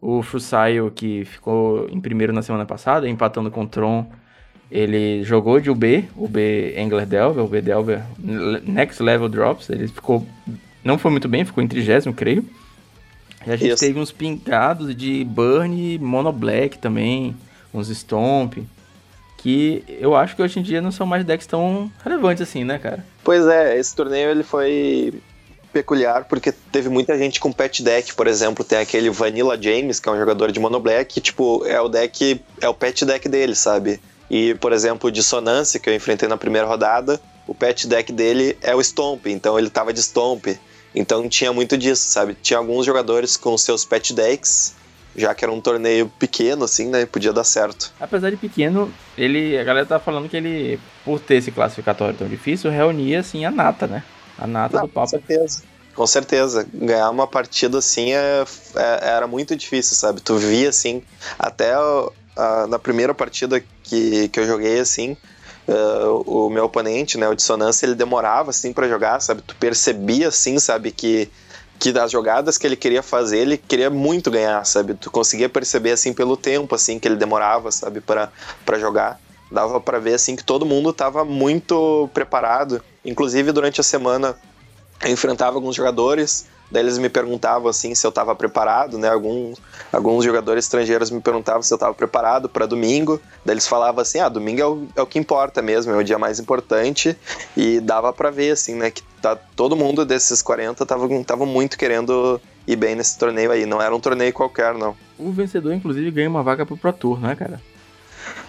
o 0.00 0.22
Fusayo 0.22 0.90
que 0.90 1.24
ficou 1.24 1.88
em 1.88 2.00
primeiro 2.00 2.32
na 2.32 2.42
semana 2.42 2.66
passada, 2.66 3.08
empatando 3.08 3.50
com 3.50 3.62
o 3.62 3.68
Tron. 3.68 4.06
Ele 4.70 5.22
jogou 5.24 5.60
de 5.60 5.68
UB, 5.70 6.08
UB 6.16 6.74
Angler 6.78 7.04
Delver, 7.04 7.44
UB 7.44 7.60
Delver 7.60 8.02
Next 8.18 9.02
Level 9.02 9.28
Drops. 9.28 9.68
Ele 9.68 9.88
ficou. 9.88 10.24
Não 10.84 10.96
foi 10.96 11.10
muito 11.10 11.28
bem, 11.28 11.44
ficou 11.44 11.62
em 11.62 11.66
trigésimo, 11.68 12.14
creio. 12.14 12.44
E 13.44 13.50
a 13.50 13.56
gente 13.56 13.72
Isso. 13.72 13.84
teve 13.84 13.98
uns 13.98 14.12
pingados 14.12 14.94
de 14.94 15.24
Burn 15.24 15.98
Mono 15.98 16.32
Black 16.32 16.78
também, 16.78 17.36
uns 17.74 17.88
Stomp 17.88 18.58
que 19.42 19.82
eu 19.88 20.14
acho 20.14 20.36
que 20.36 20.42
hoje 20.42 20.58
em 20.58 20.62
dia 20.62 20.82
não 20.82 20.92
são 20.92 21.06
mais 21.06 21.24
decks 21.24 21.46
tão 21.46 21.90
relevantes 22.04 22.42
assim, 22.42 22.62
né, 22.62 22.78
cara? 22.78 23.04
Pois 23.24 23.46
é, 23.46 23.78
esse 23.78 23.96
torneio 23.96 24.30
ele 24.30 24.42
foi 24.42 25.14
peculiar 25.72 26.24
porque 26.24 26.52
teve 26.52 26.88
muita 26.90 27.16
gente 27.16 27.40
com 27.40 27.50
pet 27.50 27.82
deck, 27.82 28.14
por 28.14 28.26
exemplo, 28.26 28.64
tem 28.64 28.78
aquele 28.78 29.08
Vanilla 29.08 29.60
James, 29.60 29.98
que 29.98 30.08
é 30.08 30.12
um 30.12 30.18
jogador 30.18 30.52
de 30.52 30.60
mono 30.60 30.78
black, 30.78 31.14
que, 31.14 31.20
tipo, 31.20 31.64
é 31.64 31.80
o 31.80 31.88
deck, 31.88 32.40
é 32.60 32.68
o 32.68 32.74
pet 32.74 33.04
deck 33.06 33.28
dele, 33.28 33.54
sabe? 33.54 33.98
E, 34.28 34.54
por 34.56 34.72
exemplo, 34.72 35.08
o 35.08 35.12
Dissonância, 35.12 35.80
que 35.80 35.88
eu 35.88 35.94
enfrentei 35.94 36.28
na 36.28 36.36
primeira 36.36 36.66
rodada, 36.66 37.18
o 37.46 37.54
pet 37.54 37.88
deck 37.88 38.12
dele 38.12 38.58
é 38.60 38.74
o 38.74 38.82
Stomp, 38.82 39.26
então 39.26 39.58
ele 39.58 39.70
tava 39.70 39.92
de 39.92 40.02
Stomp. 40.02 40.48
Então 40.94 41.28
tinha 41.28 41.52
muito 41.52 41.78
disso, 41.78 42.02
sabe? 42.08 42.36
Tinha 42.42 42.58
alguns 42.58 42.84
jogadores 42.84 43.36
com 43.36 43.56
seus 43.56 43.84
pet 43.84 44.12
decks 44.12 44.74
já 45.20 45.34
que 45.34 45.44
era 45.44 45.52
um 45.52 45.60
torneio 45.60 46.10
pequeno, 46.18 46.64
assim, 46.64 46.88
né? 46.88 47.06
Podia 47.06 47.32
dar 47.32 47.44
certo. 47.44 47.92
Apesar 48.00 48.30
de 48.30 48.36
pequeno, 48.36 48.92
ele. 49.16 49.58
A 49.58 49.64
galera 49.64 49.86
tá 49.86 49.98
falando 49.98 50.28
que 50.28 50.36
ele, 50.36 50.80
por 51.04 51.20
ter 51.20 51.36
esse 51.36 51.50
classificatório 51.50 52.16
tão 52.16 52.28
difícil, 52.28 52.70
reunia 52.70 53.20
assim 53.20 53.44
a 53.44 53.50
nata, 53.50 53.86
né? 53.86 54.02
A 54.38 54.46
nata 54.46 54.78
Não, 54.78 54.86
do 54.86 54.88
papo. 54.88 55.10
Com 55.10 55.18
certeza. 55.18 55.62
Com 55.94 56.06
certeza. 56.06 56.66
Ganhar 56.72 57.10
uma 57.10 57.26
partida 57.26 57.78
assim 57.78 58.12
é, 58.12 58.44
é, 58.74 59.08
era 59.10 59.26
muito 59.26 59.54
difícil, 59.54 59.96
sabe? 59.96 60.20
Tu 60.20 60.36
via 60.36 60.68
assim, 60.70 61.02
até 61.38 61.74
a, 62.36 62.66
na 62.66 62.78
primeira 62.78 63.14
partida 63.14 63.62
que, 63.82 64.28
que 64.28 64.40
eu 64.40 64.46
joguei 64.46 64.80
assim. 64.80 65.16
Uh, 65.68 66.46
o 66.46 66.50
meu 66.50 66.64
oponente, 66.64 67.16
né, 67.16 67.28
o 67.28 67.34
Dissonância, 67.34 67.86
ele 67.86 67.94
demorava 67.94 68.50
assim 68.50 68.72
para 68.72 68.88
jogar, 68.88 69.20
sabe? 69.20 69.40
Tu 69.42 69.54
percebia 69.54 70.26
assim, 70.26 70.58
sabe, 70.58 70.90
que 70.90 71.30
que 71.80 71.92
das 71.92 72.10
jogadas 72.12 72.58
que 72.58 72.66
ele 72.66 72.76
queria 72.76 73.02
fazer, 73.02 73.38
ele 73.38 73.56
queria 73.56 73.88
muito 73.88 74.30
ganhar, 74.30 74.62
sabe? 74.66 74.92
Tu 74.92 75.10
conseguia 75.10 75.48
perceber 75.48 75.92
assim 75.92 76.12
pelo 76.12 76.36
tempo 76.36 76.74
assim 76.74 76.98
que 76.98 77.08
ele 77.08 77.16
demorava, 77.16 77.72
sabe, 77.72 78.02
para 78.02 78.30
jogar. 78.78 79.18
Dava 79.50 79.80
para 79.80 79.98
ver 79.98 80.12
assim 80.14 80.36
que 80.36 80.44
todo 80.44 80.66
mundo 80.66 80.90
estava 80.90 81.24
muito 81.24 82.08
preparado. 82.12 82.82
Inclusive 83.02 83.50
durante 83.50 83.80
a 83.80 83.84
semana 83.84 84.36
eu 85.02 85.10
enfrentava 85.10 85.56
alguns 85.56 85.74
jogadores 85.74 86.46
Daí 86.70 86.82
eles 86.82 86.98
me 86.98 87.08
perguntavam 87.08 87.68
assim 87.68 87.94
se 87.94 88.06
eu 88.06 88.10
estava 88.10 88.34
preparado, 88.34 88.96
né? 88.96 89.08
Alguns, 89.08 89.60
alguns 89.92 90.24
jogadores 90.24 90.64
estrangeiros 90.64 91.10
me 91.10 91.20
perguntavam 91.20 91.62
se 91.62 91.72
eu 91.72 91.76
estava 91.76 91.92
preparado 91.92 92.48
para 92.48 92.64
domingo. 92.64 93.20
Daí 93.44 93.54
eles 93.54 93.66
falavam 93.66 94.00
assim: 94.00 94.20
ah, 94.20 94.28
domingo 94.28 94.60
é 94.60 94.66
o, 94.66 94.88
é 94.96 95.02
o 95.02 95.06
que 95.06 95.18
importa 95.18 95.60
mesmo, 95.60 95.92
é 95.92 95.96
o 95.96 96.04
dia 96.04 96.18
mais 96.18 96.38
importante. 96.38 97.16
E 97.56 97.80
dava 97.80 98.12
para 98.12 98.30
ver, 98.30 98.52
assim, 98.52 98.74
né? 98.74 98.90
Que 98.90 99.02
tá, 99.20 99.34
todo 99.34 99.76
mundo 99.76 100.04
desses 100.04 100.40
40 100.42 100.86
tava, 100.86 101.46
muito 101.46 101.76
querendo 101.76 102.40
ir 102.66 102.76
bem 102.76 102.94
nesse 102.94 103.18
torneio 103.18 103.50
aí. 103.50 103.66
Não 103.66 103.82
era 103.82 103.94
um 103.94 104.00
torneio 104.00 104.32
qualquer, 104.32 104.74
não. 104.74 104.96
O 105.18 105.32
vencedor, 105.32 105.72
inclusive, 105.72 106.10
ganha 106.10 106.28
uma 106.28 106.42
vaga 106.42 106.64
pro 106.64 106.76
Pro 106.76 106.92
Tour, 106.92 107.20
né, 107.20 107.34
cara? 107.34 107.60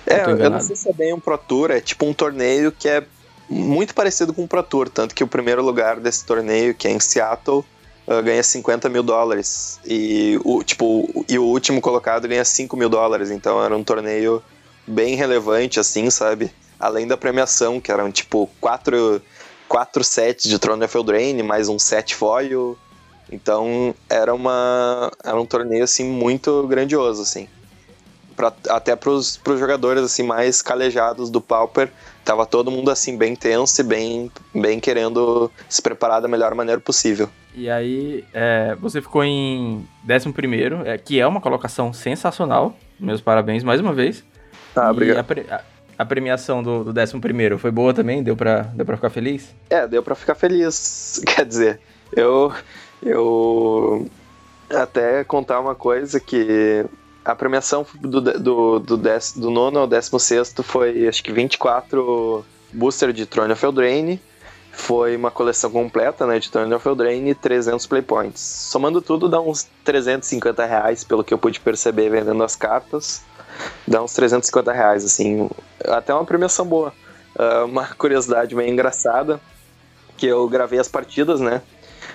É, 0.05 0.25
eu, 0.25 0.37
eu 0.37 0.49
não 0.49 0.59
sei 0.59 0.75
se 0.75 0.89
é 0.89 0.93
bem 0.93 1.13
um 1.13 1.19
Pro 1.19 1.37
Tour, 1.37 1.71
é 1.71 1.79
tipo 1.79 2.05
um 2.05 2.13
torneio 2.13 2.71
que 2.71 2.87
é 2.87 3.03
muito 3.49 3.93
parecido 3.93 4.33
com 4.33 4.43
o 4.43 4.47
Pro 4.47 4.63
Tour, 4.63 4.89
tanto 4.89 5.13
que 5.13 5.23
o 5.23 5.27
primeiro 5.27 5.63
lugar 5.63 5.99
desse 5.99 6.25
torneio, 6.25 6.73
que 6.73 6.87
é 6.87 6.91
em 6.91 6.99
Seattle, 6.99 7.65
uh, 8.07 8.21
ganha 8.23 8.43
50 8.43 8.89
mil 8.89 9.03
dólares. 9.03 9.79
E 9.85 10.39
o, 10.43 10.63
tipo, 10.63 11.25
e 11.27 11.37
o 11.37 11.43
último 11.43 11.81
colocado 11.81 12.27
ganha 12.27 12.45
5 12.45 12.75
mil 12.77 12.89
dólares. 12.89 13.31
Então 13.31 13.63
era 13.63 13.75
um 13.75 13.83
torneio 13.83 14.41
bem 14.85 15.15
relevante, 15.15 15.79
assim, 15.79 16.09
sabe? 16.09 16.51
Além 16.79 17.07
da 17.07 17.17
premiação, 17.17 17.79
que 17.79 17.91
eram 17.91 18.11
tipo 18.11 18.49
quatro, 18.59 19.21
quatro 19.67 20.03
sets 20.03 20.49
de 20.49 20.57
Throne 20.57 20.83
of 20.83 20.97
Eldraine, 20.97 21.43
mais 21.43 21.69
um 21.69 21.77
set 21.77 22.15
foil. 22.15 22.77
Então 23.31 23.95
era 24.09 24.33
uma 24.33 25.11
era 25.23 25.39
um 25.39 25.45
torneio 25.45 25.83
assim 25.83 26.03
muito 26.03 26.67
grandioso 26.67 27.21
assim. 27.21 27.47
Pra, 28.35 28.51
até 28.69 28.95
para 28.95 29.11
os 29.11 29.39
jogadores 29.45 30.03
assim 30.03 30.23
mais 30.23 30.61
calejados 30.61 31.29
do 31.29 31.39
Pauper, 31.39 31.91
tava 32.23 32.45
todo 32.45 32.71
mundo 32.71 32.91
assim 32.91 33.17
bem 33.17 33.35
tenso 33.35 33.81
e 33.81 33.83
bem 33.83 34.31
bem 34.53 34.79
querendo 34.79 35.51
se 35.67 35.81
preparar 35.81 36.21
da 36.21 36.27
melhor 36.27 36.53
maneira 36.55 36.79
possível. 36.79 37.29
E 37.53 37.69
aí, 37.69 38.23
é, 38.33 38.75
você 38.79 39.01
ficou 39.01 39.23
em 39.23 39.85
11 40.09 40.31
primeiro, 40.31 40.87
é, 40.87 40.97
que 40.97 41.19
é 41.19 41.27
uma 41.27 41.41
colocação 41.41 41.91
sensacional. 41.91 42.75
Meus 42.99 43.19
parabéns 43.19 43.63
mais 43.63 43.81
uma 43.81 43.93
vez. 43.93 44.23
Ah, 44.75 44.89
obrigado. 44.89 45.17
A, 45.17 45.23
pre 45.23 45.45
a, 45.49 45.61
a, 45.97 46.05
premiação 46.05 46.63
do, 46.63 46.85
do 46.85 46.97
11 46.97 47.19
primeiro 47.19 47.57
foi 47.57 47.71
boa 47.71 47.93
também? 47.93 48.23
Deu 48.23 48.37
pra, 48.37 48.61
deu 48.61 48.85
pra 48.85 48.95
ficar 48.95 49.09
feliz? 49.09 49.53
É, 49.69 49.85
deu 49.85 50.01
pra 50.01 50.15
ficar 50.15 50.35
feliz. 50.35 51.21
Quer 51.27 51.45
dizer, 51.45 51.81
eu 52.15 52.53
eu 53.03 54.07
até 54.69 55.23
contar 55.23 55.59
uma 55.59 55.75
coisa 55.75 56.19
que 56.19 56.85
a 57.23 57.35
premiação 57.35 57.85
do, 57.99 58.21
do, 58.21 58.79
do, 58.79 58.97
do 59.35 59.51
nono 59.51 59.79
ao 59.79 59.87
décimo 59.87 60.19
sexto 60.19 60.63
foi 60.63 61.07
acho 61.07 61.23
que 61.23 61.31
24 61.31 62.43
booster 62.73 63.13
de 63.13 63.25
Throne 63.25 63.53
of 63.53 63.63
Eldraine. 63.63 64.19
Foi 64.73 65.17
uma 65.17 65.29
coleção 65.29 65.69
completa, 65.69 66.25
né, 66.25 66.39
de 66.39 66.49
Throne 66.49 66.73
of 66.73 66.87
Eldraine 66.87 67.31
e 67.31 67.35
300 67.35 67.85
playpoints. 67.85 68.41
Somando 68.41 69.01
tudo 69.01 69.27
dá 69.27 69.39
uns 69.39 69.67
350 69.83 70.65
reais, 70.65 71.03
pelo 71.03 71.23
que 71.23 71.33
eu 71.33 71.37
pude 71.37 71.59
perceber 71.59 72.09
vendendo 72.09 72.41
as 72.41 72.55
cartas. 72.55 73.21
Dá 73.85 74.01
uns 74.01 74.13
350 74.13 74.71
reais, 74.71 75.03
assim, 75.03 75.49
até 75.85 76.13
uma 76.13 76.23
premiação 76.23 76.65
boa. 76.65 76.93
Uh, 77.35 77.65
uma 77.65 77.85
curiosidade 77.95 78.55
meio 78.55 78.71
engraçada, 78.71 79.41
que 80.15 80.25
eu 80.25 80.47
gravei 80.47 80.79
as 80.79 80.87
partidas, 80.87 81.41
né, 81.41 81.61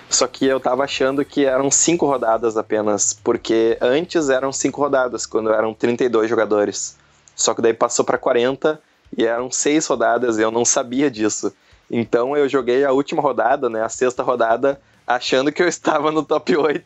só 0.09 0.25
que 0.25 0.45
eu 0.45 0.59
tava 0.59 0.83
achando 0.83 1.23
que 1.25 1.45
eram 1.45 1.69
cinco 1.69 2.05
rodadas 2.05 2.55
apenas, 2.55 3.13
porque 3.13 3.77
antes 3.81 4.29
eram 4.29 4.53
cinco 4.53 4.81
rodadas, 4.81 5.25
quando 5.25 5.51
eram 5.51 5.73
32 5.73 6.29
jogadores. 6.29 6.97
Só 7.35 7.53
que 7.53 7.61
daí 7.61 7.73
passou 7.73 8.05
para 8.05 8.17
40 8.17 8.79
e 9.15 9.25
eram 9.25 9.51
seis 9.51 9.85
rodadas 9.85 10.37
e 10.37 10.41
eu 10.41 10.49
não 10.49 10.63
sabia 10.63 11.11
disso. 11.11 11.53
Então 11.91 12.35
eu 12.35 12.47
joguei 12.47 12.83
a 12.83 12.91
última 12.91 13.21
rodada, 13.21 13.69
né, 13.69 13.83
a 13.83 13.89
sexta 13.89 14.23
rodada, 14.23 14.79
achando 15.07 15.51
que 15.51 15.63
eu 15.63 15.67
estava 15.67 16.11
no 16.11 16.21
top 16.21 16.57
8 16.57 16.83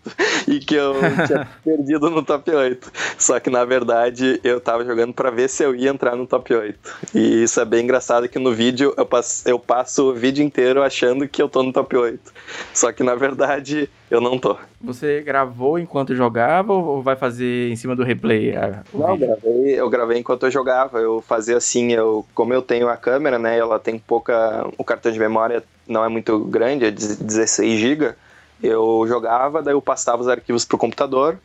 e 0.48 0.60
que 0.60 0.76
eu 0.76 0.94
tinha 1.26 1.48
perdido 1.66 2.10
no 2.12 2.24
top 2.24 2.52
8. 2.52 2.92
Só 3.18 3.40
que 3.40 3.50
na 3.50 3.66
verdade 3.66 4.40
eu 4.44 4.60
estava 4.60 4.86
jogando 4.86 5.14
para 5.14 5.32
ver 5.32 5.50
se 5.50 5.64
eu 5.64 5.76
ia 5.76 5.90
entrar 5.90 6.16
no 6.16 6.28
top 6.28 6.54
8. 6.54 6.80
E 7.16 7.44
isso 7.44 7.60
é 7.60 7.66
bem 7.66 7.84
engraçado 7.84 8.30
que 8.30 8.38
no 8.38 8.54
vídeo 8.54 8.94
eu 8.96 9.06
passo, 9.06 9.50
eu 9.50 9.58
passo 9.58 10.12
o 10.12 10.14
vídeo 10.14 10.44
inteiro 10.44 10.84
achando 10.84 11.28
que 11.28 11.42
eu 11.42 11.50
tô 11.50 11.64
no 11.64 11.74
top 11.74 11.98
8. 11.98 12.32
Só 12.74 12.92
que 12.92 13.02
na 13.02 13.16
verdade 13.16 13.90
eu 14.10 14.22
não 14.22 14.38
tô. 14.38 14.56
Você 14.84 15.22
gravou 15.22 15.78
enquanto 15.78 16.16
jogava 16.16 16.74
ou 16.74 17.02
vai 17.02 17.16
fazer 17.16 17.70
em 17.70 17.76
cima 17.76 17.96
do 17.96 18.04
replay? 18.04 18.56
A, 18.56 18.84
não, 18.94 19.10
eu 19.12 19.18
gravei, 19.18 19.80
eu 19.80 19.90
gravei 19.90 20.18
enquanto 20.20 20.46
eu 20.46 20.52
jogava. 20.52 21.00
Eu 21.00 21.22
fazia 21.22 21.58
assim, 21.58 21.92
eu, 21.92 22.26
como 22.34 22.54
eu 22.54 22.62
tenho 22.62 22.90
a 22.90 22.98
câmera, 22.98 23.38
né, 23.38 23.58
ela 23.58 23.80
tem 23.80 24.00
pouca. 24.00 24.68
O 24.78 24.84
cartão 24.84 25.12
de 25.12 25.20
memória 25.20 25.64
não 25.88 26.04
é 26.04 26.10
muito 26.10 26.40
grande, 26.46 26.86
é 26.86 26.92
16 26.92 27.80
GB. 27.80 28.14
Eu 28.62 29.06
jogava, 29.08 29.62
daí 29.62 29.74
eu 29.74 29.82
passava 29.82 30.22
os 30.22 30.28
arquivos 30.28 30.66
pro 30.66 30.78
computador 30.78 31.38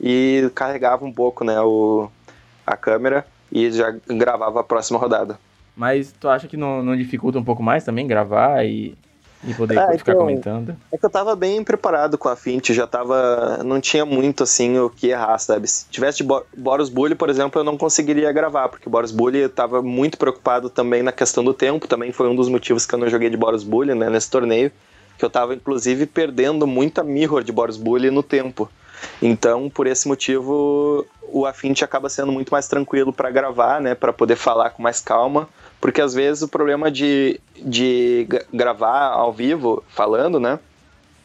e 0.00 0.50
carregava 0.54 1.04
um 1.04 1.12
pouco, 1.12 1.44
né, 1.44 1.60
o, 1.60 2.08
a 2.66 2.76
câmera 2.76 3.26
e 3.50 3.70
já 3.70 3.94
gravava 4.06 4.60
a 4.60 4.64
próxima 4.64 4.98
rodada. 4.98 5.38
Mas 5.76 6.12
tu 6.12 6.28
acha 6.28 6.48
que 6.48 6.56
não, 6.56 6.82
não 6.82 6.96
dificulta 6.96 7.38
um 7.38 7.44
pouco 7.44 7.62
mais 7.62 7.84
também 7.84 8.06
gravar 8.06 8.64
e, 8.64 8.94
e 9.44 9.54
poder 9.54 9.78
é, 9.78 9.98
ficar 9.98 10.12
então, 10.12 10.22
comentando? 10.22 10.76
É 10.90 10.98
que 10.98 11.04
eu 11.06 11.10
tava 11.10 11.36
bem 11.36 11.62
preparado 11.62 12.18
com 12.18 12.28
a 12.28 12.34
Fint, 12.34 12.70
já 12.70 12.86
tava. 12.86 13.60
Não 13.64 13.80
tinha 13.80 14.04
muito 14.04 14.42
assim 14.42 14.78
o 14.78 14.90
que 14.90 15.08
errar, 15.08 15.38
sabe? 15.38 15.68
Se 15.68 15.86
tivesse 15.88 16.18
de 16.18 16.28
Boros 16.56 16.88
Bully, 16.88 17.14
por 17.14 17.30
exemplo, 17.30 17.60
eu 17.60 17.64
não 17.64 17.76
conseguiria 17.76 18.32
gravar, 18.32 18.68
porque 18.68 18.88
o 18.88 18.90
Boros 18.90 19.12
Bully 19.12 19.48
tava 19.48 19.80
muito 19.80 20.18
preocupado 20.18 20.68
também 20.68 21.02
na 21.02 21.12
questão 21.12 21.44
do 21.44 21.54
tempo, 21.54 21.86
também 21.86 22.10
foi 22.12 22.28
um 22.28 22.34
dos 22.34 22.48
motivos 22.48 22.84
que 22.84 22.94
eu 22.94 22.98
não 22.98 23.08
joguei 23.08 23.30
de 23.30 23.36
Boros 23.36 23.62
Bully, 23.62 23.94
né, 23.94 24.10
nesse 24.10 24.30
torneio, 24.30 24.72
que 25.16 25.24
eu 25.24 25.30
tava 25.30 25.54
inclusive 25.54 26.06
perdendo 26.06 26.66
muita 26.66 27.04
mirror 27.04 27.44
de 27.44 27.52
Boros 27.52 27.76
Bully 27.76 28.10
no 28.10 28.22
tempo. 28.22 28.68
Então, 29.22 29.70
por 29.70 29.86
esse 29.86 30.08
motivo, 30.08 31.06
o 31.22 31.46
Affinity 31.46 31.84
acaba 31.84 32.08
sendo 32.08 32.32
muito 32.32 32.50
mais 32.50 32.66
tranquilo 32.66 33.12
para 33.12 33.30
gravar, 33.30 33.80
né, 33.80 33.94
para 33.94 34.12
poder 34.12 34.36
falar 34.36 34.70
com 34.70 34.82
mais 34.82 35.00
calma, 35.00 35.48
porque 35.80 36.00
às 36.00 36.14
vezes 36.14 36.42
o 36.42 36.48
problema 36.48 36.90
de, 36.90 37.40
de 37.56 38.26
gravar 38.52 39.08
ao 39.12 39.32
vivo, 39.32 39.82
falando, 39.88 40.40
né, 40.40 40.58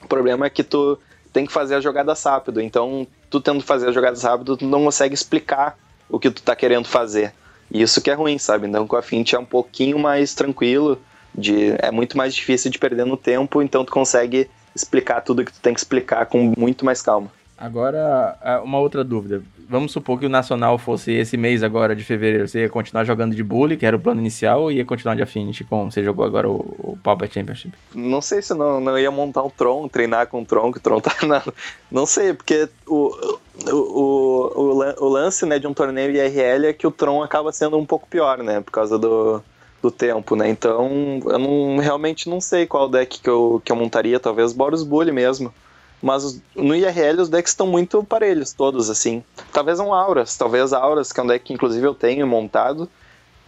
o 0.03 0.07
problema 0.07 0.45
é 0.45 0.49
que 0.49 0.63
tu 0.63 0.97
tem 1.31 1.45
que 1.45 1.51
fazer 1.51 1.75
as 1.75 1.83
jogadas 1.83 2.21
rápido, 2.23 2.61
então 2.61 3.07
tu 3.29 3.41
tendo 3.41 3.59
que 3.61 3.65
fazer 3.65 3.89
as 3.89 3.95
jogadas 3.95 4.21
rápido, 4.23 4.57
tu 4.57 4.65
não 4.65 4.83
consegue 4.83 5.15
explicar 5.15 5.77
o 6.09 6.19
que 6.19 6.29
tu 6.29 6.43
tá 6.43 6.55
querendo 6.55 6.87
fazer. 6.87 7.33
E 7.71 7.81
isso 7.81 8.01
que 8.01 8.11
é 8.11 8.13
ruim, 8.13 8.37
sabe? 8.37 8.67
Então 8.67 8.85
com 8.85 8.95
a 8.95 8.99
Affinity 8.99 9.35
é 9.35 9.39
um 9.39 9.45
pouquinho 9.45 9.97
mais 9.97 10.35
tranquilo, 10.35 11.01
de, 11.33 11.73
é 11.79 11.89
muito 11.89 12.15
mais 12.15 12.35
difícil 12.35 12.69
de 12.69 12.77
perder 12.77 13.05
no 13.05 13.17
tempo, 13.17 13.61
então 13.61 13.83
tu 13.83 13.91
consegue 13.91 14.47
explicar 14.75 15.21
tudo 15.21 15.43
que 15.43 15.51
tu 15.53 15.59
tem 15.59 15.73
que 15.73 15.79
explicar 15.79 16.27
com 16.27 16.53
muito 16.55 16.85
mais 16.85 17.01
calma. 17.01 17.31
Agora, 17.57 18.61
uma 18.63 18.79
outra 18.79 19.03
dúvida. 19.03 19.41
Vamos 19.69 19.91
supor 19.91 20.19
que 20.19 20.25
o 20.25 20.29
Nacional 20.29 20.77
fosse 20.77 21.11
esse 21.13 21.37
mês 21.37 21.63
agora 21.63 21.95
de 21.95 22.03
fevereiro. 22.03 22.47
Você 22.47 22.61
ia 22.61 22.69
continuar 22.69 23.05
jogando 23.05 23.35
de 23.35 23.43
Bully, 23.43 23.77
que 23.77 23.85
era 23.85 23.95
o 23.95 23.99
plano 23.99 24.19
inicial, 24.19 24.63
ou 24.63 24.71
ia 24.71 24.83
continuar 24.83 25.15
de 25.15 25.21
Affinity, 25.21 25.63
como 25.63 25.91
você 25.91 26.03
jogou 26.03 26.25
agora 26.25 26.49
o, 26.49 26.55
o 26.55 26.97
Pauper 27.01 27.31
Championship? 27.31 27.73
Não 27.93 28.21
sei 28.21 28.41
se 28.41 28.53
não, 28.53 28.79
não 28.79 28.99
ia 28.99 29.09
montar 29.09 29.43
um 29.43 29.49
Tron, 29.49 29.87
treinar 29.87 30.27
com 30.27 30.41
o 30.41 30.45
Tron, 30.45 30.71
que 30.71 30.79
o 30.79 30.81
Tron 30.81 30.99
tá 31.01 31.15
na... 31.25 31.41
Não 31.91 32.05
sei, 32.05 32.33
porque 32.33 32.67
o, 32.85 33.15
o, 33.71 33.79
o, 33.79 35.05
o, 35.05 35.09
lance 35.09 35.45
né, 35.45 35.57
de 35.57 35.67
um 35.67 35.73
torneio 35.73 36.11
IRL 36.11 36.67
é 36.67 36.73
que 36.73 36.85
o 36.85 36.91
Tron 36.91 37.23
acaba 37.23 37.51
sendo 37.51 37.77
um 37.77 37.85
pouco 37.85 38.07
pior, 38.07 38.39
né? 38.39 38.61
Por 38.61 38.71
causa 38.71 38.97
do, 38.99 39.41
do 39.81 39.89
tempo, 39.89 40.35
né? 40.35 40.49
Então, 40.49 41.19
eu 41.25 41.39
não, 41.39 41.77
realmente 41.77 42.29
não 42.29 42.41
sei 42.41 42.65
qual 42.65 42.89
deck 42.89 43.21
que 43.21 43.29
eu, 43.29 43.61
que 43.63 43.71
eu 43.71 43.75
montaria. 43.75 44.19
Talvez 44.19 44.53
Boros 44.53 44.83
Bully 44.83 45.11
mesmo. 45.11 45.53
Mas 46.03 46.41
no 46.53 46.75
IRL 46.75 47.21
os 47.21 47.29
decks 47.29 47.53
estão 47.53 47.65
muito 47.65 48.03
parelhos, 48.03 48.51
todos, 48.51 48.89
assim. 48.89 49.23
Talvez 49.53 49.79
um 49.79 49.93
Auras, 49.93 50.35
talvez 50.35 50.73
Auras, 50.73 51.13
que 51.13 51.19
é 51.21 51.23
um 51.23 51.27
deck 51.27 51.45
que 51.45 51.53
inclusive 51.53 51.87
eu 51.87 51.95
tenho 51.95 52.27
montado. 52.27 52.89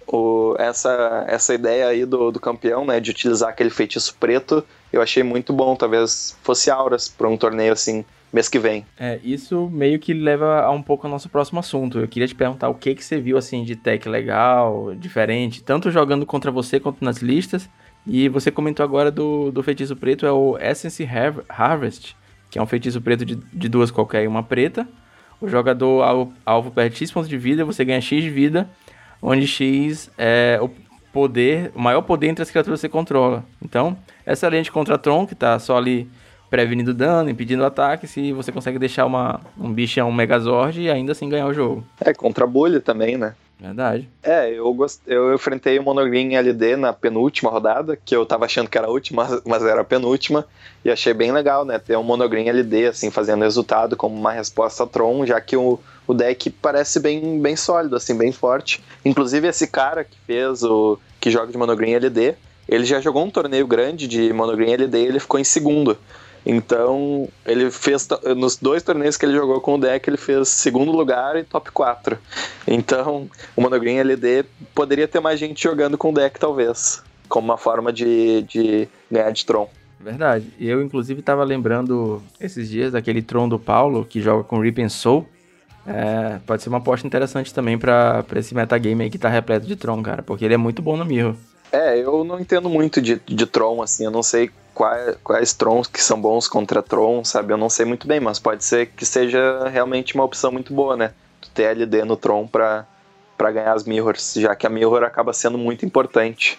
O, 0.08 0.56
essa, 0.58 1.26
essa 1.28 1.54
ideia 1.54 1.88
aí 1.88 2.06
do, 2.06 2.32
do 2.32 2.40
campeão, 2.40 2.86
né, 2.86 3.02
de 3.02 3.12
utilizar 3.12 3.50
aquele 3.50 3.70
feitiço 3.70 4.16
preto, 4.18 4.64
eu 4.94 5.02
achei 5.02 5.22
muito 5.22 5.52
bom. 5.52 5.76
Talvez 5.76 6.38
fosse 6.44 6.72
Auras 6.72 7.10
para 7.10 7.28
um 7.28 7.36
torneio 7.36 7.74
assim 7.74 8.06
mês 8.32 8.48
que 8.48 8.58
vem. 8.58 8.86
É, 8.98 9.20
isso 9.22 9.70
meio 9.70 10.00
que 10.00 10.14
leva 10.14 10.62
a 10.62 10.72
um 10.72 10.82
pouco 10.82 11.06
ao 11.06 11.12
nosso 11.12 11.28
próximo 11.28 11.60
assunto. 11.60 12.00
Eu 12.00 12.08
queria 12.08 12.28
te 12.28 12.36
perguntar 12.36 12.70
o 12.70 12.76
que 12.76 12.96
que 12.96 13.04
você 13.04 13.20
viu 13.20 13.38
assim 13.38 13.66
de 13.66 13.76
tech 13.76 14.08
legal, 14.08 14.96
diferente, 14.96 15.62
tanto 15.62 15.92
jogando 15.92 16.26
contra 16.26 16.52
você 16.52 16.80
quanto 16.80 17.04
nas 17.04 17.18
listas. 17.18 17.68
E 18.08 18.30
você 18.30 18.50
comentou 18.50 18.84
agora 18.84 19.12
do, 19.12 19.52
do 19.52 19.62
feitiço 19.62 19.96
preto, 19.96 20.26
é 20.26 20.32
o 20.32 20.58
Essence 20.58 21.06
Harvest 21.50 22.16
que 22.50 22.60
é 22.60 22.62
um 22.62 22.66
feitiço 22.66 23.02
preto 23.02 23.26
de, 23.26 23.36
de 23.36 23.70
duas 23.70 23.92
qualquer 23.92 24.24
e 24.24 24.28
uma 24.28 24.44
preta. 24.44 24.88
O 25.40 25.48
jogador 25.48 26.02
alvo, 26.04 26.34
alvo 26.46 26.72
perde 26.72 26.96
X 26.96 27.12
pontos 27.12 27.30
de 27.30 27.38
vida, 27.38 27.66
você 27.66 27.84
ganha 27.84 28.00
X 28.00 28.24
de 28.24 28.30
vida, 28.30 28.70
onde 29.22 29.46
X 29.46 30.10
é 30.18 30.60
o 30.62 30.70
poder, 31.12 31.72
o 31.76 31.80
maior 31.80 32.02
poder 32.02 32.28
entre 32.28 32.44
as 32.44 32.50
criaturas 32.50 32.80
que 32.80 32.82
você 32.82 32.90
controla. 32.90 33.44
Então, 33.62 33.98
excelente 34.26 34.72
contra 34.72 34.98
Tron, 34.98 35.26
que 35.26 35.36
tá 35.36 35.58
só 35.60 35.78
ali 35.78 36.10
prevenindo 36.50 36.94
dano, 36.94 37.30
impedindo 37.30 37.66
ataque, 37.66 38.08
se 38.08 38.32
você 38.32 38.52
consegue 38.52 38.80
deixar 38.80 39.06
uma, 39.06 39.42
um 39.58 39.72
bichão 39.74 40.10
um 40.10 40.14
Megazord 40.14 40.82
e 40.82 40.90
ainda 40.90 41.12
assim 41.12 41.28
ganhar 41.28 41.48
o 41.48 41.54
jogo. 41.54 41.86
É, 42.00 42.14
contra 42.14 42.46
a 42.46 42.48
bolha 42.48 42.80
também, 42.80 43.18
né? 43.18 43.36
Verdade. 43.60 44.10
É, 44.22 44.50
eu, 44.52 44.74
gost... 44.74 45.02
eu 45.08 45.34
enfrentei 45.34 45.80
o 45.80 45.84
Monogreen 45.84 46.36
LD 46.36 46.76
na 46.76 46.92
penúltima 46.92 47.50
rodada, 47.50 47.96
que 47.96 48.16
eu 48.16 48.26
tava 48.26 48.46
achando 48.46 48.70
que 48.70 48.78
era 48.78 48.88
a 48.88 48.92
última, 48.92 49.42
mas 49.46 49.64
era 49.64 49.82
a 49.82 49.86
penúltima, 49.86 50.46
e 50.84 50.92
achei 50.92 51.14
bem 51.14 51.32
legal, 51.32 51.64
né? 51.64 51.80
Ter 51.80 51.98
um 51.98 52.04
Monogreen 52.04 52.50
LD, 52.50 52.88
assim, 52.88 53.10
fazendo 53.10 53.44
resultado 53.44 53.96
como 53.96 54.16
uma 54.16 54.32
resposta 54.32 54.84
a 54.84 54.88
Tron, 54.88 55.26
já 55.26 55.40
que 55.40 55.56
o, 55.56 55.80
o 56.06 56.14
deck 56.14 56.50
parece 56.50 57.00
bem, 57.00 57.42
bem 57.42 57.56
sólido, 57.56 57.96
assim, 57.96 58.18
bem 58.18 58.32
forte. 58.32 58.84
Inclusive, 59.04 59.48
esse 59.48 59.68
cara 59.68 60.04
que 60.04 60.18
fez 60.28 60.64
o. 60.64 61.00
que 61.20 61.32
joga 61.32 61.52
de 61.52 61.58
Monogreen 61.58 61.96
LD, 61.96 62.36
ele 62.68 62.86
já 62.86 63.00
jogou 63.00 63.24
um 63.24 63.32
torneio 63.32 63.66
grande 63.66 64.08
de 64.08 64.34
Monogreen 64.34 64.74
LD 64.74 64.98
e 64.98 65.06
ele 65.06 65.20
ficou 65.20 65.40
em 65.40 65.44
segundo. 65.44 65.98
Então, 66.46 67.28
ele 67.46 67.72
fez 67.72 68.08
nos 68.38 68.56
dois 68.58 68.84
torneios 68.84 69.18
que 69.18 69.26
ele 69.26 69.34
jogou 69.34 69.60
com 69.60 69.76
o 69.76 69.78
deck, 69.80 70.08
ele 70.08 70.18
fez 70.18 70.50
segundo 70.50 70.92
lugar 70.92 71.36
e 71.36 71.44
top 71.44 71.72
4. 71.72 72.18
Então, 72.68 73.28
o 73.56 73.62
Monogreen 73.62 74.00
LD 74.00 74.46
poderia 74.76 75.08
ter 75.08 75.20
mais 75.20 75.40
gente 75.40 75.64
jogando 75.64 75.98
com 75.98 76.12
o 76.12 76.14
deck, 76.14 76.40
talvez, 76.40 77.02
como 77.28 77.46
uma 77.46 77.58
forma 77.58 77.92
de, 77.92 78.44
de 78.44 78.88
ganhar 79.10 79.32
de 79.32 79.44
Tron. 79.44 79.68
Verdade. 80.00 80.54
Eu, 80.60 80.84
inclusive, 80.84 81.20
estava 81.20 81.44
lembrando 81.44 82.22
esses 82.40 82.70
dias 82.70 82.92
daquele 82.92 83.24
Tron 83.24 83.50
do 83.50 83.58
Paulo, 83.58 84.06
que 84.06 84.22
joga 84.22 84.44
com 84.44 84.60
Rip 84.60 84.84
and 84.84 84.90
Soul. 84.90 85.28
É, 85.88 86.40
pode 86.46 86.62
ser 86.62 86.70
uma 86.70 86.78
aposta 86.78 87.08
interessante 87.08 87.52
também 87.52 87.78
para 87.78 88.24
esse 88.36 88.54
metagame 88.54 89.04
aí 89.04 89.10
que 89.10 89.18
tá 89.18 89.30
repleto 89.30 89.66
de 89.66 89.76
Tron, 89.76 90.02
cara, 90.04 90.22
porque 90.22 90.46
ele 90.46 90.54
é 90.54 90.58
muito 90.58 90.82
bom 90.82 90.96
no 90.96 91.06
Mirror. 91.06 91.36
É, 91.76 92.00
eu 92.00 92.24
não 92.24 92.40
entendo 92.40 92.70
muito 92.70 93.02
de, 93.02 93.20
de 93.26 93.46
Tron, 93.46 93.82
assim, 93.82 94.06
eu 94.06 94.12
não 94.12 94.24
sei 94.24 94.50
quais, 94.74 95.18
quais 95.22 95.54
Trons 95.54 95.88
que 95.88 96.02
são 96.02 96.20
bons 96.20 96.48
contra 96.48 96.82
Tron, 96.82 97.26
sabe? 97.26 97.52
Eu 97.52 97.58
não 97.58 97.70
sei 97.70 97.86
muito 97.86 98.08
bem, 98.08 98.22
mas 98.22 98.40
pode 98.40 98.64
ser 98.64 98.88
que 98.88 99.06
seja 99.06 99.68
realmente 99.68 100.16
uma 100.16 100.24
opção 100.24 100.54
muito 100.54 100.74
boa, 100.74 100.96
né? 100.96 101.12
Tu 101.42 101.50
ter 101.50 101.64
LD 101.64 102.06
no 102.06 102.16
Tron 102.16 102.48
pra, 102.48 102.86
pra 103.38 103.52
ganhar 103.52 103.74
as 103.74 103.84
Mirrors, 103.84 104.36
já 104.36 104.56
que 104.56 104.66
a 104.66 104.70
Mirror 104.70 105.04
acaba 105.04 105.34
sendo 105.34 105.58
muito 105.58 105.86
importante. 105.86 106.58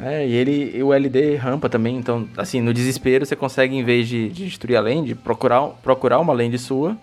É, 0.00 0.24
e 0.24 0.32
ele, 0.32 0.82
o 0.84 0.92
LD 0.94 1.34
rampa 1.34 1.68
também, 1.68 1.96
então, 1.96 2.28
assim, 2.36 2.60
no 2.60 2.72
desespero 2.72 3.26
você 3.26 3.34
consegue, 3.34 3.76
em 3.76 3.84
vez 3.84 4.06
de, 4.06 4.28
de 4.28 4.44
destruir 4.44 4.76
a 4.76 4.80
land, 4.80 5.16
procurar, 5.16 5.66
procurar 5.82 6.20
uma 6.20 6.32
land 6.32 6.56
sua 6.58 6.96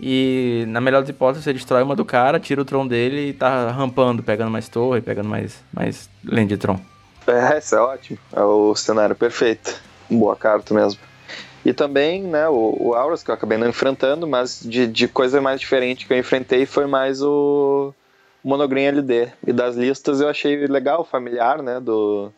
e, 0.00 0.64
na 0.68 0.80
melhor 0.80 1.00
das 1.00 1.08
hipóteses, 1.08 1.44
você 1.44 1.52
destrói 1.52 1.82
uma 1.82 1.96
do 1.96 2.04
cara, 2.04 2.38
tira 2.38 2.60
o 2.60 2.64
Tron 2.64 2.86
dele 2.86 3.30
e 3.30 3.32
tá 3.32 3.70
rampando, 3.70 4.22
pegando 4.22 4.50
mais 4.50 4.68
torre, 4.68 5.00
pegando 5.00 5.28
mais, 5.28 5.62
mais 5.72 6.10
land 6.24 6.48
de 6.48 6.56
Tron. 6.56 6.78
É, 7.26 7.58
isso 7.58 7.74
é 7.74 7.80
ótimo. 7.80 8.18
É 8.32 8.42
o 8.42 8.74
cenário 8.74 9.16
perfeito. 9.16 9.80
Boa 10.08 10.36
carta 10.36 10.72
mesmo. 10.72 11.00
E 11.64 11.72
também, 11.72 12.22
né, 12.22 12.48
o, 12.48 12.76
o 12.78 12.94
Auras, 12.94 13.24
que 13.24 13.30
eu 13.30 13.34
acabei 13.34 13.58
não 13.58 13.68
enfrentando, 13.68 14.26
mas 14.26 14.60
de, 14.62 14.86
de 14.86 15.08
coisa 15.08 15.40
mais 15.40 15.60
diferente 15.60 16.06
que 16.06 16.12
eu 16.12 16.18
enfrentei 16.18 16.64
foi 16.64 16.86
mais 16.86 17.20
o 17.22 17.92
Monogreen 18.44 18.86
LD. 18.86 19.32
E 19.44 19.52
das 19.52 19.74
listas 19.74 20.20
eu 20.20 20.28
achei 20.28 20.66
legal, 20.68 21.04
familiar, 21.04 21.62
né, 21.62 21.80
do, 21.80 22.30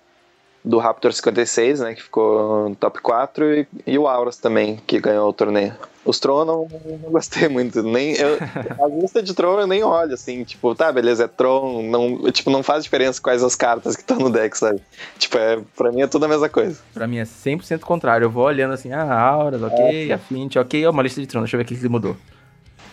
do 0.68 0.76
Raptor 0.76 1.14
56, 1.14 1.80
né, 1.80 1.94
que 1.94 2.02
ficou 2.02 2.68
no 2.68 2.76
top 2.76 3.00
4, 3.00 3.54
e, 3.54 3.66
e 3.86 3.98
o 3.98 4.06
Auras 4.06 4.36
também, 4.36 4.78
que 4.86 5.00
ganhou 5.00 5.26
o 5.26 5.32
torneio. 5.32 5.74
Os 6.04 6.20
Tron 6.20 6.40
eu 6.40 6.44
não, 6.44 6.68
não 7.02 7.10
gostei 7.10 7.48
muito. 7.48 7.82
Nem, 7.82 8.14
eu, 8.16 8.36
a 8.84 8.86
lista 8.88 9.22
de 9.22 9.32
Tron 9.32 9.60
eu 9.60 9.66
nem 9.66 9.82
olho, 9.82 10.12
assim, 10.12 10.44
tipo, 10.44 10.74
tá, 10.74 10.92
beleza, 10.92 11.24
é 11.24 11.26
Tron, 11.26 11.82
não, 11.84 12.30
tipo, 12.30 12.50
não 12.50 12.62
faz 12.62 12.84
diferença 12.84 13.18
quais 13.18 13.42
as 13.42 13.54
cartas 13.54 13.96
que 13.96 14.02
estão 14.02 14.18
no 14.18 14.28
deck, 14.28 14.58
sabe? 14.58 14.82
Tipo, 15.18 15.38
é, 15.38 15.58
pra 15.74 15.90
mim 15.90 16.02
é 16.02 16.06
tudo 16.06 16.26
a 16.26 16.28
mesma 16.28 16.50
coisa. 16.50 16.78
Pra 16.92 17.06
mim 17.06 17.16
é 17.16 17.24
100% 17.24 17.80
contrário. 17.80 18.26
Eu 18.26 18.30
vou 18.30 18.44
olhando 18.44 18.74
assim, 18.74 18.92
ah, 18.92 19.10
Auras, 19.10 19.62
ok, 19.62 20.10
é. 20.10 20.12
Affinity, 20.12 20.58
ok, 20.58 20.86
ó, 20.86 20.90
uma 20.90 21.02
lista 21.02 21.18
de 21.18 21.26
Tron, 21.26 21.40
deixa 21.40 21.56
eu 21.56 21.58
ver 21.58 21.64
o 21.64 21.66
que, 21.66 21.76
que 21.76 21.88
mudou. 21.88 22.14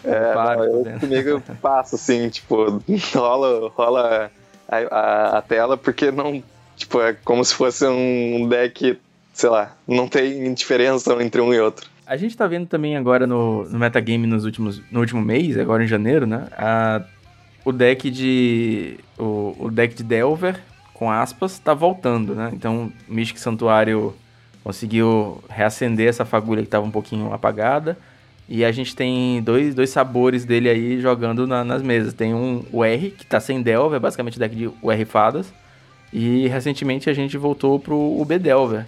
É, 0.02 0.34
não, 0.34 0.64
eu, 0.64 1.00
comigo 1.00 1.44
passo 1.62 1.96
assim, 1.96 2.30
tipo, 2.30 2.82
rola, 3.14 3.70
rola 3.76 4.32
a, 4.70 4.78
a, 4.78 5.38
a, 5.40 5.42
tela 5.42 5.76
porque 5.76 6.12
não, 6.12 6.44
tipo, 6.76 7.02
é 7.02 7.14
como 7.14 7.44
se 7.44 7.54
fosse 7.54 7.86
um 7.86 8.48
deck, 8.48 8.98
sei 9.34 9.50
lá, 9.50 9.76
não 9.88 10.08
tem 10.08 10.54
diferença 10.54 11.22
entre 11.22 11.42
um 11.42 11.54
e 11.54 11.60
outro. 11.60 11.90
A 12.06 12.18
gente 12.18 12.38
tá 12.38 12.46
vendo 12.46 12.68
também 12.68 12.96
agora 12.96 13.26
no, 13.26 13.64
no 13.64 13.80
metagame 13.80 14.28
nos 14.28 14.46
últimos, 14.46 14.82
no 14.92 15.00
último 15.00 15.22
mês, 15.22 15.58
agora 15.58 15.84
em 15.84 15.88
janeiro, 15.88 16.28
né? 16.28 16.48
A, 16.52 17.02
o 17.64 17.72
deck 17.72 18.12
de. 18.12 19.00
O, 19.18 19.56
o 19.58 19.72
deck 19.72 19.96
de 19.96 20.04
Delver, 20.04 20.60
com 20.94 21.12
aspas, 21.12 21.58
tá 21.58 21.74
voltando, 21.74 22.36
né? 22.36 22.52
Então, 22.54 22.92
Mystic 23.08 23.40
Santuário 23.40 24.14
conseguiu 24.64 25.44
reacender 25.50 26.08
essa 26.08 26.26
fagulha 26.26 26.62
que 26.62 26.68
tava 26.68 26.86
um 26.86 26.92
pouquinho 26.92 27.34
apagada. 27.34 27.98
E 28.48 28.64
a 28.64 28.72
gente 28.72 28.96
tem 28.96 29.42
dois, 29.42 29.74
dois 29.74 29.90
sabores 29.90 30.46
dele 30.46 30.70
aí 30.70 31.02
jogando 31.02 31.48
na, 31.48 31.64
nas 31.64 31.82
mesas. 31.82 32.14
Tem 32.14 32.34
um 32.36 32.64
o 32.72 32.84
R, 32.84 33.10
que 33.10 33.26
tá 33.26 33.40
sem 33.40 33.62
Delver, 33.62 33.98
é 33.98 34.00
basicamente 34.00 34.38
o 34.38 34.40
deck 34.40 34.56
de 34.56 34.68
UR 34.68 35.06
Fadas. 35.08 35.52
E 36.18 36.48
recentemente 36.48 37.10
a 37.10 37.14
gente 37.14 37.38
voltou 37.38 37.78
pro 37.78 37.98
UB 37.98 38.40
Delver, 38.40 38.86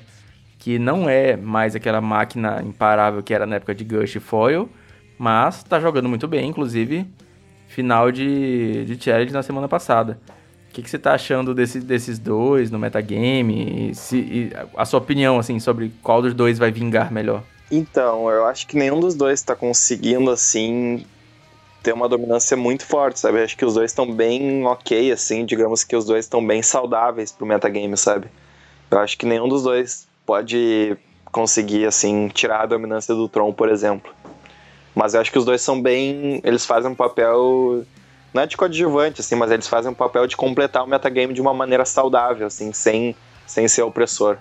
que 0.57 0.79
não 0.79 1.09
é 1.09 1.35
mais 1.35 1.75
aquela 1.75 1.99
máquina 1.99 2.63
imparável 2.65 3.21
que 3.21 3.33
era 3.33 3.45
na 3.45 3.57
época 3.57 3.75
de 3.75 3.83
Gush 3.83 4.15
e 4.15 4.19
Foil, 4.21 4.69
mas 5.19 5.61
tá 5.61 5.77
jogando 5.77 6.07
muito 6.07 6.25
bem, 6.25 6.47
inclusive 6.47 7.05
final 7.67 8.13
de, 8.13 8.85
de 8.85 9.03
challenge 9.03 9.33
na 9.33 9.43
semana 9.43 9.67
passada. 9.67 10.17
O 10.69 10.73
que, 10.73 10.81
que 10.81 10.89
você 10.89 10.97
tá 10.97 11.15
achando 11.15 11.53
desse, 11.53 11.81
desses 11.81 12.17
dois 12.17 12.71
no 12.71 12.79
metagame? 12.79 13.89
E 13.89 13.95
se, 13.95 14.17
e 14.19 14.51
a 14.77 14.85
sua 14.85 14.99
opinião, 14.99 15.37
assim, 15.37 15.59
sobre 15.59 15.91
qual 16.01 16.21
dos 16.21 16.33
dois 16.33 16.57
vai 16.57 16.71
vingar 16.71 17.11
melhor? 17.11 17.43
Então, 17.69 18.29
eu 18.29 18.45
acho 18.45 18.65
que 18.67 18.77
nenhum 18.77 19.01
dos 19.01 19.15
dois 19.15 19.41
tá 19.41 19.53
conseguindo, 19.53 20.31
assim, 20.31 21.05
ter 21.87 21.93
uma 21.93 22.09
dominância 22.09 22.57
muito 22.57 22.85
forte, 22.85 23.17
sabe? 23.17 23.41
Acho 23.41 23.55
que 23.55 23.63
os 23.63 23.75
dois 23.75 23.91
estão 23.91 24.11
bem 24.11 24.65
ok, 24.65 25.09
assim, 25.09 25.45
digamos 25.45 25.85
que 25.85 25.95
os 25.95 26.03
dois 26.03 26.25
estão 26.25 26.45
bem 26.45 26.61
saudáveis 26.61 27.31
pro 27.31 27.45
metagame, 27.45 27.95
sabe? 27.95 28.27
Eu 28.91 28.99
acho 28.99 29.17
que 29.17 29.25
nenhum 29.25 29.47
dos 29.47 29.63
dois 29.63 30.05
pode 30.25 30.97
conseguir, 31.31 31.85
assim, 31.85 32.27
tirar 32.27 32.63
a 32.63 32.65
dominância 32.65 33.15
do 33.15 33.29
Tron, 33.29 33.53
por 33.53 33.69
exemplo. 33.69 34.13
Mas 34.93 35.13
eu 35.13 35.21
acho 35.21 35.31
que 35.31 35.39
os 35.39 35.45
dois 35.45 35.61
são 35.61 35.81
bem. 35.81 36.41
Eles 36.43 36.65
fazem 36.65 36.91
um 36.91 36.95
papel. 36.95 37.85
Não 38.33 38.41
é 38.41 38.45
de 38.45 38.57
coadjuvante, 38.57 39.21
assim, 39.21 39.35
mas 39.35 39.49
eles 39.49 39.69
fazem 39.69 39.89
um 39.89 39.95
papel 39.95 40.27
de 40.27 40.35
completar 40.35 40.83
o 40.83 40.87
metagame 40.87 41.33
de 41.33 41.39
uma 41.39 41.53
maneira 41.53 41.85
saudável, 41.85 42.47
assim, 42.47 42.73
sem, 42.73 43.15
sem 43.45 43.65
ser 43.69 43.83
opressor. 43.83 44.37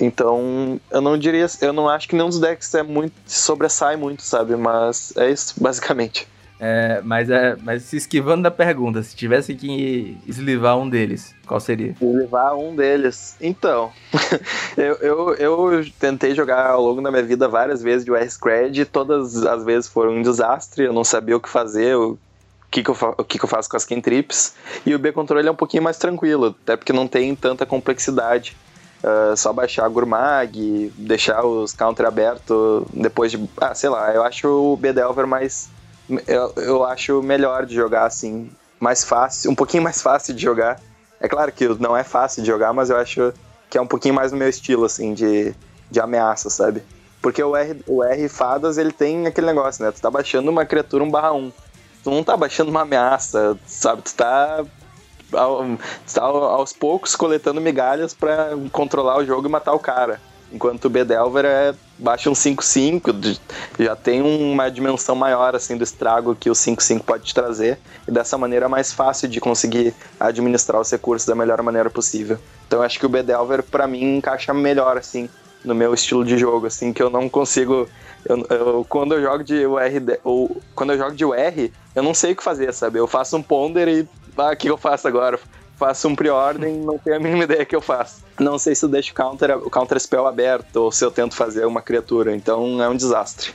Então, 0.00 0.80
eu 0.90 1.02
não 1.02 1.18
diria. 1.18 1.46
Eu 1.60 1.74
não 1.74 1.86
acho 1.86 2.08
que 2.08 2.16
nenhum 2.16 2.30
dos 2.30 2.40
decks 2.40 2.74
é 2.74 2.82
muito. 2.82 3.12
sobressai 3.26 3.94
muito, 3.96 4.22
sabe? 4.22 4.56
Mas 4.56 5.12
é 5.18 5.30
isso, 5.30 5.54
basicamente. 5.58 6.26
É, 6.60 7.00
mas, 7.04 7.30
é, 7.30 7.56
mas 7.62 7.84
se 7.84 7.96
esquivando 7.96 8.42
da 8.42 8.50
pergunta, 8.50 9.02
se 9.02 9.14
tivesse 9.14 9.54
que 9.54 10.18
eslivar 10.26 10.76
um 10.76 10.88
deles, 10.88 11.34
qual 11.46 11.60
seria? 11.60 11.94
Eslivar 12.00 12.56
um 12.56 12.74
deles. 12.74 13.36
Então, 13.40 13.92
eu, 14.76 14.94
eu, 14.94 15.34
eu, 15.34 15.90
tentei 16.00 16.34
jogar 16.34 16.70
ao 16.70 16.82
longo 16.82 17.00
da 17.00 17.10
minha 17.10 17.22
vida 17.22 17.46
várias 17.46 17.80
vezes 17.80 18.04
de 18.04 18.12
R-Scred 18.12 18.80
e 18.80 18.84
todas 18.84 19.44
as 19.46 19.64
vezes 19.64 19.88
foram 19.88 20.16
um 20.16 20.22
desastre, 20.22 20.84
eu 20.84 20.92
não 20.92 21.04
sabia 21.04 21.36
o 21.36 21.40
que 21.40 21.48
fazer, 21.48 21.96
o 21.96 22.18
que, 22.70 22.82
que, 22.82 22.90
eu, 22.90 22.96
o 23.16 23.24
que, 23.24 23.38
que 23.38 23.44
eu 23.44 23.48
faço 23.48 23.68
com 23.68 23.76
as 23.76 23.84
Kentrips. 23.84 24.54
E 24.84 24.94
o 24.94 24.98
B-Control 24.98 25.40
é 25.40 25.50
um 25.50 25.54
pouquinho 25.54 25.82
mais 25.82 25.96
tranquilo, 25.96 26.56
até 26.62 26.76
porque 26.76 26.92
não 26.92 27.06
tem 27.06 27.34
tanta 27.36 27.64
complexidade. 27.64 28.56
Uh, 28.98 29.36
só 29.36 29.52
baixar 29.52 29.84
a 29.84 29.88
Gurmag, 29.88 30.92
deixar 30.98 31.46
os 31.46 31.72
counter 31.72 32.04
abertos 32.04 32.84
depois 32.92 33.30
de. 33.30 33.48
Ah, 33.60 33.72
sei 33.72 33.88
lá, 33.88 34.12
eu 34.12 34.24
acho 34.24 34.48
o 34.48 34.76
B-Delver 34.76 35.24
mais 35.24 35.70
eu, 36.26 36.52
eu 36.56 36.84
acho 36.84 37.22
melhor 37.22 37.66
de 37.66 37.74
jogar 37.74 38.06
assim, 38.06 38.50
mais 38.80 39.04
fácil, 39.04 39.50
um 39.50 39.54
pouquinho 39.54 39.82
mais 39.82 40.00
fácil 40.00 40.34
de 40.34 40.42
jogar. 40.42 40.80
É 41.20 41.28
claro 41.28 41.50
que 41.52 41.66
não 41.80 41.96
é 41.96 42.04
fácil 42.04 42.42
de 42.42 42.48
jogar, 42.48 42.72
mas 42.72 42.90
eu 42.90 42.96
acho 42.96 43.32
que 43.68 43.76
é 43.76 43.80
um 43.80 43.86
pouquinho 43.86 44.14
mais 44.14 44.32
no 44.32 44.38
meu 44.38 44.48
estilo, 44.48 44.84
assim, 44.84 45.12
de, 45.12 45.54
de 45.90 46.00
ameaça, 46.00 46.48
sabe? 46.48 46.82
Porque 47.20 47.42
o 47.42 47.56
R, 47.56 47.82
o 47.86 48.02
R 48.02 48.28
Fadas, 48.28 48.78
ele 48.78 48.92
tem 48.92 49.26
aquele 49.26 49.48
negócio, 49.48 49.84
né? 49.84 49.90
Tu 49.90 50.00
tá 50.00 50.10
baixando 50.10 50.50
uma 50.50 50.64
criatura 50.64 51.02
1 51.04 51.10
barra 51.10 51.32
1. 51.32 51.52
Tu 52.04 52.10
não 52.10 52.22
tá 52.22 52.36
baixando 52.36 52.70
uma 52.70 52.82
ameaça, 52.82 53.58
sabe? 53.66 54.02
Tu 54.02 54.14
tá, 54.14 54.64
ao, 55.32 55.64
tu 56.06 56.14
tá 56.14 56.22
aos 56.22 56.72
poucos 56.72 57.16
coletando 57.16 57.60
migalhas 57.60 58.14
para 58.14 58.50
controlar 58.70 59.18
o 59.18 59.26
jogo 59.26 59.48
e 59.48 59.50
matar 59.50 59.72
o 59.72 59.78
cara. 59.78 60.20
Enquanto 60.50 60.86
o 60.86 60.90
Bedelver 60.90 61.44
é 61.44 61.74
baixa 61.98 62.30
um 62.30 62.32
5-5, 62.32 63.38
já 63.78 63.94
tem 63.94 64.22
uma 64.22 64.70
dimensão 64.70 65.14
maior 65.14 65.54
assim 65.54 65.76
do 65.76 65.84
estrago 65.84 66.34
que 66.34 66.48
o 66.48 66.54
5-5 66.54 67.02
pode 67.02 67.24
te 67.24 67.34
trazer, 67.34 67.78
e 68.06 68.10
dessa 68.10 68.38
maneira 68.38 68.66
é 68.66 68.68
mais 68.68 68.92
fácil 68.92 69.28
de 69.28 69.40
conseguir 69.40 69.94
administrar 70.18 70.80
os 70.80 70.90
recursos 70.90 71.26
da 71.26 71.34
melhor 71.34 71.60
maneira 71.62 71.90
possível. 71.90 72.38
Então 72.66 72.82
acho 72.82 72.98
que 72.98 73.06
o 73.06 73.08
Bedelver 73.08 73.62
para 73.62 73.86
mim 73.86 74.16
encaixa 74.16 74.54
melhor 74.54 74.96
assim 74.96 75.28
no 75.64 75.74
meu 75.74 75.92
estilo 75.92 76.24
de 76.24 76.38
jogo, 76.38 76.66
assim, 76.66 76.92
que 76.92 77.02
eu 77.02 77.10
não 77.10 77.28
consigo 77.28 77.88
eu, 78.24 78.46
eu, 78.50 78.86
quando 78.88 79.14
eu 79.14 79.22
jogo 79.22 79.44
de 79.44 79.66
UR, 79.66 80.18
ou 80.24 80.60
quando 80.74 80.92
eu 80.92 80.98
jogo 80.98 81.14
de 81.14 81.24
UR, 81.24 81.70
eu 81.94 82.02
não 82.02 82.14
sei 82.14 82.32
o 82.32 82.36
que 82.36 82.42
fazer, 82.42 82.72
sabe? 82.72 82.98
Eu 82.98 83.06
faço 83.06 83.36
um 83.36 83.42
ponder 83.42 83.88
e 83.88 84.08
ah, 84.36 84.52
o 84.52 84.56
que 84.56 84.70
eu 84.70 84.76
faço 84.76 85.08
agora? 85.08 85.38
Faço 85.78 86.08
um 86.08 86.16
pre-ordem, 86.16 86.76
não 86.76 86.98
tenho 86.98 87.16
a 87.16 87.20
mínima 87.20 87.44
ideia 87.44 87.64
que 87.64 87.74
eu 87.74 87.80
faço. 87.80 88.24
Não 88.38 88.58
sei 88.58 88.74
se 88.74 88.84
eu 88.84 88.88
deixo 88.88 89.12
o 89.12 89.14
counter, 89.14 89.56
o 89.56 89.70
counter 89.70 89.98
spell 90.00 90.26
aberto 90.26 90.76
ou 90.76 90.92
se 90.92 91.04
eu 91.04 91.10
tento 91.10 91.34
fazer 91.34 91.64
uma 91.64 91.80
criatura, 91.80 92.34
então 92.34 92.82
é 92.82 92.88
um 92.88 92.96
desastre. 92.96 93.52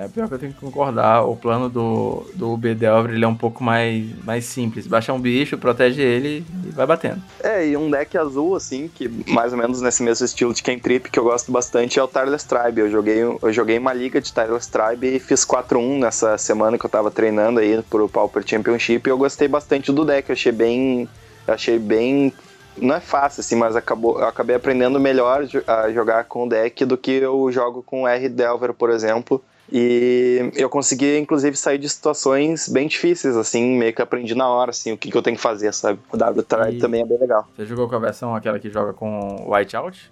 É 0.00 0.06
pior 0.06 0.28
que 0.28 0.34
eu 0.34 0.38
tenho 0.38 0.52
que 0.52 0.60
concordar, 0.60 1.24
o 1.24 1.34
plano 1.34 1.68
do, 1.68 2.24
do 2.32 2.52
UB 2.52 2.72
Delver 2.72 3.12
ele 3.12 3.24
é 3.24 3.26
um 3.26 3.34
pouco 3.34 3.64
mais, 3.64 4.06
mais 4.24 4.44
simples. 4.44 4.86
Baixa 4.86 5.12
um 5.12 5.18
bicho, 5.18 5.58
protege 5.58 6.00
ele 6.00 6.46
e 6.64 6.70
vai 6.70 6.86
batendo. 6.86 7.20
É, 7.42 7.66
e 7.66 7.76
um 7.76 7.90
deck 7.90 8.16
azul, 8.16 8.54
assim, 8.54 8.88
que 8.94 9.08
mais 9.26 9.52
ou 9.52 9.58
menos 9.58 9.80
nesse 9.80 10.04
mesmo 10.04 10.24
estilo 10.24 10.54
de 10.54 10.62
Kentrip, 10.62 11.10
que 11.10 11.18
eu 11.18 11.24
gosto 11.24 11.50
bastante, 11.50 11.98
é 11.98 12.02
o 12.02 12.06
Tireless 12.06 12.46
Tribe. 12.46 12.82
Eu 12.82 12.90
joguei, 12.92 13.22
eu 13.22 13.52
joguei 13.52 13.76
uma 13.76 13.92
liga 13.92 14.20
de 14.20 14.32
Tireless 14.32 14.70
Tribe 14.70 15.16
e 15.16 15.18
fiz 15.18 15.44
4-1 15.44 15.98
nessa 15.98 16.38
semana 16.38 16.78
que 16.78 16.86
eu 16.86 16.90
tava 16.90 17.10
treinando 17.10 17.58
aí 17.58 17.82
pro 17.90 18.08
Pauper 18.08 18.44
Championship 18.46 19.08
e 19.08 19.10
eu 19.10 19.18
gostei 19.18 19.48
bastante 19.48 19.90
do 19.90 20.04
deck, 20.04 20.28
eu 20.28 20.34
achei 20.34 20.52
bem 20.52 21.08
eu 21.48 21.54
achei 21.54 21.78
bem. 21.78 22.32
Não 22.76 22.94
é 22.94 23.00
fácil, 23.00 23.40
assim, 23.40 23.56
mas 23.56 23.74
acabou, 23.74 24.20
eu 24.20 24.26
acabei 24.26 24.54
aprendendo 24.54 25.00
melhor 25.00 25.44
a 25.66 25.90
jogar 25.90 26.24
com 26.24 26.46
o 26.46 26.48
deck 26.48 26.84
do 26.84 26.96
que 26.96 27.10
eu 27.10 27.50
jogo 27.50 27.82
com 27.82 28.02
o 28.02 28.08
R 28.08 28.28
Delver, 28.28 28.72
por 28.72 28.90
exemplo. 28.90 29.42
E 29.70 30.50
eu 30.54 30.70
consegui, 30.70 31.18
inclusive, 31.18 31.56
sair 31.56 31.76
de 31.76 31.88
situações 31.88 32.68
bem 32.68 32.88
difíceis, 32.88 33.36
assim, 33.36 33.76
meio 33.76 33.92
que 33.92 34.00
aprendi 34.00 34.34
na 34.34 34.48
hora, 34.48 34.70
assim, 34.70 34.92
o 34.92 34.96
que, 34.96 35.10
que 35.10 35.16
eu 35.16 35.22
tenho 35.22 35.36
que 35.36 35.42
fazer, 35.42 35.74
sabe? 35.74 35.98
O 36.10 36.16
W 36.16 36.42
Try 36.42 36.78
também 36.78 37.02
é 37.02 37.04
bem 37.04 37.18
legal. 37.18 37.46
Você 37.54 37.66
jogou 37.66 37.88
com 37.88 37.96
a 37.96 37.98
versão 37.98 38.34
aquela 38.34 38.58
que 38.58 38.70
joga 38.70 38.94
com 38.94 39.52
Whiteout? 39.52 40.10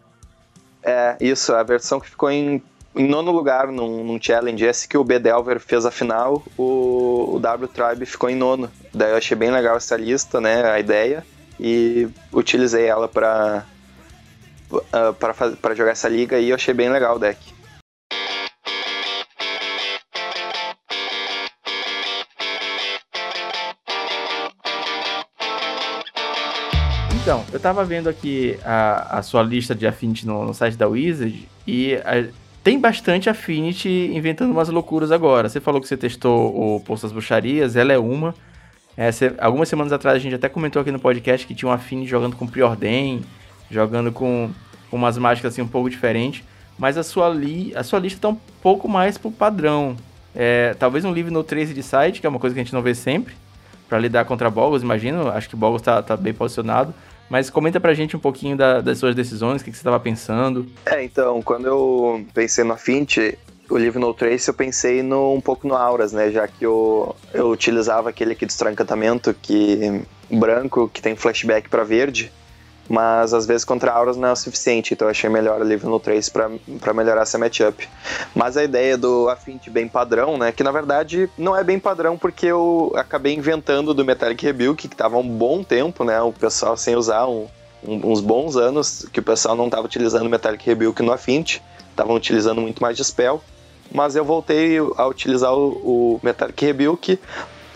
É, 0.83 1.17
isso, 1.21 1.55
a 1.55 1.63
versão 1.63 1.99
que 1.99 2.11
ficou 2.11 2.31
em, 2.31 2.63
em 2.97 3.07
nono 3.07 3.31
lugar 3.31 3.69
num, 3.69 4.03
num, 4.03 4.19
challenge. 4.21 4.65
Esse 4.65 4.89
que 4.89 4.97
o 4.97 5.05
B 5.05 5.19
Delver 5.19 5.61
fez 5.61 5.85
a 5.85 5.91
final, 5.91 6.43
o, 6.57 7.35
o 7.35 7.39
W 7.39 7.69
Tribe 7.69 8.07
ficou 8.07 8.31
em 8.31 8.35
nono. 8.35 8.71
Daí 8.93 9.11
eu 9.11 9.17
achei 9.17 9.37
bem 9.37 9.51
legal 9.51 9.77
essa 9.77 9.97
lista, 9.97 10.41
né, 10.41 10.65
a 10.71 10.81
ideia. 10.81 11.25
e 11.61 12.09
utilizei 12.33 12.87
ela 12.87 13.09
para 13.09 13.65
uh, 14.73 15.57
para 15.61 15.75
jogar 15.75 15.93
essa 15.93 16.09
liga 16.09 16.39
e 16.39 16.51
eu 16.51 16.55
achei 16.55 16.75
bem 16.75 16.89
legal 16.89 17.17
o 17.17 17.19
deck. 17.19 17.55
Então, 27.23 27.45
eu 27.53 27.59
tava 27.59 27.85
vendo 27.85 28.09
aqui 28.09 28.57
a, 28.65 29.19
a 29.19 29.23
sua 29.23 29.43
lista 29.43 29.75
de 29.75 29.85
Affinity 29.85 30.25
no, 30.25 30.45
no 30.45 30.55
site 30.55 30.77
da 30.77 30.87
Wizard 30.87 31.49
e 31.67 31.97
a, 31.97 32.46
tem 32.67 32.81
bastante 32.81 33.31
Affinity 33.31 34.11
inventando 34.13 34.51
umas 34.51 34.69
loucuras 34.69 35.13
agora. 35.13 35.49
Você 35.49 35.61
falou 35.61 35.81
que 35.81 35.87
você 35.87 35.97
testou 35.97 36.77
o 36.77 36.81
Poço 36.81 37.05
das 37.05 37.13
Bruxarias, 37.13 37.77
ela 37.77 37.93
é 37.93 37.99
uma. 37.99 38.35
É, 38.97 39.09
algumas 39.39 39.69
semanas 39.69 39.93
atrás 39.93 40.17
a 40.17 40.19
gente 40.19 40.35
até 40.35 40.49
comentou 40.49 40.83
aqui 40.83 40.91
no 40.91 40.99
podcast 40.99 41.47
que 41.47 41.55
tinha 41.55 41.69
um 41.69 41.73
Affinity 41.73 42.11
jogando 42.11 42.35
com 42.35 42.45
Preordain, 42.45 43.23
jogando 43.71 44.11
com, 44.11 44.51
umas 44.91 45.17
mágicas 45.17 45.53
assim 45.53 45.63
um 45.63 45.69
pouco 45.69 45.89
diferentes. 45.89 46.43
Mas 46.77 46.99
a 46.99 47.05
sua, 47.05 47.29
li, 47.29 47.73
a 47.77 47.85
sua 47.85 48.01
lista 48.01 48.19
tá 48.23 48.31
um 48.31 48.39
pouco 48.61 48.89
mais 48.89 49.17
pro 49.17 49.31
padrão. 49.31 49.97
É, 50.35 50.75
talvez 50.77 51.05
um 51.05 51.13
livro 51.13 51.33
no 51.33 51.45
13 51.45 51.73
de 51.73 51.85
site, 51.85 52.21
que 52.21 52.27
é 52.27 52.29
uma 52.29 52.41
coisa 52.41 52.53
que 52.53 52.59
a 52.59 52.65
gente 52.65 52.75
não 52.75 52.83
vê 52.83 52.97
sempre, 52.97 53.33
para 53.89 54.01
lidar 54.01 54.25
contra 54.25 54.51
Boggles, 54.51 54.83
imagino. 54.83 55.29
Acho 55.29 55.49
que 55.49 55.55
Boggles 55.55 55.83
tá, 55.83 56.03
tá 56.03 56.17
bem 56.17 56.35
posicionado. 56.35 56.93
Mas 57.29 57.51
comenta 57.51 57.81
pra 57.81 57.95
gente 57.95 58.17
um 58.17 58.21
pouquinho 58.21 58.57
da, 58.57 58.81
das 58.81 58.99
suas 58.99 59.15
decisões, 59.15 59.61
o 59.61 59.65
que, 59.65 59.71
que 59.71 59.77
você 59.77 59.81
estava 59.81 59.99
pensando. 59.99 60.67
É, 60.85 61.03
então, 61.03 61.43
quando 61.43 61.67
eu 61.67 62.25
pensei 62.33 62.63
no 62.63 62.73
Affinity, 62.73 63.37
o 63.69 63.77
livro 63.77 63.99
No 63.99 64.15
Trace, 64.15 64.49
eu 64.49 64.55
pensei 64.55 65.03
no, 65.03 65.35
um 65.35 65.41
pouco 65.41 65.67
no 65.67 65.75
Auras, 65.75 66.13
né? 66.13 66.31
Já 66.31 66.47
que 66.47 66.65
eu, 66.65 67.17
eu 67.35 67.51
utilizava 67.51 68.11
aquele 68.11 68.33
aqui 68.33 68.47
de 68.47 68.55
encantamento 68.55 69.35
que 69.35 70.03
branco, 70.31 70.89
que 70.93 71.03
tem 71.03 71.17
flashback 71.17 71.69
para 71.69 71.85
verde 71.85 72.33
mas 72.89 73.35
às 73.35 73.47
vezes 73.47 73.65
contra 73.65 73.93
auras 73.93 74.17
não 74.17 74.29
é 74.29 74.33
o 74.33 74.37
suficiente, 74.37 74.95
então 74.95 75.07
eu 75.07 75.11
achei 75.11 75.29
melhor 75.29 75.61
o 75.61 75.65
livro 75.65 75.91
no 75.91 75.99
3 75.99 76.29
para 76.29 76.95
melhorar 76.95 77.23
essa 77.23 77.39
matchup. 77.39 77.89
Mas 78.35 78.57
a 78.57 78.65
ideia 78.65 78.97
do 78.97 79.29
Affinity 79.29 79.71
bem 79.71 79.89
padrão, 79.89 80.37
né, 80.39 80.53
que 80.53 80.63
na 80.63 80.71
verdade 80.71 81.29
não 81.37 81.57
é 81.57 81.65
bem 81.65 81.79
padrão 81.79 82.17
porque 82.17 82.47
eu 82.47 82.93
acabei 82.97 83.35
inventando 83.35 83.93
do 83.93 84.05
Metallic 84.05 84.45
Rebuke, 84.45 84.89
que 84.89 84.95
estava 84.95 85.17
um 85.17 85.29
bom 85.29 85.63
tempo, 85.63 86.05
né, 86.05 86.21
o 86.21 86.33
pessoal 86.33 86.77
sem 86.77 86.97
usar, 86.97 87.27
um, 87.27 87.47
um, 87.87 88.13
uns 88.13 88.21
bons 88.21 88.57
anos 88.57 89.07
que 89.13 89.21
o 89.21 89.23
pessoal 89.23 89.57
não 89.57 89.67
estava 89.67 89.85
utilizando 89.85 90.29
Metallic 90.29 90.65
Rebuke 90.65 91.03
no 91.03 91.13
Affinity, 91.13 91.63
estavam 91.91 92.15
utilizando 92.15 92.61
muito 92.61 92.83
mais 92.83 92.97
Dispel, 92.97 93.43
mas 93.93 94.17
eu 94.17 94.25
voltei 94.25 94.79
a 94.79 95.07
utilizar 95.07 95.55
o, 95.55 96.17
o 96.17 96.21
Metallic 96.23 96.65
Rebuke 96.65 97.19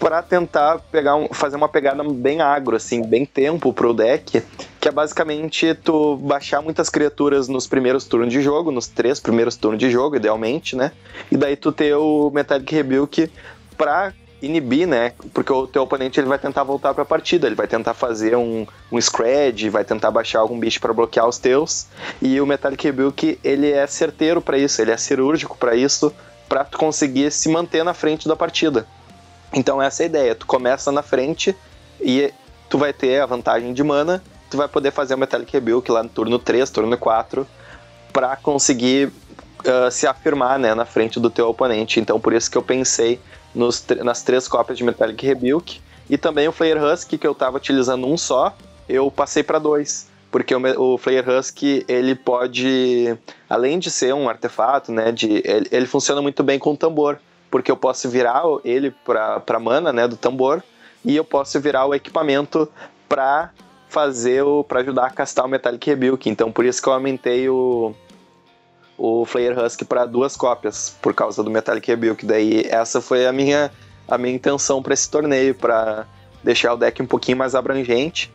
para 0.01 0.23
tentar 0.23 0.79
pegar 0.91 1.15
um, 1.15 1.29
fazer 1.29 1.57
uma 1.57 1.69
pegada 1.69 2.03
bem 2.03 2.41
agro, 2.41 2.75
assim, 2.75 3.03
bem 3.03 3.27
tempo 3.27 3.71
pro 3.71 3.93
deck, 3.93 4.43
que 4.81 4.89
é 4.89 4.91
basicamente 4.91 5.75
tu 5.75 6.17
baixar 6.17 6.63
muitas 6.63 6.89
criaturas 6.89 7.49
nos 7.49 7.67
primeiros 7.67 8.07
turnos 8.07 8.33
de 8.33 8.41
jogo, 8.41 8.71
nos 8.71 8.89
três 8.89 9.21
primeiros 9.21 9.57
turnos 9.57 9.79
de 9.79 9.91
jogo, 9.91 10.17
idealmente, 10.17 10.75
né? 10.75 10.93
E 11.31 11.37
daí 11.37 11.55
tu 11.55 11.71
ter 11.71 11.95
o 11.95 12.31
Metallic 12.31 12.75
Rebuke 12.75 13.31
pra 13.77 14.15
inibir, 14.41 14.89
né? 14.89 15.13
Porque 15.35 15.53
o 15.53 15.67
teu 15.67 15.83
oponente 15.83 16.19
ele 16.19 16.29
vai 16.29 16.39
tentar 16.39 16.65
voltar 16.65 16.95
para 16.95 17.03
a 17.03 17.07
partida, 17.07 17.47
ele 17.47 17.55
vai 17.55 17.69
tentar 17.69 17.93
fazer 17.93 18.35
um, 18.35 18.67
um 18.91 18.99
scred, 18.99 19.69
vai 19.69 19.85
tentar 19.85 20.11
baixar 20.11 20.41
algum 20.41 20.59
bicho 20.59 20.81
para 20.81 20.95
bloquear 20.95 21.29
os 21.29 21.37
teus. 21.37 21.87
E 22.23 22.41
o 22.41 22.47
Metallic 22.47 22.83
Rebuke 22.83 23.39
ele 23.45 23.71
é 23.71 23.87
certeiro 23.87 24.41
para 24.41 24.57
isso, 24.57 24.81
ele 24.81 24.93
é 24.93 24.97
cirúrgico 24.97 25.59
para 25.59 25.77
isso, 25.77 26.11
para 26.49 26.65
tu 26.65 26.79
conseguir 26.79 27.31
se 27.31 27.51
manter 27.51 27.85
na 27.85 27.93
frente 27.93 28.27
da 28.27 28.35
partida. 28.35 28.87
Então 29.53 29.81
essa 29.83 30.03
é 30.03 30.05
a 30.05 30.07
ideia, 30.07 30.35
tu 30.35 30.47
começa 30.47 30.93
na 30.93 31.03
frente 31.03 31.55
e 32.01 32.33
tu 32.69 32.79
vai 32.79 32.93
ter 32.93 33.21
a 33.21 33.27
vantagem 33.27 33.73
de 33.73 33.83
mana, 33.83 34.23
tu 34.49 34.57
vai 34.57 34.69
poder 34.69 34.93
fazer 34.93 35.15
o 35.15 35.19
Metallic 35.19 35.53
Rebuke 35.53 35.91
lá 35.91 36.03
no 36.03 36.09
turno 36.09 36.39
3, 36.39 36.71
turno 36.71 36.97
4, 36.97 37.47
para 38.13 38.37
conseguir 38.37 39.09
uh, 39.09 39.91
se 39.91 40.07
afirmar 40.07 40.59
né, 40.59 40.75
na 40.75 40.85
frente 40.85 41.19
do 41.19 41.29
teu 41.29 41.49
oponente. 41.49 41.99
Então 41.99 42.21
por 42.21 42.33
isso 42.33 42.51
que 42.51 42.57
eu 42.57 42.63
pensei 42.63 43.21
nos, 43.55 43.85
nas 44.03 44.23
três 44.23 44.47
cópias 44.47 44.79
de 44.79 44.85
Metallic 44.85 45.27
Rebuke 45.27 45.81
e 46.09 46.17
também 46.17 46.47
o 46.47 46.53
Flare 46.53 46.79
Husk, 46.79 47.11
que 47.11 47.27
eu 47.27 47.33
estava 47.33 47.57
utilizando 47.57 48.07
um 48.07 48.17
só, 48.17 48.57
eu 48.89 49.11
passei 49.11 49.43
para 49.43 49.59
dois. 49.59 50.09
Porque 50.31 50.55
o, 50.55 50.95
o 50.95 50.99
Flare 50.99 51.29
Husk, 51.29 51.63
ele 51.89 52.15
pode, 52.15 53.17
além 53.49 53.81
de 53.81 53.91
ser 53.91 54.15
um 54.15 54.29
artefato, 54.29 54.93
né, 54.93 55.11
de, 55.11 55.43
ele, 55.45 55.69
ele 55.73 55.87
funciona 55.87 56.23
muito 56.23 56.45
bem 56.45 56.59
com 56.59 56.77
tambor 56.77 57.19
porque 57.51 57.71
eu 57.71 57.77
posso 57.77 58.09
virar 58.09 58.43
ele 58.65 58.95
para 59.05 59.59
mana, 59.59 59.93
né, 59.93 60.07
do 60.07 60.17
tambor, 60.17 60.63
e 61.05 61.17
eu 61.17 61.25
posso 61.25 61.61
virar 61.61 61.87
o 61.87 61.95
equipamento 61.95 62.69
para 63.09 63.51
fazer 63.89 64.43
o 64.43 64.63
para 64.63 64.81
ajudar 64.81 65.07
a 65.07 65.11
castar 65.11 65.45
o 65.45 65.49
Metallic 65.49 65.89
Rebuke. 65.89 66.31
Então 66.31 66.53
por 66.53 66.65
isso 66.65 66.81
que 66.81 66.89
eu 66.89 66.93
aumentei 66.93 67.49
o 67.49 67.95
o 68.97 69.25
Flare 69.25 69.59
Husk 69.59 69.85
para 69.85 70.05
duas 70.05 70.37
cópias 70.37 70.95
por 71.01 71.15
causa 71.15 71.43
do 71.43 71.51
Metallic 71.51 71.89
Rebuke. 71.89 72.27
Daí 72.27 72.67
essa 72.69 73.01
foi 73.01 73.27
a 73.27 73.33
minha 73.33 73.71
a 74.07 74.19
minha 74.19 74.35
intenção 74.35 74.83
para 74.83 74.95
esse 74.95 75.11
torneio, 75.11 75.55
para 75.55 76.07
deixar 76.43 76.75
o 76.75 76.77
deck 76.77 77.01
um 77.03 77.07
pouquinho 77.07 77.39
mais 77.39 77.55
abrangente 77.55 78.33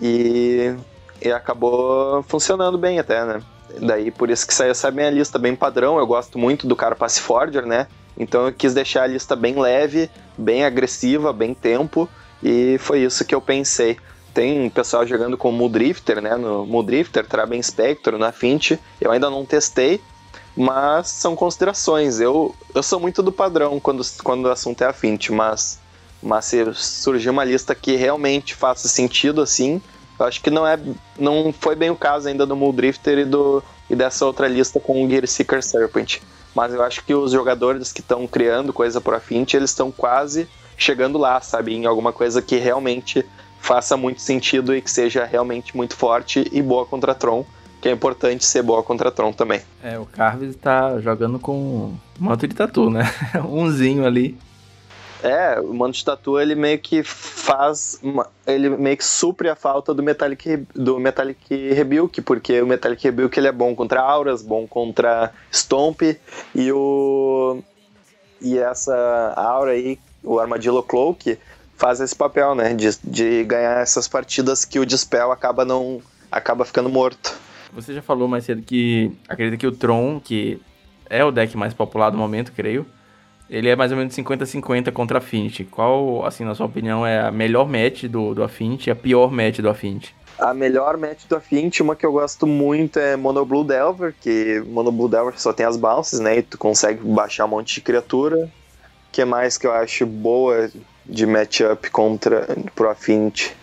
e, 0.00 0.74
e 1.22 1.30
acabou 1.30 2.22
funcionando 2.24 2.76
bem 2.76 2.98
até, 2.98 3.24
né? 3.24 3.42
Daí 3.80 4.10
por 4.10 4.30
isso 4.30 4.46
que 4.46 4.54
saiu 4.54 4.70
essa 4.70 4.90
minha 4.90 5.10
lista 5.10 5.38
bem 5.38 5.56
padrão. 5.56 5.98
Eu 5.98 6.06
gosto 6.06 6.38
muito 6.38 6.66
do 6.66 6.76
Carapace 6.76 7.20
Forger, 7.20 7.66
né? 7.66 7.86
Então 8.18 8.46
eu 8.46 8.52
quis 8.52 8.72
deixar 8.72 9.02
a 9.02 9.06
lista 9.06 9.36
bem 9.36 9.58
leve, 9.58 10.10
bem 10.36 10.64
agressiva, 10.64 11.32
bem 11.32 11.54
tempo, 11.54 12.08
e 12.42 12.78
foi 12.78 13.00
isso 13.00 13.24
que 13.24 13.34
eu 13.34 13.40
pensei. 13.40 13.96
Tem 14.32 14.68
pessoal 14.68 15.06
jogando 15.06 15.36
com 15.36 15.50
Muldrifter, 15.50 16.20
né? 16.20 16.36
No 16.36 16.66
Muldrifter, 16.66 17.26
Traben 17.26 17.62
Spectre, 17.62 18.18
na 18.18 18.32
Fint. 18.32 18.72
Eu 19.00 19.10
ainda 19.10 19.30
não 19.30 19.46
testei, 19.46 20.00
mas 20.54 21.08
são 21.08 21.34
considerações. 21.34 22.20
Eu, 22.20 22.54
eu 22.74 22.82
sou 22.82 23.00
muito 23.00 23.22
do 23.22 23.32
padrão 23.32 23.80
quando, 23.80 24.02
quando 24.22 24.46
o 24.46 24.50
assunto 24.50 24.82
é 24.82 24.86
a 24.86 24.92
Fint, 24.92 25.30
mas, 25.30 25.78
mas 26.22 26.44
se 26.46 26.74
surgir 26.74 27.30
uma 27.30 27.44
lista 27.44 27.74
que 27.74 27.96
realmente 27.96 28.54
faça 28.54 28.88
sentido 28.88 29.40
assim, 29.40 29.80
eu 30.18 30.26
acho 30.26 30.42
que 30.42 30.50
não 30.50 30.66
é 30.66 30.78
não 31.18 31.52
foi 31.52 31.74
bem 31.74 31.90
o 31.90 31.96
caso 31.96 32.28
ainda 32.28 32.46
do 32.46 32.56
Muldrifter 32.56 33.18
e, 33.18 33.24
do, 33.24 33.62
e 33.88 33.96
dessa 33.96 34.26
outra 34.26 34.48
lista 34.48 34.80
com 34.80 35.04
o 35.04 35.08
Gear 35.08 35.26
Seeker 35.26 35.62
Serpent 35.62 36.20
mas 36.56 36.72
eu 36.72 36.82
acho 36.82 37.04
que 37.04 37.14
os 37.14 37.32
jogadores 37.32 37.92
que 37.92 38.00
estão 38.00 38.26
criando 38.26 38.72
coisa 38.72 38.98
pro 38.98 39.14
Affinity, 39.14 39.58
eles 39.58 39.70
estão 39.70 39.92
quase 39.92 40.48
chegando 40.74 41.18
lá, 41.18 41.38
sabe? 41.42 41.74
Em 41.74 41.84
alguma 41.84 42.14
coisa 42.14 42.40
que 42.40 42.56
realmente 42.56 43.22
faça 43.60 43.94
muito 43.94 44.22
sentido 44.22 44.74
e 44.74 44.80
que 44.80 44.90
seja 44.90 45.26
realmente 45.26 45.76
muito 45.76 45.94
forte 45.94 46.48
e 46.50 46.62
boa 46.62 46.86
contra 46.86 47.14
Tron, 47.14 47.44
que 47.78 47.90
é 47.90 47.92
importante 47.92 48.42
ser 48.46 48.62
boa 48.62 48.82
contra 48.82 49.10
Tron 49.10 49.34
também. 49.34 49.60
É, 49.82 49.98
o 49.98 50.06
Carves 50.06 50.56
tá 50.56 50.98
jogando 50.98 51.38
com 51.38 51.94
moto 52.18 52.48
de 52.48 52.54
tatu, 52.54 52.88
né? 52.88 53.02
Umzinho 53.44 54.06
ali. 54.06 54.38
É, 55.22 55.58
o 55.60 55.72
Mano 55.72 55.92
de 55.92 56.04
Tatu 56.04 56.38
ele 56.38 56.54
meio 56.54 56.78
que 56.78 57.02
faz. 57.02 57.98
Uma, 58.02 58.28
ele 58.46 58.68
meio 58.68 58.96
que 58.96 59.04
supre 59.04 59.48
a 59.48 59.56
falta 59.56 59.94
do 59.94 60.02
Metallic, 60.02 60.66
do 60.74 60.98
Metallic 60.98 61.72
Rebuke, 61.72 62.20
porque 62.20 62.60
o 62.60 62.66
Metallic 62.66 63.02
Rebuke 63.02 63.38
ele 63.38 63.48
é 63.48 63.52
bom 63.52 63.74
contra 63.74 64.00
auras, 64.00 64.42
bom 64.42 64.66
contra 64.66 65.32
Stomp, 65.52 66.02
e 66.54 66.72
o. 66.72 67.62
E 68.40 68.58
essa 68.58 69.32
aura 69.34 69.70
aí, 69.70 69.98
o 70.22 70.38
Armadillo 70.38 70.82
Cloak, 70.82 71.38
faz 71.76 72.00
esse 72.00 72.14
papel, 72.14 72.54
né? 72.54 72.74
De, 72.74 72.90
de 73.02 73.44
ganhar 73.44 73.80
essas 73.80 74.06
partidas 74.06 74.64
que 74.64 74.78
o 74.78 74.84
Dispel 74.84 75.32
acaba 75.32 75.64
não. 75.64 76.02
acaba 76.30 76.64
ficando 76.64 76.90
morto. 76.90 77.34
Você 77.72 77.94
já 77.94 78.02
falou 78.02 78.28
mais 78.28 78.44
cedo 78.44 78.62
que 78.62 79.10
acredita 79.28 79.56
que 79.56 79.66
o 79.66 79.72
Tron, 79.72 80.20
que 80.20 80.60
é 81.08 81.24
o 81.24 81.30
deck 81.30 81.56
mais 81.56 81.72
popular 81.72 82.10
do 82.10 82.18
momento, 82.18 82.52
creio 82.52 82.86
ele 83.48 83.68
é 83.68 83.76
mais 83.76 83.92
ou 83.92 83.98
menos 83.98 84.14
50-50 84.14 84.92
contra 84.92 85.18
Affinity. 85.18 85.64
Qual, 85.64 86.24
assim, 86.24 86.44
na 86.44 86.54
sua 86.54 86.66
opinião, 86.66 87.06
é 87.06 87.20
a 87.20 87.30
melhor 87.30 87.68
match 87.68 88.04
do, 88.04 88.34
do 88.34 88.42
Affinity 88.42 88.88
e 88.88 88.90
a 88.90 88.96
pior 88.96 89.30
match 89.30 89.58
do 89.58 89.68
Affinity? 89.68 90.14
A 90.38 90.52
melhor 90.52 90.96
match 90.96 91.24
do 91.28 91.36
Affinity, 91.36 91.82
uma 91.82 91.96
que 91.96 92.04
eu 92.04 92.12
gosto 92.12 92.46
muito 92.46 92.98
é 92.98 93.16
Mono 93.16 93.44
Blue 93.44 93.64
Delver, 93.64 94.14
que 94.20 94.62
Mono 94.66 94.92
Blue 94.92 95.08
Delver 95.08 95.38
só 95.40 95.52
tem 95.52 95.64
as 95.64 95.76
bounces, 95.76 96.20
né? 96.20 96.38
E 96.38 96.42
tu 96.42 96.58
consegue 96.58 97.02
baixar 97.02 97.46
um 97.46 97.48
monte 97.48 97.76
de 97.76 97.80
criatura. 97.80 98.50
que 99.10 99.24
mais 99.24 99.56
que 99.56 99.66
eu 99.66 99.72
acho 99.72 100.04
boa 100.04 100.68
de 101.06 101.24
matchup 101.24 101.88
contra 101.90 102.46
pro 102.74 102.90
Affinity? 102.90 103.56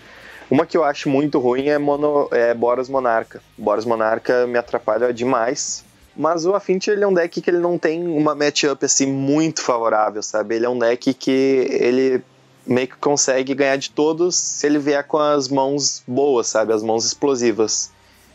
Uma 0.49 0.65
que 0.65 0.77
eu 0.77 0.83
acho 0.83 1.09
muito 1.09 1.39
ruim 1.39 1.69
é, 1.69 1.77
Mono, 1.77 2.27
é 2.31 2.53
Boros 2.53 2.89
Monarca. 2.89 3.41
Boros 3.57 3.85
Monarca 3.85 4.47
me 4.47 4.57
atrapalha 4.57 5.13
demais 5.13 5.83
mas 6.15 6.45
o 6.45 6.53
Affinity 6.53 6.91
ele 6.91 7.03
é 7.03 7.07
um 7.07 7.13
deck 7.13 7.41
que 7.41 7.49
ele 7.49 7.59
não 7.59 7.77
tem 7.77 8.05
uma 8.05 8.35
matchup 8.35 8.85
assim 8.85 9.07
muito 9.07 9.61
favorável, 9.61 10.21
sabe? 10.21 10.55
Ele 10.55 10.65
é 10.65 10.69
um 10.69 10.77
deck 10.77 11.13
que 11.13 11.67
ele 11.69 12.23
meio 12.65 12.87
que 12.87 12.95
consegue 12.95 13.53
ganhar 13.53 13.75
de 13.75 13.89
todos 13.89 14.35
se 14.35 14.65
ele 14.65 14.79
vier 14.79 15.03
com 15.03 15.17
as 15.17 15.49
mãos 15.49 16.03
boas, 16.07 16.47
sabe? 16.47 16.71
As 16.73 16.83
mãos 16.83 17.05
explosivas. 17.05 17.91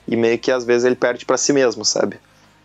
E 0.07 0.17
meio 0.17 0.39
que 0.39 0.51
às 0.51 0.65
vezes 0.65 0.85
ele 0.85 0.97
perde 0.97 1.25
para 1.25 1.37
si 1.37 1.53
mesmo, 1.53 1.85
sabe? 1.85 2.19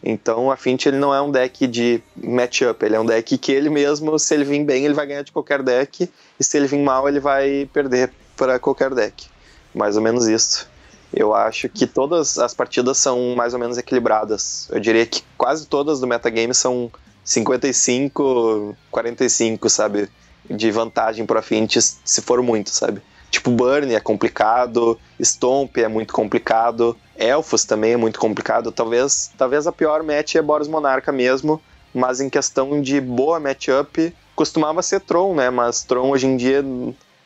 Então 0.04 0.48
o 0.48 0.52
Affinity 0.52 0.90
ele 0.90 0.98
não 0.98 1.14
é 1.14 1.22
um 1.22 1.32
deck 1.32 1.66
de 1.66 2.02
matchup, 2.16 2.86
ele 2.86 2.96
é 2.96 3.00
um 3.00 3.06
deck 3.06 3.38
que 3.38 3.52
ele 3.52 3.70
mesmo, 3.70 4.20
se 4.20 4.34
ele 4.34 4.44
vir 4.44 4.64
bem, 4.66 4.84
ele 4.84 4.94
vai 4.94 5.06
ganhar 5.06 5.22
de 5.22 5.32
qualquer 5.32 5.64
deck, 5.64 6.10
e 6.38 6.44
se 6.44 6.58
ele 6.58 6.68
vir 6.68 6.80
mal, 6.80 7.08
ele 7.08 7.22
vai 7.22 7.70
perder 7.72 8.12
para 8.36 8.60
qualquer 8.60 8.94
deck. 8.94 9.28
mais 9.74 9.96
ou 9.96 10.04
menos 10.04 10.28
isso. 10.28 10.68
Eu 11.14 11.34
acho 11.34 11.70
que 11.70 11.86
todas 11.86 12.38
as 12.40 12.54
partidas 12.54 12.98
são 12.98 13.36
mais 13.36 13.54
ou 13.54 13.60
menos 13.60 13.78
equilibradas. 13.78 14.68
Eu 14.72 14.80
diria 14.80 15.06
que 15.06 15.24
quase 15.38 15.68
todas 15.68 16.00
do 16.00 16.08
metagame 16.08 16.54
são 16.54 16.92
55, 17.24 18.76
45, 18.90 19.70
sabe? 19.70 20.10
De 20.50 20.72
vantagem 20.72 21.26
pro 21.26 21.38
Affinity, 21.38 21.80
se 21.82 22.22
for 22.22 22.42
muito, 22.42 22.70
sabe? 22.72 23.02
Tipo, 23.30 23.50
Burn 23.50 23.94
é 23.94 24.00
complicado, 24.00 25.00
Stomp 25.20 25.78
é 25.78 25.88
muito 25.88 26.14
complicado, 26.14 26.96
Elfos 27.18 27.64
também 27.64 27.94
é 27.94 27.98
muito 27.98 28.20
complicado. 28.20 28.72
Talvez, 28.72 29.32
talvez 29.38 29.66
a 29.66 29.72
pior 29.72 30.04
match 30.04 30.36
é 30.36 30.42
Boros 30.42 30.68
Monarca 30.68 31.12
mesmo, 31.12 31.62
mas 31.94 32.20
em 32.20 32.30
questão 32.30 32.82
de 32.82 33.02
boa 33.02 33.40
matchup, 33.40 34.14
costumava 34.36 34.82
ser 34.82 35.02
Tron, 35.02 35.36
né? 35.36 35.50
Mas 35.50 35.84
Tron 35.84 36.12
hoje 36.12 36.28
em 36.28 36.38
dia 36.38 36.64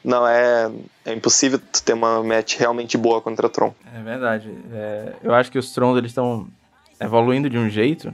não 0.07 0.25
é. 0.25 0.71
É 1.05 1.13
impossível 1.13 1.59
ter 1.83 1.93
uma 1.93 2.23
match 2.23 2.57
realmente 2.57 2.97
boa 2.97 3.21
contra 3.21 3.49
Tron. 3.49 3.73
É 3.93 4.01
verdade. 4.01 4.49
É, 4.71 5.13
eu 5.21 5.33
acho 5.33 5.51
que 5.51 5.59
os 5.59 5.73
Trons 5.73 5.97
eles 5.97 6.11
estão 6.11 6.47
evoluindo 6.99 7.49
de 7.49 7.57
um 7.57 7.69
jeito 7.69 8.13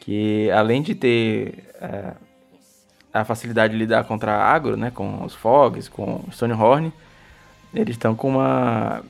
que, 0.00 0.50
além 0.50 0.82
de 0.82 0.94
ter 0.94 1.64
é, 1.80 2.12
a 3.12 3.24
facilidade 3.24 3.72
de 3.72 3.78
lidar 3.78 4.04
contra 4.04 4.36
agro, 4.36 4.76
né? 4.76 4.90
Com 4.90 5.24
os 5.24 5.34
Fogs, 5.34 5.88
com 5.88 6.24
o 6.28 6.30
Stonehorn, 6.30 6.92
eles 7.74 7.96
estão 7.96 8.14
com 8.14 8.28
uma 8.28 9.02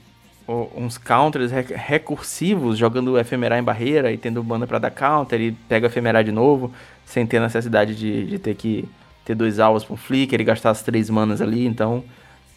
uns 0.49 0.97
counters 0.97 1.51
recursivos, 1.51 2.79
jogando 2.79 3.19
efemerar 3.19 3.59
em 3.59 3.63
barreira 3.63 4.11
e 4.11 4.17
tendo 4.17 4.43
banda 4.43 4.67
para 4.67 4.79
dar 4.79 4.91
counter, 4.91 5.39
e 5.39 5.53
pega 5.53 5.89
efemerar 5.89 6.25
de 6.25 6.33
novo, 6.33 6.73
sem 7.05 7.27
ter 7.27 7.39
necessidade 7.39 7.95
de, 7.95 8.25
de 8.25 8.39
ter 8.39 8.55
que 8.55 8.89
ter 9.29 9.35
dois 9.35 9.59
alvos 9.59 9.85
para 9.85 9.93
um 9.93 9.97
flicker 9.97 10.41
e 10.41 10.45
gastar 10.45 10.71
as 10.71 10.83
três 10.83 11.11
manas 11.11 11.43
ali, 11.43 11.67
então 11.67 12.03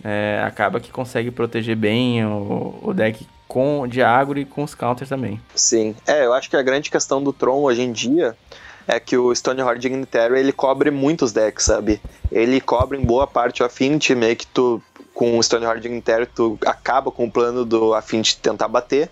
é, 0.02 0.42
acaba 0.46 0.80
que 0.80 0.90
consegue 0.90 1.30
proteger 1.30 1.76
bem 1.76 2.26
o, 2.26 2.80
o, 2.82 2.94
deck 2.94 3.28
com 3.46 3.86
de 3.86 4.02
agro 4.02 4.40
e 4.40 4.46
com 4.46 4.64
os 4.64 4.74
counters 4.74 5.10
também. 5.10 5.40
Sim, 5.54 5.94
é, 6.08 6.26
eu 6.26 6.34
acho 6.34 6.50
que 6.50 6.56
a 6.56 6.62
grande 6.62 6.90
questão 6.90 7.22
do 7.22 7.34
Tron 7.34 7.62
hoje 7.62 7.82
em 7.82 7.92
dia 7.92 8.38
é 8.88 9.02
que 9.02 9.18
o 9.18 9.36
Stoneheart 9.36 9.80
Dignitary 9.80 10.40
ele 10.40 10.54
cobre 10.54 10.90
muitos 10.90 11.34
decks, 11.34 11.66
sabe? 11.66 12.02
Ele 12.32 12.62
cobre 12.62 12.98
em 12.98 13.04
boa 13.04 13.28
parte 13.28 13.62
o 13.62 13.66
Affinity, 13.66 14.16
meio 14.16 14.38
que 14.38 14.48
tu 14.48 14.82
com 15.14 15.38
o 15.38 15.44
Stoneheart 15.44 15.82
Dignitary 15.82 16.26
tu 16.26 16.58
acaba 16.66 17.12
com 17.12 17.26
o 17.26 17.32
plano 17.32 17.66
do 17.66 17.94
Affinity 17.94 18.38
tentar 18.38 18.70
bater. 18.70 19.10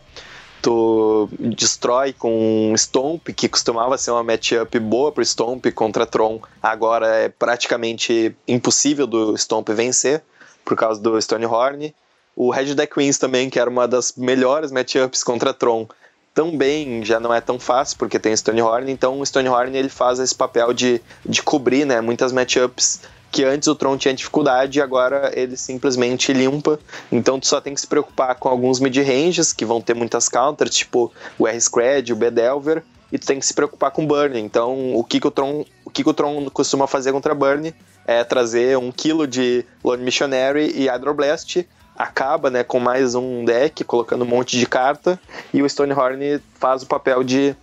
Tu 0.61 1.29
destrói 1.39 2.11
com 2.11 2.73
Stomp, 2.77 3.29
que 3.29 3.47
costumava 3.47 3.97
ser 3.97 4.11
uma 4.11 4.23
matchup 4.23 4.77
boa 4.79 5.11
pro 5.11 5.23
Stomp 5.23 5.65
contra 5.73 6.05
Tron, 6.05 6.41
agora 6.61 7.07
é 7.07 7.29
praticamente 7.29 8.35
impossível 8.47 9.07
do 9.07 9.37
Stomp 9.37 9.69
vencer 9.69 10.21
por 10.65 10.75
causa 10.75 11.01
do 11.01 11.19
Stonehorn. 11.19 11.93
O 12.35 12.51
Red 12.51 12.75
Deck 12.75 12.93
Queens 12.93 13.17
também, 13.17 13.49
que 13.49 13.59
era 13.59 13.69
uma 13.69 13.87
das 13.87 14.13
melhores 14.15 14.71
matchups 14.71 15.23
contra 15.23 15.53
Tron, 15.53 15.87
também 16.33 17.03
já 17.03 17.19
não 17.19 17.33
é 17.33 17.41
tão 17.41 17.59
fácil, 17.59 17.97
porque 17.97 18.19
tem 18.19 18.35
Stonehorn, 18.35 18.91
então 18.91 19.19
o 19.19 19.25
Stonehorn 19.25 19.75
ele 19.77 19.89
faz 19.89 20.19
esse 20.19 20.35
papel 20.35 20.73
de, 20.73 21.01
de 21.25 21.41
cobrir 21.41 21.85
né, 21.85 21.99
muitas 22.01 22.31
matchups 22.31 23.01
que 23.31 23.43
antes 23.43 23.67
o 23.67 23.75
Tron 23.75 23.97
tinha 23.97 24.13
dificuldade 24.13 24.79
e 24.79 24.81
agora 24.81 25.31
ele 25.33 25.55
simplesmente 25.55 26.33
limpa. 26.33 26.79
Então 27.11 27.39
tu 27.39 27.47
só 27.47 27.61
tem 27.61 27.73
que 27.73 27.81
se 27.81 27.87
preocupar 27.87 28.35
com 28.35 28.49
alguns 28.49 28.79
mid-ranges 28.79 29.53
que 29.53 29.65
vão 29.65 29.81
ter 29.81 29.93
muitas 29.93 30.27
counters, 30.27 30.75
tipo 30.75 31.11
o 31.37 31.47
R-Scred, 31.47 32.11
o 32.11 32.15
B-Delver, 32.15 32.83
e 33.11 33.17
tu 33.17 33.27
tem 33.27 33.39
que 33.39 33.45
se 33.45 33.53
preocupar 33.53 33.91
com 33.91 34.05
Burn. 34.05 34.39
Então 34.39 34.95
o 34.95 35.03
que, 35.03 35.19
que 35.19 35.27
o 35.27 35.31
Tron, 35.31 35.65
o 35.85 35.89
que, 35.89 36.03
que 36.03 36.09
o 36.09 36.13
Tron 36.13 36.49
costuma 36.49 36.87
fazer 36.87 37.11
contra 37.11 37.35
Burn 37.35 37.73
é 38.05 38.23
trazer 38.23 38.77
um 38.77 38.91
quilo 38.91 39.27
de 39.27 39.63
Lone 39.83 40.03
Missionary 40.03 40.71
e 40.75 40.87
Hydroblast, 40.89 41.67
acaba 41.95 42.49
né, 42.49 42.63
com 42.63 42.79
mais 42.79 43.13
um 43.13 43.43
deck, 43.45 43.83
colocando 43.83 44.23
um 44.23 44.27
monte 44.27 44.57
de 44.57 44.65
carta, 44.65 45.19
e 45.53 45.61
o 45.61 45.69
Stonehorn 45.69 46.39
faz 46.55 46.81
o 46.81 46.87
papel 46.87 47.23
de, 47.23 47.55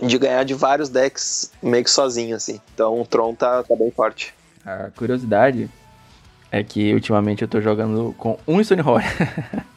de 0.00 0.18
ganhar 0.18 0.44
de 0.44 0.52
vários 0.52 0.88
decks 0.88 1.50
meio 1.62 1.82
que 1.82 1.90
sozinho, 1.90 2.36
assim. 2.36 2.60
Então 2.74 3.00
o 3.00 3.06
Tron 3.06 3.34
tá, 3.34 3.62
tá 3.62 3.74
bem 3.74 3.90
forte. 3.90 4.34
A 4.64 4.90
curiosidade 4.96 5.68
é 6.50 6.62
que 6.62 6.92
ultimamente 6.92 7.42
eu 7.42 7.48
tô 7.48 7.60
jogando 7.60 8.14
com 8.18 8.38
um 8.46 8.62
Stonehorn. 8.62 9.04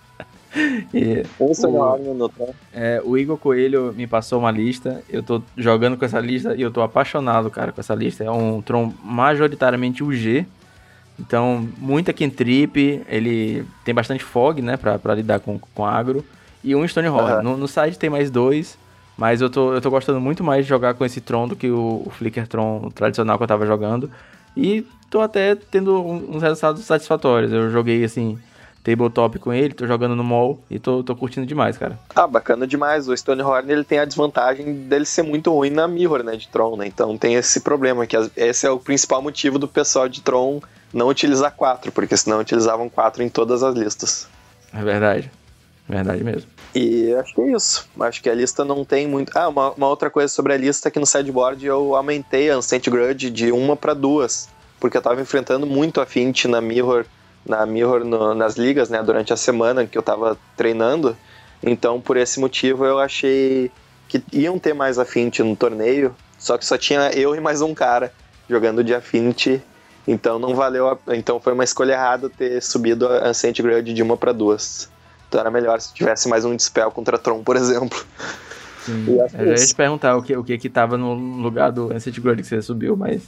e 0.93 1.23
um 1.39 1.53
Stonehorn 1.53 2.13
no 2.13 2.31
é, 2.73 3.01
O 3.03 3.17
Igor 3.17 3.37
Coelho 3.37 3.93
me 3.95 4.05
passou 4.05 4.39
uma 4.39 4.51
lista, 4.51 5.01
eu 5.09 5.23
tô 5.23 5.41
jogando 5.57 5.97
com 5.97 6.05
essa 6.05 6.19
lista 6.19 6.55
e 6.55 6.61
eu 6.61 6.71
tô 6.71 6.81
apaixonado, 6.81 7.49
cara, 7.49 7.71
com 7.71 7.81
essa 7.81 7.95
lista. 7.95 8.23
É 8.23 8.29
um 8.29 8.61
Tron 8.61 8.93
majoritariamente 9.03 10.03
UG. 10.03 10.45
Então, 11.17 11.67
muita 11.77 12.11
Kentrip, 12.11 13.01
ele 13.07 13.65
tem 13.85 13.95
bastante 13.95 14.23
fog, 14.23 14.61
né, 14.61 14.75
pra, 14.75 14.99
pra 14.99 15.15
lidar 15.15 15.39
com, 15.39 15.57
com 15.57 15.85
agro. 15.85 16.25
E 16.61 16.75
um 16.75 16.85
Stonehorn. 16.85 17.37
Uhum. 17.37 17.43
No, 17.43 17.57
no 17.57 17.67
site 17.67 17.97
tem 17.97 18.09
mais 18.09 18.29
dois, 18.29 18.77
mas 19.17 19.39
eu 19.39 19.49
tô, 19.49 19.73
eu 19.73 19.81
tô 19.81 19.89
gostando 19.89 20.19
muito 20.19 20.43
mais 20.43 20.65
de 20.65 20.69
jogar 20.69 20.93
com 20.93 21.05
esse 21.05 21.21
Tron 21.21 21.47
do 21.47 21.55
que 21.55 21.69
o, 21.69 22.03
o 22.05 22.09
Flicker 22.09 22.47
Tron 22.47 22.91
tradicional 22.93 23.37
que 23.37 23.43
eu 23.43 23.47
tava 23.47 23.65
jogando. 23.65 24.11
E 24.55 24.85
tô 25.09 25.21
até 25.21 25.55
tendo 25.55 25.99
uns 26.01 26.41
resultados 26.41 26.83
satisfatórios. 26.83 27.51
Eu 27.51 27.69
joguei 27.71 28.03
assim, 28.03 28.37
tabletop 28.83 29.39
com 29.39 29.51
ele, 29.51 29.73
tô 29.73 29.87
jogando 29.87 30.15
no 30.15 30.23
mall 30.23 30.59
e 30.69 30.77
tô, 30.77 31.03
tô 31.03 31.15
curtindo 31.15 31.45
demais, 31.45 31.77
cara. 31.77 31.97
Ah, 32.15 32.27
bacana 32.27 32.67
demais. 32.67 33.07
O 33.07 33.17
Stonehorn 33.17 33.71
ele 33.71 33.83
tem 33.83 33.99
a 33.99 34.05
desvantagem 34.05 34.73
dele 34.87 35.05
ser 35.05 35.23
muito 35.23 35.51
ruim 35.51 35.71
na 35.71 35.87
Mirror, 35.87 36.23
né, 36.23 36.35
de 36.35 36.47
Tron, 36.47 36.77
né? 36.77 36.85
Então 36.85 37.17
tem 37.17 37.33
esse 37.33 37.61
problema, 37.61 38.05
que 38.05 38.15
esse 38.37 38.67
é 38.67 38.69
o 38.69 38.79
principal 38.79 39.21
motivo 39.21 39.57
do 39.57 39.67
pessoal 39.67 40.07
de 40.07 40.21
Tron 40.21 40.61
não 40.93 41.09
utilizar 41.09 41.51
4, 41.51 41.91
porque 41.91 42.15
senão 42.15 42.39
utilizavam 42.39 42.87
4 42.87 43.23
em 43.23 43.29
todas 43.29 43.63
as 43.63 43.75
listas. 43.75 44.27
É 44.73 44.83
verdade. 44.83 45.31
Verdade 45.87 46.23
mesmo. 46.23 46.49
E 46.73 47.13
acho 47.13 47.33
que 47.33 47.41
é 47.41 47.51
isso. 47.51 47.87
Acho 47.99 48.21
que 48.21 48.29
a 48.29 48.33
lista 48.33 48.65
não 48.65 48.83
tem 48.83 49.07
muito. 49.07 49.31
Ah, 49.37 49.47
uma, 49.47 49.71
uma 49.71 49.87
outra 49.87 50.09
coisa 50.09 50.27
sobre 50.27 50.53
a 50.53 50.57
lista 50.57 50.87
é 50.87 50.91
que 50.91 50.99
no 50.99 51.05
sideboard 51.05 51.63
eu 51.65 51.95
aumentei 51.95 52.49
a 52.49 52.55
Ancient 52.55 52.89
Grudge 52.89 53.29
de 53.29 53.51
uma 53.51 53.75
para 53.75 53.93
duas. 53.93 54.49
Porque 54.79 54.97
eu 54.97 55.01
tava 55.01 55.21
enfrentando 55.21 55.65
muito 55.65 56.01
a 56.01 56.05
Fint 56.05 56.45
na 56.45 56.59
Mirror, 56.59 57.05
na 57.45 57.65
Mirror 57.65 58.03
no, 58.03 58.33
nas 58.33 58.55
ligas, 58.55 58.89
né, 58.89 59.01
durante 59.01 59.31
a 59.31 59.37
semana 59.37 59.85
que 59.85 59.97
eu 59.97 60.01
tava 60.01 60.37
treinando. 60.57 61.15
Então, 61.63 62.01
por 62.01 62.17
esse 62.17 62.39
motivo, 62.39 62.85
eu 62.85 62.99
achei 62.99 63.71
que 64.07 64.23
iam 64.31 64.59
ter 64.59 64.73
mais 64.73 64.99
Affinity 64.99 65.41
no 65.43 65.55
torneio, 65.55 66.15
só 66.37 66.57
que 66.57 66.65
só 66.65 66.77
tinha 66.77 67.09
eu 67.11 67.35
e 67.35 67.39
mais 67.39 67.61
um 67.61 67.73
cara 67.73 68.13
jogando 68.47 68.83
de 68.83 68.93
Affinity, 68.93 69.61
então 70.07 70.37
não 70.37 70.53
valeu, 70.53 70.89
a... 70.89 71.15
então 71.15 71.39
foi 71.39 71.53
uma 71.53 71.63
escolha 71.63 71.93
errada 71.93 72.29
ter 72.29 72.61
subido 72.61 73.07
a 73.07 73.29
Ancient 73.29 73.59
Grudge 73.61 73.93
de 73.93 74.03
uma 74.03 74.15
para 74.15 74.31
duas. 74.31 74.89
Então 75.35 75.41
era 75.41 75.51
melhor 75.51 75.81
se 75.81 75.93
tivesse 75.93 76.29
mais 76.29 76.45
um 76.45 76.55
Dispel 76.55 76.89
contra 76.91 77.17
Tron, 77.17 77.43
por 77.43 77.57
exemplo. 77.57 78.01
Sim. 78.85 79.05
Eu 79.37 79.47
ia 79.47 79.55
te 79.55 79.75
perguntar 79.75 80.15
o 80.15 80.23
que, 80.23 80.37
o 80.37 80.43
que 80.45 80.57
que 80.57 80.69
tava 80.69 80.97
no 80.97 81.13
lugar 81.13 81.73
do 81.73 81.91
Ancient 81.93 82.17
Grudge 82.21 82.41
que 82.41 82.47
você 82.47 82.61
subiu, 82.61 82.95
mas 82.95 83.23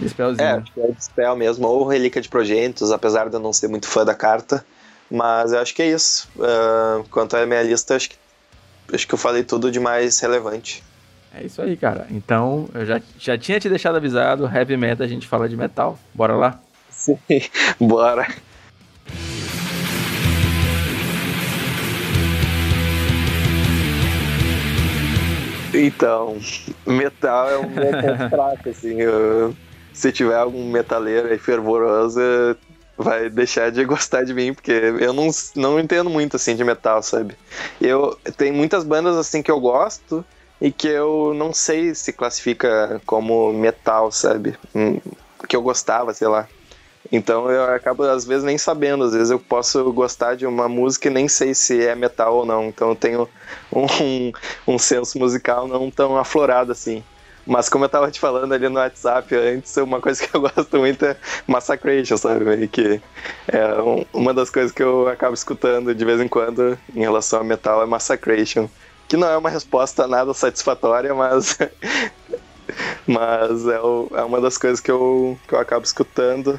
Dispelzinho. 0.00 0.44
É, 0.44 0.52
acho 0.54 0.72
que 0.72 0.80
é 0.80 0.84
o 0.84 0.92
Dispel 0.92 1.36
mesmo, 1.36 1.68
ou 1.68 1.86
Relíquia 1.86 2.20
de 2.20 2.28
Progenitos, 2.28 2.90
apesar 2.90 3.28
de 3.28 3.36
eu 3.36 3.40
não 3.40 3.52
ser 3.52 3.68
muito 3.68 3.86
fã 3.86 4.04
da 4.04 4.16
carta. 4.16 4.66
Mas 5.08 5.52
eu 5.52 5.60
acho 5.60 5.72
que 5.72 5.82
é 5.82 5.90
isso. 5.90 6.28
Uh, 6.34 7.08
quanto 7.08 7.36
à 7.36 7.46
minha 7.46 7.62
lista, 7.62 7.94
acho 7.94 8.10
que, 8.10 8.16
acho 8.92 9.06
que 9.06 9.14
eu 9.14 9.18
falei 9.18 9.44
tudo 9.44 9.70
de 9.70 9.78
mais 9.78 10.18
relevante. 10.18 10.82
É 11.32 11.44
isso 11.44 11.62
aí, 11.62 11.76
cara. 11.76 12.08
Então, 12.10 12.68
eu 12.74 12.84
já, 12.84 13.00
já 13.16 13.38
tinha 13.38 13.60
te 13.60 13.68
deixado 13.68 13.94
avisado, 13.94 14.50
heavy 14.52 14.76
metal 14.76 15.04
a 15.04 15.08
gente 15.08 15.28
fala 15.28 15.48
de 15.48 15.56
metal. 15.56 15.96
Bora 16.12 16.34
lá? 16.34 16.60
Sim, 16.90 17.18
bora. 17.78 18.26
Então, 25.74 26.38
metal 26.86 27.50
é 27.50 27.58
um 27.58 27.68
meu 27.68 28.16
fraco, 28.30 28.68
assim. 28.68 29.00
Eu, 29.00 29.54
se 29.92 30.12
tiver 30.12 30.36
algum 30.36 30.70
metaleiro 30.70 31.28
aí 31.28 31.38
fervoroso, 31.38 32.20
vai 32.96 33.28
deixar 33.28 33.70
de 33.70 33.84
gostar 33.84 34.24
de 34.24 34.32
mim, 34.32 34.54
porque 34.54 34.72
eu 34.72 35.12
não, 35.12 35.28
não 35.56 35.80
entendo 35.80 36.08
muito, 36.08 36.36
assim, 36.36 36.54
de 36.54 36.64
metal, 36.64 37.02
sabe? 37.02 37.36
Eu, 37.80 38.16
tem 38.36 38.52
muitas 38.52 38.84
bandas, 38.84 39.16
assim, 39.16 39.42
que 39.42 39.50
eu 39.50 39.60
gosto 39.60 40.24
e 40.60 40.70
que 40.70 40.88
eu 40.88 41.34
não 41.34 41.52
sei 41.52 41.94
se 41.94 42.12
classifica 42.12 43.00
como 43.04 43.52
metal, 43.52 44.10
sabe? 44.10 44.56
Hum, 44.74 45.00
que 45.48 45.56
eu 45.56 45.62
gostava, 45.62 46.14
sei 46.14 46.28
lá. 46.28 46.48
Então 47.12 47.50
eu 47.50 47.64
acabo 47.74 48.02
às 48.04 48.24
vezes 48.24 48.44
nem 48.44 48.56
sabendo, 48.56 49.04
às 49.04 49.12
vezes 49.12 49.30
eu 49.30 49.38
posso 49.38 49.92
gostar 49.92 50.36
de 50.36 50.46
uma 50.46 50.68
música 50.68 51.08
e 51.08 51.10
nem 51.10 51.28
sei 51.28 51.54
se 51.54 51.84
é 51.86 51.94
metal 51.94 52.36
ou 52.36 52.46
não. 52.46 52.64
Então 52.64 52.90
eu 52.90 52.96
tenho 52.96 53.28
um, 53.72 53.86
um 54.74 54.78
senso 54.78 55.18
musical 55.18 55.68
não 55.68 55.90
tão 55.90 56.16
aflorado 56.16 56.72
assim. 56.72 57.02
Mas 57.46 57.68
como 57.68 57.84
eu 57.84 57.88
tava 57.88 58.10
te 58.10 58.18
falando 58.18 58.52
ali 58.54 58.68
no 58.68 58.78
WhatsApp 58.78 59.34
antes, 59.36 59.76
uma 59.76 60.00
coisa 60.00 60.26
que 60.26 60.34
eu 60.34 60.40
gosto 60.42 60.78
muito 60.78 61.04
é 61.04 61.16
Massacration, 61.46 62.16
sabe? 62.16 62.68
Que 62.68 63.00
é 63.48 63.66
uma 64.12 64.32
das 64.32 64.48
coisas 64.48 64.72
que 64.72 64.82
eu 64.82 65.08
acabo 65.08 65.34
escutando 65.34 65.94
de 65.94 66.04
vez 66.04 66.20
em 66.20 66.28
quando 66.28 66.78
em 66.94 67.00
relação 67.00 67.40
a 67.40 67.44
metal 67.44 67.82
é 67.82 67.86
Massacration. 67.86 68.68
Que 69.06 69.16
não 69.16 69.28
é 69.28 69.36
uma 69.36 69.50
resposta 69.50 70.06
nada 70.06 70.32
satisfatória, 70.32 71.14
mas. 71.14 71.58
mas 73.06 73.66
é, 73.66 73.78
o, 73.78 74.10
é 74.14 74.22
uma 74.22 74.40
das 74.40 74.56
coisas 74.56 74.80
que 74.80 74.90
eu, 74.90 75.38
que 75.46 75.54
eu 75.54 75.58
acabo 75.58 75.84
escutando. 75.84 76.58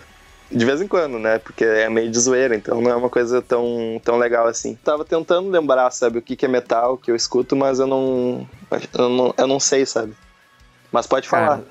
De 0.51 0.65
vez 0.65 0.81
em 0.81 0.87
quando, 0.87 1.17
né? 1.17 1.39
Porque 1.39 1.63
é 1.63 1.89
meio 1.89 2.09
de 2.09 2.19
zoeira, 2.19 2.55
então 2.55 2.81
não 2.81 2.91
é 2.91 2.95
uma 2.95 3.09
coisa 3.09 3.41
tão, 3.41 3.99
tão 4.03 4.17
legal 4.17 4.47
assim. 4.47 4.75
Tava 4.83 5.03
tentando 5.03 5.49
lembrar, 5.49 5.89
sabe, 5.91 6.19
o 6.19 6.21
que, 6.21 6.35
que 6.35 6.45
é 6.45 6.49
metal 6.49 6.97
que 6.97 7.11
eu 7.11 7.15
escuto, 7.15 7.55
mas 7.55 7.79
eu 7.79 7.87
não, 7.87 8.47
eu 8.93 9.09
não, 9.09 9.33
eu 9.37 9.47
não 9.47 9.59
sei, 9.59 9.85
sabe? 9.85 10.13
Mas 10.91 11.07
pode 11.07 11.27
falar. 11.27 11.61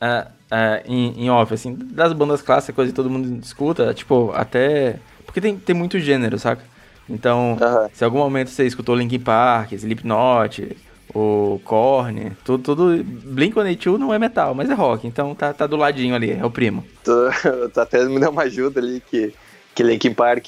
É, 0.00 0.26
é, 0.50 0.82
em, 0.86 1.24
em 1.24 1.30
off, 1.30 1.52
assim, 1.52 1.74
das 1.74 2.12
bandas 2.12 2.42
clássicas, 2.42 2.74
coisa 2.74 2.90
que 2.90 2.96
todo 2.96 3.10
mundo 3.10 3.40
escuta, 3.44 3.92
tipo, 3.94 4.32
até. 4.34 4.98
Porque 5.26 5.40
tem, 5.40 5.56
tem 5.56 5.74
muito 5.74 5.98
gênero, 5.98 6.38
saca? 6.38 6.64
Então, 7.08 7.58
se 7.92 8.02
em 8.02 8.06
algum 8.06 8.18
momento 8.18 8.50
você 8.50 8.64
escutou 8.64 8.94
Linkin 8.94 9.20
Park, 9.20 9.72
Slipknot, 9.72 10.76
o 11.14 11.60
Korn, 11.64 12.32
tudo, 12.44 12.62
tudo 12.62 13.04
Blink-182 13.04 13.98
não 13.98 14.12
é 14.14 14.18
metal, 14.18 14.54
mas 14.54 14.70
é 14.70 14.74
rock, 14.74 15.06
então 15.06 15.34
tá, 15.34 15.52
tá 15.52 15.66
do 15.66 15.76
ladinho 15.76 16.14
ali, 16.14 16.32
é 16.32 16.44
o 16.44 16.50
primo. 16.50 16.84
Tu, 17.04 17.12
tu 17.72 17.80
até 17.80 18.04
me 18.04 18.20
deu 18.20 18.30
uma 18.30 18.42
ajuda 18.42 18.80
ali 18.80 19.02
que, 19.10 19.34
que 19.74 19.82
Linkin 19.82 20.14
Park 20.14 20.46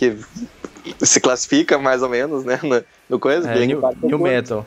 se 1.00 1.20
classifica 1.20 1.78
mais 1.78 2.02
ou 2.02 2.08
menos, 2.08 2.44
né, 2.44 2.58
no, 2.62 2.82
no 3.08 3.18
coisa. 3.18 3.50
É, 3.50 3.58
Linkin 3.58 3.80
Park 3.80 3.96
new 4.02 4.18
metal. 4.18 4.66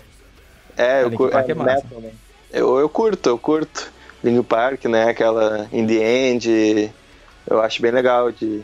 É, 0.77 1.03
eu 1.03 1.11
curto. 1.11 1.37
É, 1.37 1.51
é 1.51 1.53
metal, 1.53 2.01
né? 2.01 2.11
eu, 2.51 2.79
eu 2.79 2.89
curto, 2.89 3.29
eu 3.29 3.37
curto. 3.37 3.91
Linkin 4.23 4.43
Park, 4.43 4.85
né, 4.85 5.09
aquela 5.09 5.67
In 5.71 5.85
The 5.85 6.29
End, 6.29 6.93
eu 7.47 7.61
acho 7.61 7.81
bem 7.81 7.91
legal 7.91 8.31
de, 8.31 8.61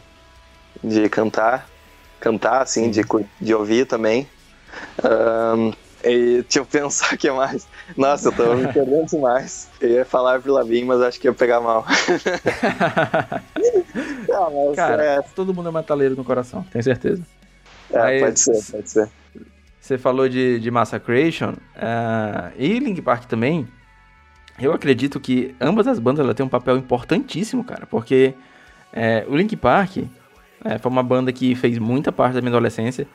de 0.84 1.07
cantar 1.07 1.69
cantar, 2.21 2.61
assim, 2.61 2.89
de, 2.89 3.01
de 3.41 3.53
ouvir 3.53 3.86
também. 3.86 4.29
Um, 5.03 5.73
e 6.04 6.41
deixa 6.41 6.60
eu 6.60 6.66
pensar 6.66 7.14
o 7.16 7.18
que 7.18 7.30
mais. 7.32 7.68
Nossa, 7.97 8.30
eu 8.30 8.32
tô 8.32 8.56
me 8.56 8.72
perdendo 8.72 9.06
demais. 9.08 9.70
Eu 9.80 9.89
ia 9.89 10.06
falar 10.06 10.38
Vim, 10.39 10.86
mas 10.86 11.02
acho 11.02 11.20
que 11.20 11.28
ia 11.28 11.34
pegar 11.34 11.60
mal. 11.60 11.86
Não, 14.28 14.68
mas 14.68 14.76
Cara, 14.76 15.04
é... 15.04 15.22
todo 15.36 15.54
mundo 15.54 15.70
é 15.70 15.72
metaleiro 15.72 16.16
no 16.16 16.24
coração, 16.24 16.64
tenho 16.72 16.84
certeza. 16.84 17.22
É, 17.91 17.99
Aí, 17.99 18.20
pode 18.22 18.39
ser, 18.39 18.72
pode 18.72 18.89
ser. 18.89 19.10
Você 19.80 19.97
falou 19.97 20.30
de, 20.30 20.60
de 20.60 20.72
Massacration 20.72 21.54
uh, 21.54 22.52
e 22.58 22.80
Link 22.80 23.02
Park 23.02 23.26
também. 23.26 23.68
Eu 24.60 24.72
acredito 24.74 25.20
que 25.20 25.56
ambas 25.60 25.88
as 25.88 25.97
bandas 25.97 26.24
ela 26.24 26.36
têm 26.36 26.45
um 26.45 26.49
papel 26.49 26.78
importantíssimo, 26.78 27.64
cara, 27.64 27.88
porque 27.88 28.36
é, 28.93 29.26
o 29.28 29.36
Link 29.36 29.56
Park 29.56 29.97
é, 30.64 30.78
foi 30.78 30.91
uma 30.91 31.02
banda 31.02 31.32
que 31.32 31.56
fez 31.56 31.78
muita 31.80 32.12
parte 32.12 32.34
da 32.34 32.41
minha 32.41 32.52
adolescência 32.52 33.08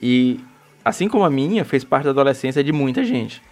e, 0.00 0.40
assim 0.84 1.08
como 1.08 1.24
a 1.24 1.30
minha, 1.30 1.64
fez 1.64 1.82
parte 1.82 2.04
da 2.04 2.10
adolescência 2.10 2.62
de 2.62 2.72
muita 2.72 3.02
gente. 3.04 3.42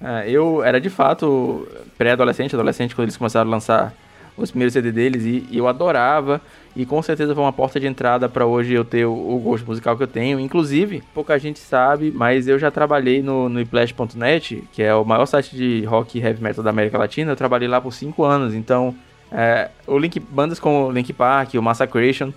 É, 0.00 0.30
eu 0.30 0.62
era 0.62 0.80
de 0.80 0.88
fato 0.88 1.68
pré-adolescente, 1.98 2.54
adolescente, 2.54 2.94
quando 2.94 3.04
eles 3.04 3.16
começaram 3.16 3.48
a 3.48 3.50
lançar 3.50 3.94
os 4.36 4.50
primeiros 4.50 4.72
CD 4.72 4.90
deles 4.90 5.24
e, 5.24 5.46
eu 5.52 5.68
adorava 5.68 6.40
e 6.74 6.86
com 6.86 7.02
certeza 7.02 7.34
foi 7.34 7.44
uma 7.44 7.52
porta 7.52 7.78
de 7.78 7.86
entrada 7.86 8.28
para 8.28 8.46
hoje 8.46 8.72
eu 8.72 8.84
ter 8.84 9.04
o, 9.04 9.40
gosto 9.42 9.66
musical 9.66 9.96
que 9.96 10.02
eu 10.02 10.06
tenho. 10.06 10.40
Inclusive, 10.40 11.02
pouca 11.12 11.38
gente 11.38 11.58
sabe, 11.58 12.10
mas 12.14 12.48
eu 12.48 12.58
já 12.58 12.70
trabalhei 12.70 13.22
no, 13.22 13.48
no 13.48 13.60
iplash.net, 13.60 14.64
que 14.72 14.82
é 14.82 14.94
o 14.94 15.04
maior 15.04 15.26
site 15.26 15.54
de 15.54 15.84
rock 15.84 16.18
e 16.18 16.22
heavy 16.22 16.42
metal 16.42 16.64
da 16.64 16.70
América 16.70 16.96
Latina. 16.96 17.32
Eu 17.32 17.36
trabalhei 17.36 17.68
lá 17.68 17.80
por 17.80 17.92
5 17.92 18.24
anos, 18.24 18.54
então 18.54 18.94
é, 19.30 19.68
o 19.86 19.98
Link, 19.98 20.18
bandas 20.18 20.58
como 20.58 20.90
Link 20.90 21.12
Park, 21.12 21.54
o 21.54 21.62
Massacration, 21.62 22.32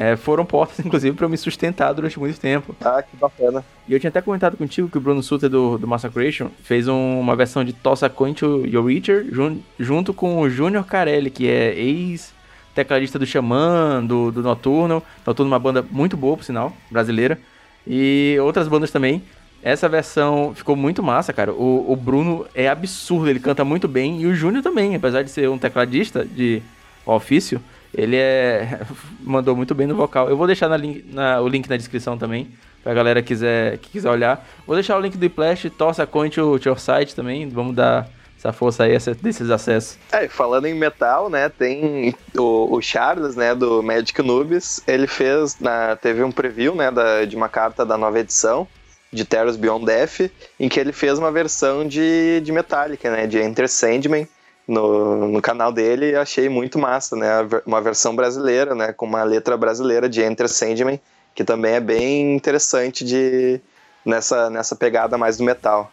é, 0.00 0.14
foram 0.14 0.44
portas, 0.44 0.78
inclusive, 0.86 1.16
para 1.16 1.26
eu 1.26 1.28
me 1.28 1.36
sustentar 1.36 1.92
durante 1.92 2.20
muito 2.20 2.38
tempo. 2.38 2.74
Ah, 2.80 3.02
que 3.02 3.16
bacana. 3.16 3.64
E 3.88 3.92
eu 3.92 3.98
tinha 3.98 4.08
até 4.10 4.22
comentado 4.22 4.56
contigo 4.56 4.88
que 4.88 4.96
o 4.96 5.00
Bruno 5.00 5.20
Suter 5.24 5.50
do, 5.50 5.76
do 5.76 5.88
Massacration 5.88 6.50
fez 6.62 6.86
um, 6.86 7.18
uma 7.18 7.34
versão 7.34 7.64
de 7.64 7.72
Toss 7.72 8.04
a 8.04 8.08
Coin 8.08 8.32
to 8.32 8.64
Your 8.64 8.86
Reacher 8.86 9.26
jun, 9.32 9.58
junto 9.76 10.14
com 10.14 10.38
o 10.38 10.48
Junior 10.48 10.84
Carelli, 10.84 11.30
que 11.30 11.48
é 11.48 11.74
ex-tecladista 11.74 13.18
do 13.18 13.26
Xamã, 13.26 14.04
do, 14.04 14.30
do 14.30 14.40
Noturno. 14.40 15.02
Noturno 15.26 15.50
é 15.50 15.54
uma 15.54 15.58
banda 15.58 15.84
muito 15.90 16.16
boa, 16.16 16.36
por 16.36 16.44
sinal, 16.44 16.72
brasileira. 16.88 17.36
E 17.84 18.36
outras 18.40 18.68
bandas 18.68 18.92
também. 18.92 19.20
Essa 19.60 19.88
versão 19.88 20.52
ficou 20.54 20.76
muito 20.76 21.02
massa, 21.02 21.32
cara. 21.32 21.52
O, 21.52 21.90
o 21.90 21.96
Bruno 21.96 22.46
é 22.54 22.68
absurdo, 22.68 23.28
ele 23.28 23.40
canta 23.40 23.64
muito 23.64 23.88
bem. 23.88 24.20
E 24.22 24.26
o 24.26 24.34
Júnior 24.34 24.62
também, 24.62 24.94
apesar 24.94 25.24
de 25.24 25.30
ser 25.30 25.48
um 25.48 25.58
tecladista 25.58 26.24
de 26.24 26.62
ofício 27.04 27.60
ele 27.94 28.16
é 28.16 28.80
mandou 29.20 29.56
muito 29.56 29.74
bem 29.74 29.86
no 29.86 29.94
vocal. 29.94 30.28
Eu 30.28 30.36
vou 30.36 30.46
deixar 30.46 30.68
na 30.68 30.76
link, 30.76 31.04
na, 31.12 31.40
o 31.40 31.48
link 31.48 31.68
na 31.68 31.76
descrição 31.76 32.16
também, 32.16 32.48
pra 32.82 32.94
galera 32.94 33.22
quiser, 33.22 33.78
que 33.78 33.90
quiser 33.90 34.10
olhar. 34.10 34.46
Vou 34.66 34.76
deixar 34.76 34.96
o 34.96 35.00
link 35.00 35.16
do 35.16 35.24
Iplash, 35.24 35.70
torce 35.76 36.02
a 36.02 36.06
coin 36.06 36.30
to 36.30 36.58
your 36.64 36.78
site 36.78 37.14
também, 37.14 37.48
vamos 37.48 37.74
dar 37.74 38.08
essa 38.38 38.52
força 38.52 38.84
aí, 38.84 38.92
essa, 38.92 39.14
desses 39.14 39.50
acessos. 39.50 39.98
É, 40.12 40.28
falando 40.28 40.66
em 40.66 40.74
metal, 40.74 41.28
né, 41.28 41.48
tem 41.48 42.14
o, 42.36 42.76
o, 42.76 42.80
Charles, 42.80 43.34
né, 43.34 43.52
do 43.54 43.82
Magic 43.82 44.22
Nubes, 44.22 44.80
ele 44.86 45.08
fez, 45.08 45.58
na, 45.58 45.96
teve 45.96 46.22
um 46.22 46.30
preview, 46.30 46.74
né, 46.74 46.90
da, 46.90 47.24
de 47.24 47.34
uma 47.34 47.48
carta 47.48 47.84
da 47.84 47.98
nova 47.98 48.20
edição, 48.20 48.66
de 49.12 49.24
Terrors 49.24 49.56
Beyond 49.56 49.86
Death, 49.86 50.30
em 50.60 50.68
que 50.68 50.78
ele 50.78 50.92
fez 50.92 51.18
uma 51.18 51.32
versão 51.32 51.86
de, 51.86 52.40
de 52.40 52.52
Metallica, 52.52 53.10
né, 53.10 53.26
de 53.26 53.40
Enter 53.40 53.68
Sandman, 53.68 54.28
no, 54.68 55.26
no 55.26 55.40
canal 55.40 55.72
dele 55.72 56.10
e 56.10 56.14
achei 56.14 56.48
muito 56.48 56.78
massa, 56.78 57.16
né? 57.16 57.28
Uma 57.64 57.80
versão 57.80 58.14
brasileira, 58.14 58.74
né? 58.74 58.92
Com 58.92 59.06
uma 59.06 59.24
letra 59.24 59.56
brasileira 59.56 60.08
de 60.08 60.22
Enter 60.22 60.48
Sandman, 60.48 61.00
que 61.34 61.42
também 61.42 61.72
é 61.74 61.80
bem 61.80 62.36
interessante 62.36 63.02
de 63.02 63.58
nessa, 64.04 64.50
nessa 64.50 64.76
pegada 64.76 65.16
mais 65.16 65.38
do 65.38 65.44
metal. 65.44 65.90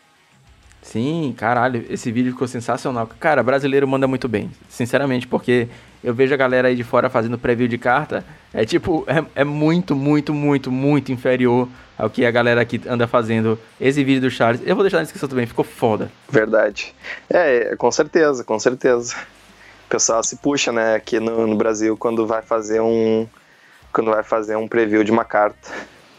Sim, 0.81 1.33
caralho, 1.35 1.83
esse 1.89 2.11
vídeo 2.11 2.33
ficou 2.33 2.47
sensacional. 2.47 3.09
Cara, 3.19 3.41
brasileiro 3.41 3.87
manda 3.87 4.07
muito 4.07 4.27
bem, 4.27 4.51
sinceramente, 4.69 5.27
porque 5.27 5.67
eu 6.05 6.13
vejo 6.13 6.31
a 6.35 6.37
galera 6.37 6.67
aí 6.67 6.75
de 6.75 6.83
fora 6.83 7.09
fazendo 7.09 7.35
preview 7.35 7.67
de 7.67 7.79
carta, 7.79 8.23
é 8.53 8.63
tipo, 8.63 9.03
é, 9.07 9.41
é 9.41 9.43
muito, 9.43 9.95
muito, 9.95 10.35
muito, 10.35 10.71
muito 10.71 11.11
inferior 11.11 11.67
ao 11.97 12.11
que 12.11 12.23
a 12.23 12.29
galera 12.29 12.61
aqui 12.61 12.79
anda 12.87 13.07
fazendo. 13.07 13.57
Esse 13.81 14.03
vídeo 14.03 14.21
do 14.21 14.29
Charles, 14.29 14.61
eu 14.63 14.75
vou 14.75 14.83
deixar 14.83 14.97
na 14.97 15.03
descrição 15.03 15.27
também, 15.27 15.47
ficou 15.47 15.65
foda. 15.65 16.11
Verdade. 16.29 16.93
É, 17.27 17.75
com 17.75 17.91
certeza, 17.91 18.43
com 18.43 18.59
certeza. 18.59 19.15
O 19.87 19.89
pessoal 19.89 20.23
se 20.23 20.35
puxa, 20.35 20.71
né, 20.71 20.93
aqui 20.93 21.19
no, 21.19 21.47
no 21.47 21.55
Brasil 21.55 21.97
quando 21.97 22.27
vai 22.27 22.43
fazer 22.43 22.81
um 22.81 23.27
quando 23.91 24.11
vai 24.11 24.23
fazer 24.23 24.55
um 24.57 24.67
preview 24.67 25.03
de 25.03 25.11
uma 25.11 25.25
carta. 25.25 25.71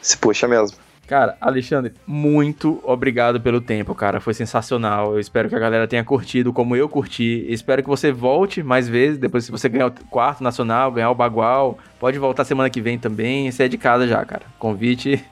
Se 0.02 0.16
puxa 0.16 0.48
mesmo. 0.48 0.76
Cara, 1.06 1.36
Alexandre, 1.40 1.94
muito 2.04 2.80
obrigado 2.82 3.40
pelo 3.40 3.60
tempo, 3.60 3.94
cara. 3.94 4.20
Foi 4.20 4.34
sensacional. 4.34 5.12
Eu 5.14 5.20
espero 5.20 5.48
que 5.48 5.54
a 5.54 5.58
galera 5.58 5.86
tenha 5.86 6.02
curtido 6.02 6.52
como 6.52 6.74
eu 6.74 6.88
curti. 6.88 7.46
Espero 7.48 7.82
que 7.82 7.88
você 7.88 8.10
volte 8.10 8.60
mais 8.62 8.88
vezes. 8.88 9.16
Depois, 9.16 9.44
se 9.44 9.52
você 9.52 9.68
ganhar 9.68 9.86
o 9.86 10.04
quarto 10.06 10.42
nacional, 10.42 10.90
ganhar 10.90 11.10
o 11.10 11.14
bagual, 11.14 11.78
pode 12.00 12.18
voltar 12.18 12.44
semana 12.44 12.68
que 12.68 12.80
vem 12.80 12.98
também. 12.98 13.50
Você 13.50 13.64
é 13.64 13.68
de 13.68 13.78
casa 13.78 14.08
já, 14.08 14.24
cara. 14.24 14.42
Convite. 14.58 15.24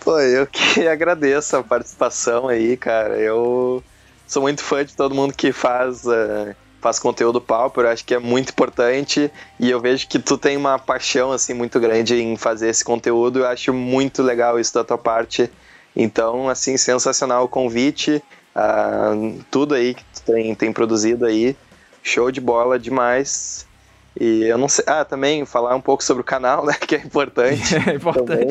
Pô, 0.00 0.18
eu 0.20 0.46
que 0.46 0.86
agradeço 0.86 1.56
a 1.56 1.62
participação 1.64 2.46
aí, 2.46 2.76
cara. 2.76 3.16
Eu 3.16 3.82
sou 4.28 4.42
muito 4.42 4.62
fã 4.62 4.84
de 4.84 4.94
todo 4.94 5.14
mundo 5.14 5.34
que 5.34 5.50
faz. 5.50 6.04
Uh 6.04 6.63
faz 6.84 6.98
conteúdo 6.98 7.40
Pauper, 7.40 7.84
eu 7.84 7.88
acho 7.88 8.04
que 8.04 8.12
é 8.12 8.18
muito 8.18 8.50
importante 8.50 9.32
e 9.58 9.70
eu 9.70 9.80
vejo 9.80 10.06
que 10.06 10.18
tu 10.18 10.36
tem 10.36 10.54
uma 10.54 10.78
paixão 10.78 11.32
assim 11.32 11.54
muito 11.54 11.80
grande 11.80 12.20
em 12.20 12.36
fazer 12.36 12.68
esse 12.68 12.84
conteúdo, 12.84 13.38
eu 13.38 13.46
acho 13.46 13.72
muito 13.72 14.22
legal 14.22 14.60
isso 14.60 14.74
da 14.74 14.84
tua 14.84 14.98
parte. 14.98 15.50
Então, 15.96 16.46
assim, 16.46 16.76
sensacional 16.76 17.44
o 17.44 17.48
convite, 17.48 18.22
uh, 18.54 19.42
tudo 19.50 19.74
aí 19.74 19.94
que 19.94 20.04
tu 20.14 20.22
tem, 20.30 20.54
tem 20.54 20.72
produzido 20.74 21.24
aí, 21.24 21.56
show 22.02 22.30
de 22.30 22.38
bola 22.38 22.78
demais. 22.78 23.66
E 24.20 24.42
eu 24.44 24.58
não 24.58 24.68
sei, 24.68 24.84
ah, 24.86 25.06
também 25.06 25.46
falar 25.46 25.74
um 25.74 25.80
pouco 25.80 26.04
sobre 26.04 26.20
o 26.20 26.24
canal, 26.24 26.66
né, 26.66 26.74
que 26.86 26.96
é 26.96 26.98
importante. 26.98 27.76
É 27.88 27.94
importante. 27.94 28.26
Também, 28.26 28.48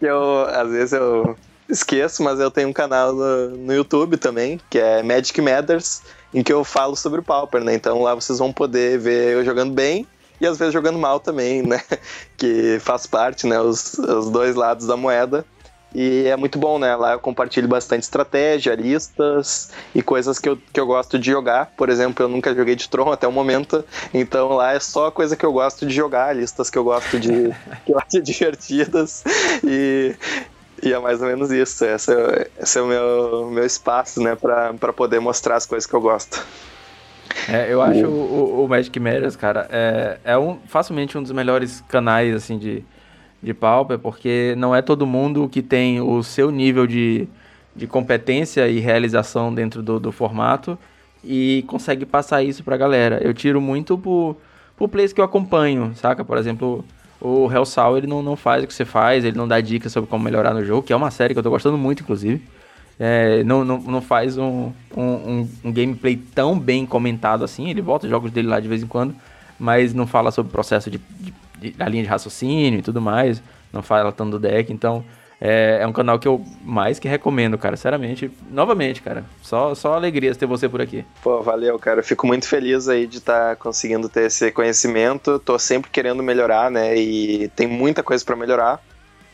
que 0.00 0.06
eu, 0.06 0.46
às 0.46 0.70
vezes 0.70 0.92
eu 0.94 1.36
esqueço, 1.68 2.22
mas 2.22 2.40
eu 2.40 2.50
tenho 2.50 2.68
um 2.68 2.72
canal 2.72 3.12
no, 3.12 3.50
no 3.50 3.74
YouTube 3.74 4.16
também, 4.16 4.58
que 4.70 4.78
é 4.78 5.02
Magic 5.02 5.38
Matters, 5.42 6.02
em 6.34 6.42
que 6.42 6.52
eu 6.52 6.64
falo 6.64 6.96
sobre 6.96 7.20
o 7.20 7.22
Pauper, 7.22 7.62
né? 7.62 7.74
Então 7.74 8.02
lá 8.02 8.14
vocês 8.14 8.38
vão 8.38 8.52
poder 8.52 8.98
ver 8.98 9.34
eu 9.34 9.44
jogando 9.44 9.72
bem 9.72 10.06
e 10.40 10.46
às 10.46 10.58
vezes 10.58 10.74
jogando 10.74 10.98
mal 10.98 11.20
também, 11.20 11.62
né? 11.62 11.80
Que 12.36 12.78
faz 12.80 13.06
parte, 13.06 13.46
né? 13.46 13.60
Os, 13.60 13.94
os 13.94 14.28
dois 14.30 14.56
lados 14.56 14.86
da 14.86 14.96
moeda. 14.96 15.46
E 15.94 16.26
é 16.26 16.36
muito 16.36 16.58
bom, 16.58 16.76
né? 16.76 16.96
Lá 16.96 17.12
eu 17.12 17.20
compartilho 17.20 17.68
bastante 17.68 18.02
estratégia, 18.02 18.74
listas 18.74 19.70
e 19.94 20.02
coisas 20.02 20.40
que 20.40 20.48
eu, 20.48 20.58
que 20.72 20.80
eu 20.80 20.86
gosto 20.86 21.16
de 21.16 21.30
jogar. 21.30 21.72
Por 21.76 21.88
exemplo, 21.88 22.24
eu 22.24 22.28
nunca 22.28 22.52
joguei 22.52 22.74
de 22.74 22.88
Tron 22.88 23.12
até 23.12 23.28
o 23.28 23.32
momento, 23.32 23.84
então 24.12 24.48
lá 24.54 24.72
é 24.72 24.80
só 24.80 25.12
coisa 25.12 25.36
que 25.36 25.46
eu 25.46 25.52
gosto 25.52 25.86
de 25.86 25.94
jogar, 25.94 26.34
listas 26.34 26.68
que 26.68 26.76
eu 26.76 26.82
gosto 26.82 27.20
de. 27.20 27.30
que 27.86 27.92
eu 27.92 27.98
acho 28.00 28.20
divertidas. 28.20 29.22
E, 29.62 30.16
e 30.84 30.92
é 30.92 30.98
mais 30.98 31.20
ou 31.20 31.28
menos 31.28 31.50
isso. 31.50 31.84
Esse 31.84 32.12
é, 32.12 32.50
esse 32.60 32.78
é 32.78 32.82
o 32.82 32.86
meu, 32.86 33.50
meu 33.50 33.64
espaço, 33.64 34.22
né, 34.22 34.36
para 34.36 34.92
poder 34.92 35.20
mostrar 35.20 35.56
as 35.56 35.66
coisas 35.66 35.86
que 35.86 35.94
eu 35.94 36.00
gosto. 36.00 36.44
É, 37.48 37.72
eu 37.72 37.82
acho 37.82 38.06
o, 38.06 38.64
o 38.64 38.68
Magic 38.68 38.98
Matters, 38.98 39.36
cara, 39.36 39.66
é, 39.70 40.18
é 40.24 40.38
um, 40.38 40.58
facilmente 40.66 41.18
um 41.18 41.22
dos 41.22 41.32
melhores 41.32 41.82
canais, 41.88 42.34
assim, 42.34 42.58
de, 42.58 42.84
de 43.42 43.52
Pauper, 43.52 43.98
porque 43.98 44.54
não 44.56 44.74
é 44.74 44.80
todo 44.80 45.06
mundo 45.06 45.48
que 45.48 45.62
tem 45.62 46.00
o 46.00 46.22
seu 46.22 46.50
nível 46.50 46.86
de, 46.86 47.28
de 47.74 47.86
competência 47.86 48.68
e 48.68 48.78
realização 48.78 49.52
dentro 49.52 49.82
do, 49.82 49.98
do 49.98 50.12
formato 50.12 50.78
e 51.22 51.64
consegue 51.66 52.04
passar 52.06 52.42
isso 52.42 52.62
pra 52.62 52.76
galera. 52.76 53.18
Eu 53.22 53.34
tiro 53.34 53.60
muito 53.60 53.98
por, 53.98 54.36
por 54.76 54.88
players 54.88 55.12
que 55.12 55.20
eu 55.20 55.24
acompanho, 55.24 55.92
saca? 55.96 56.24
Por 56.24 56.38
exemplo, 56.38 56.84
o 57.24 57.50
Hellsal, 57.50 57.96
ele 57.96 58.06
não, 58.06 58.22
não 58.22 58.36
faz 58.36 58.62
o 58.62 58.66
que 58.66 58.74
você 58.74 58.84
faz, 58.84 59.24
ele 59.24 59.36
não 59.36 59.48
dá 59.48 59.58
dicas 59.58 59.90
sobre 59.90 60.10
como 60.10 60.22
melhorar 60.22 60.52
no 60.52 60.62
jogo, 60.62 60.82
que 60.82 60.92
é 60.92 60.96
uma 60.96 61.10
série 61.10 61.32
que 61.32 61.38
eu 61.38 61.42
tô 61.42 61.48
gostando 61.48 61.78
muito, 61.78 62.02
inclusive. 62.02 62.42
É, 63.00 63.42
não, 63.44 63.64
não, 63.64 63.78
não 63.78 64.02
faz 64.02 64.36
um, 64.36 64.70
um, 64.94 65.48
um, 65.64 65.72
gameplay 65.72 66.16
tão 66.16 66.58
bem 66.58 66.84
comentado 66.84 67.42
assim. 67.42 67.70
Ele 67.70 67.80
volta 67.80 68.06
jogos 68.06 68.30
dele 68.30 68.46
lá 68.46 68.60
de 68.60 68.68
vez 68.68 68.82
em 68.82 68.86
quando, 68.86 69.14
mas 69.58 69.94
não 69.94 70.06
fala 70.06 70.30
sobre 70.30 70.50
o 70.50 70.52
processo 70.52 70.90
de, 70.90 71.00
de, 71.18 71.34
de, 71.58 71.70
da 71.70 71.88
linha 71.88 72.02
de 72.02 72.08
raciocínio 72.10 72.78
e 72.78 72.82
tudo 72.82 73.00
mais. 73.00 73.42
Não 73.72 73.82
fala 73.82 74.12
tanto 74.12 74.32
do 74.32 74.38
deck, 74.38 74.70
então 74.70 75.02
é, 75.40 75.78
é, 75.80 75.86
um 75.86 75.92
canal 75.92 76.18
que 76.18 76.28
eu 76.28 76.44
mais 76.62 76.98
que 76.98 77.08
recomendo, 77.08 77.58
cara. 77.58 77.76
Sinceramente, 77.76 78.30
novamente, 78.50 79.02
cara. 79.02 79.24
Só, 79.42 79.74
só 79.74 79.94
alegrias 79.94 80.36
ter 80.36 80.46
você 80.46 80.68
por 80.68 80.80
aqui. 80.80 81.04
Pô, 81.22 81.42
valeu, 81.42 81.78
cara. 81.78 82.00
Eu 82.00 82.04
fico 82.04 82.26
muito 82.26 82.48
feliz 82.48 82.88
aí 82.88 83.06
de 83.06 83.18
estar 83.18 83.50
tá 83.50 83.56
conseguindo 83.56 84.08
ter 84.08 84.26
esse 84.26 84.50
conhecimento. 84.50 85.38
Tô 85.38 85.58
sempre 85.58 85.90
querendo 85.90 86.22
melhorar, 86.22 86.70
né? 86.70 86.96
E 86.96 87.48
tem 87.48 87.66
muita 87.66 88.02
coisa 88.02 88.24
para 88.24 88.36
melhorar. 88.36 88.80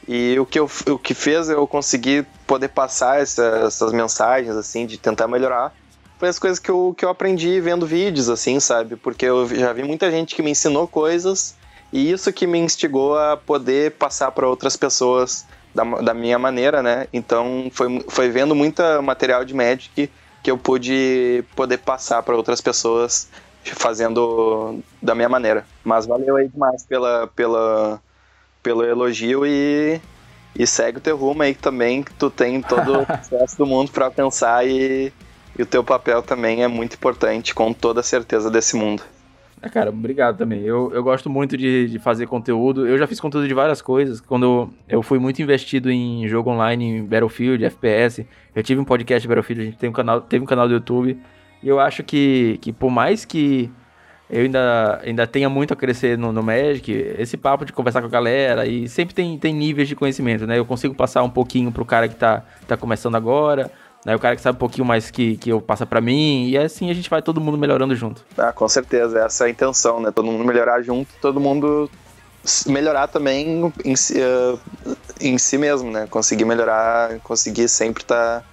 E 0.08 0.38
o 0.40 0.46
que, 0.46 0.58
eu, 0.58 0.68
o 0.88 0.98
que 0.98 1.14
fez 1.14 1.48
eu 1.48 1.66
conseguir 1.66 2.26
poder 2.46 2.68
passar 2.68 3.20
essa, 3.20 3.62
essas 3.66 3.92
mensagens, 3.92 4.56
assim, 4.56 4.86
de 4.86 4.98
tentar 4.98 5.28
melhorar, 5.28 5.72
foi 6.18 6.28
as 6.28 6.38
coisas 6.38 6.58
que 6.58 6.70
eu, 6.70 6.94
que 6.96 7.04
eu 7.04 7.08
aprendi 7.08 7.60
vendo 7.60 7.86
vídeos, 7.86 8.28
assim, 8.28 8.58
sabe? 8.58 8.96
Porque 8.96 9.24
eu 9.24 9.46
já 9.46 9.72
vi 9.72 9.82
muita 9.82 10.10
gente 10.10 10.34
que 10.34 10.42
me 10.42 10.50
ensinou 10.50 10.88
coisas 10.88 11.54
e 11.92 12.10
isso 12.10 12.32
que 12.32 12.46
me 12.46 12.58
instigou 12.58 13.16
a 13.16 13.36
poder 13.36 13.92
passar 13.92 14.30
para 14.30 14.48
outras 14.48 14.76
pessoas 14.76 15.46
da, 15.74 15.84
da 15.84 16.14
minha 16.14 16.38
maneira, 16.38 16.82
né? 16.82 17.06
Então 17.12 17.70
foi, 17.72 18.04
foi 18.08 18.28
vendo 18.28 18.54
muita 18.54 19.00
material 19.00 19.44
de 19.44 19.54
Magic 19.54 20.10
que 20.42 20.50
eu 20.50 20.56
pude 20.56 21.44
poder 21.54 21.78
passar 21.78 22.22
para 22.22 22.36
outras 22.36 22.60
pessoas 22.60 23.28
fazendo 23.64 24.80
da 25.02 25.14
minha 25.14 25.28
maneira. 25.28 25.66
Mas 25.84 26.06
valeu 26.06 26.36
aí 26.36 26.48
demais 26.48 26.84
pela, 26.84 27.26
pela, 27.28 28.00
pelo 28.62 28.84
elogio 28.84 29.46
e, 29.46 30.00
e 30.58 30.66
segue 30.66 30.98
o 30.98 31.00
teu 31.00 31.16
rumo 31.16 31.42
aí 31.42 31.54
também, 31.54 32.02
que 32.02 32.12
tu 32.14 32.30
tem 32.30 32.60
todo 32.62 33.02
o 33.02 33.06
sucesso 33.22 33.58
do 33.58 33.66
mundo 33.66 33.90
para 33.90 34.06
alcançar 34.06 34.66
e, 34.66 35.12
e 35.58 35.62
o 35.62 35.66
teu 35.66 35.84
papel 35.84 36.22
também 36.22 36.62
é 36.62 36.68
muito 36.68 36.94
importante, 36.94 37.54
com 37.54 37.72
toda 37.72 38.00
a 38.00 38.04
certeza 38.04 38.50
desse 38.50 38.76
mundo. 38.76 39.02
É, 39.62 39.68
cara, 39.68 39.90
obrigado 39.90 40.38
também. 40.38 40.62
Eu, 40.62 40.90
eu 40.94 41.02
gosto 41.02 41.28
muito 41.28 41.56
de, 41.56 41.86
de 41.88 41.98
fazer 41.98 42.26
conteúdo. 42.26 42.86
Eu 42.86 42.96
já 42.98 43.06
fiz 43.06 43.20
conteúdo 43.20 43.46
de 43.46 43.52
várias 43.52 43.82
coisas. 43.82 44.20
Quando 44.20 44.70
eu 44.88 45.02
fui 45.02 45.18
muito 45.18 45.42
investido 45.42 45.90
em 45.90 46.26
jogo 46.26 46.50
online, 46.50 46.84
em 46.84 47.04
Battlefield, 47.04 47.64
FPS, 47.64 48.26
eu 48.54 48.62
tive 48.62 48.80
um 48.80 48.84
podcast 48.84 49.20
de 49.20 49.28
Battlefield, 49.28 49.62
a 49.62 49.64
gente 49.66 49.78
tem 49.78 49.90
um 49.90 49.92
canal, 49.92 50.20
teve 50.22 50.42
um 50.42 50.46
canal 50.46 50.66
do 50.66 50.74
YouTube. 50.74 51.20
E 51.62 51.68
eu 51.68 51.78
acho 51.78 52.02
que, 52.02 52.58
que 52.62 52.72
por 52.72 52.90
mais 52.90 53.26
que 53.26 53.70
eu 54.30 54.42
ainda, 54.42 55.00
ainda 55.04 55.26
tenha 55.26 55.50
muito 55.50 55.74
a 55.74 55.76
crescer 55.76 56.16
no, 56.16 56.32
no 56.32 56.42
Magic, 56.42 56.90
esse 57.18 57.36
papo 57.36 57.64
de 57.66 57.72
conversar 57.72 58.00
com 58.00 58.06
a 58.06 58.10
galera, 58.10 58.64
e 58.64 58.88
sempre 58.88 59.14
tem, 59.14 59.36
tem 59.36 59.52
níveis 59.52 59.88
de 59.88 59.96
conhecimento, 59.96 60.46
né? 60.46 60.58
Eu 60.58 60.64
consigo 60.64 60.94
passar 60.94 61.22
um 61.22 61.28
pouquinho 61.28 61.72
pro 61.72 61.84
cara 61.84 62.08
que 62.08 62.14
tá, 62.14 62.44
tá 62.66 62.76
começando 62.76 63.16
agora, 63.16 63.70
né? 64.04 64.14
O 64.14 64.18
cara 64.18 64.36
que 64.36 64.42
sabe 64.42 64.56
um 64.56 64.58
pouquinho 64.58 64.84
mais 64.84 65.10
que, 65.10 65.36
que 65.36 65.50
eu 65.50 65.60
passa 65.60 65.86
para 65.86 66.00
mim, 66.00 66.48
e 66.48 66.58
assim 66.58 66.90
a 66.90 66.94
gente 66.94 67.10
vai 67.10 67.22
todo 67.22 67.40
mundo 67.40 67.58
melhorando 67.58 67.94
junto. 67.94 68.24
Ah, 68.36 68.52
com 68.52 68.68
certeza, 68.68 69.20
essa 69.20 69.44
é 69.44 69.46
a 69.48 69.50
intenção, 69.50 70.00
né? 70.00 70.10
Todo 70.10 70.26
mundo 70.26 70.44
melhorar 70.44 70.82
junto, 70.82 71.10
todo 71.20 71.40
mundo 71.40 71.90
melhorar 72.66 73.06
também 73.06 73.72
em 73.84 73.96
si, 73.96 74.14
uh, 74.18 74.58
em 75.20 75.36
si 75.36 75.58
mesmo, 75.58 75.90
né? 75.90 76.06
Conseguir 76.08 76.44
melhorar, 76.44 77.18
conseguir 77.20 77.68
sempre 77.68 78.02
estar 78.02 78.40
tá, 78.40 78.46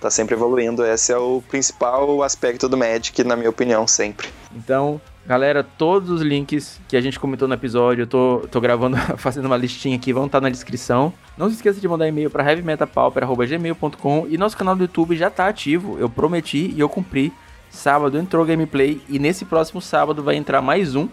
tá 0.00 0.10
sempre 0.10 0.34
evoluindo. 0.34 0.84
Esse 0.84 1.12
é 1.12 1.18
o 1.18 1.42
principal 1.48 2.22
aspecto 2.22 2.68
do 2.68 2.76
Magic, 2.76 3.22
na 3.22 3.36
minha 3.36 3.50
opinião, 3.50 3.86
sempre. 3.86 4.28
Então, 4.54 5.00
Galera, 5.28 5.62
todos 5.62 6.08
os 6.08 6.22
links 6.22 6.80
que 6.88 6.96
a 6.96 7.02
gente 7.02 7.20
comentou 7.20 7.46
no 7.46 7.52
episódio, 7.52 8.04
eu 8.04 8.06
tô, 8.06 8.48
tô 8.50 8.62
gravando, 8.62 8.96
fazendo 9.18 9.44
uma 9.44 9.58
listinha 9.58 9.94
aqui, 9.94 10.10
vão 10.10 10.24
estar 10.24 10.38
tá 10.38 10.42
na 10.44 10.48
descrição. 10.48 11.12
Não 11.36 11.50
se 11.50 11.56
esqueça 11.56 11.78
de 11.78 11.86
mandar 11.86 12.08
e-mail 12.08 12.30
para 12.30 12.50
heavymetapauper.gmail.com 12.50 14.26
e 14.30 14.38
nosso 14.38 14.56
canal 14.56 14.74
do 14.74 14.84
YouTube 14.84 15.14
já 15.14 15.28
tá 15.28 15.46
ativo, 15.46 15.98
eu 15.98 16.08
prometi 16.08 16.72
e 16.74 16.80
eu 16.80 16.88
cumpri. 16.88 17.30
Sábado 17.68 18.16
entrou 18.16 18.46
gameplay 18.46 19.02
e 19.06 19.18
nesse 19.18 19.44
próximo 19.44 19.82
sábado 19.82 20.22
vai 20.22 20.34
entrar 20.34 20.62
mais 20.62 20.94
um 20.94 21.06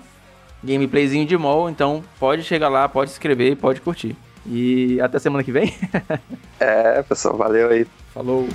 gameplayzinho 0.63 1.25
de 1.25 1.37
mall, 1.37 1.69
então 1.69 2.01
pode 2.17 2.43
chegar 2.43 2.69
lá, 2.69 2.87
pode 2.87 3.09
se 3.11 3.17
inscrever 3.17 3.51
e 3.51 3.55
pode 3.57 3.81
curtir. 3.81 4.15
E 4.45 4.97
até 5.01 5.19
semana 5.19 5.43
que 5.43 5.51
vem. 5.51 5.75
é, 6.57 7.03
pessoal, 7.03 7.35
valeu 7.35 7.69
aí. 7.69 7.85
Falou. 8.13 8.47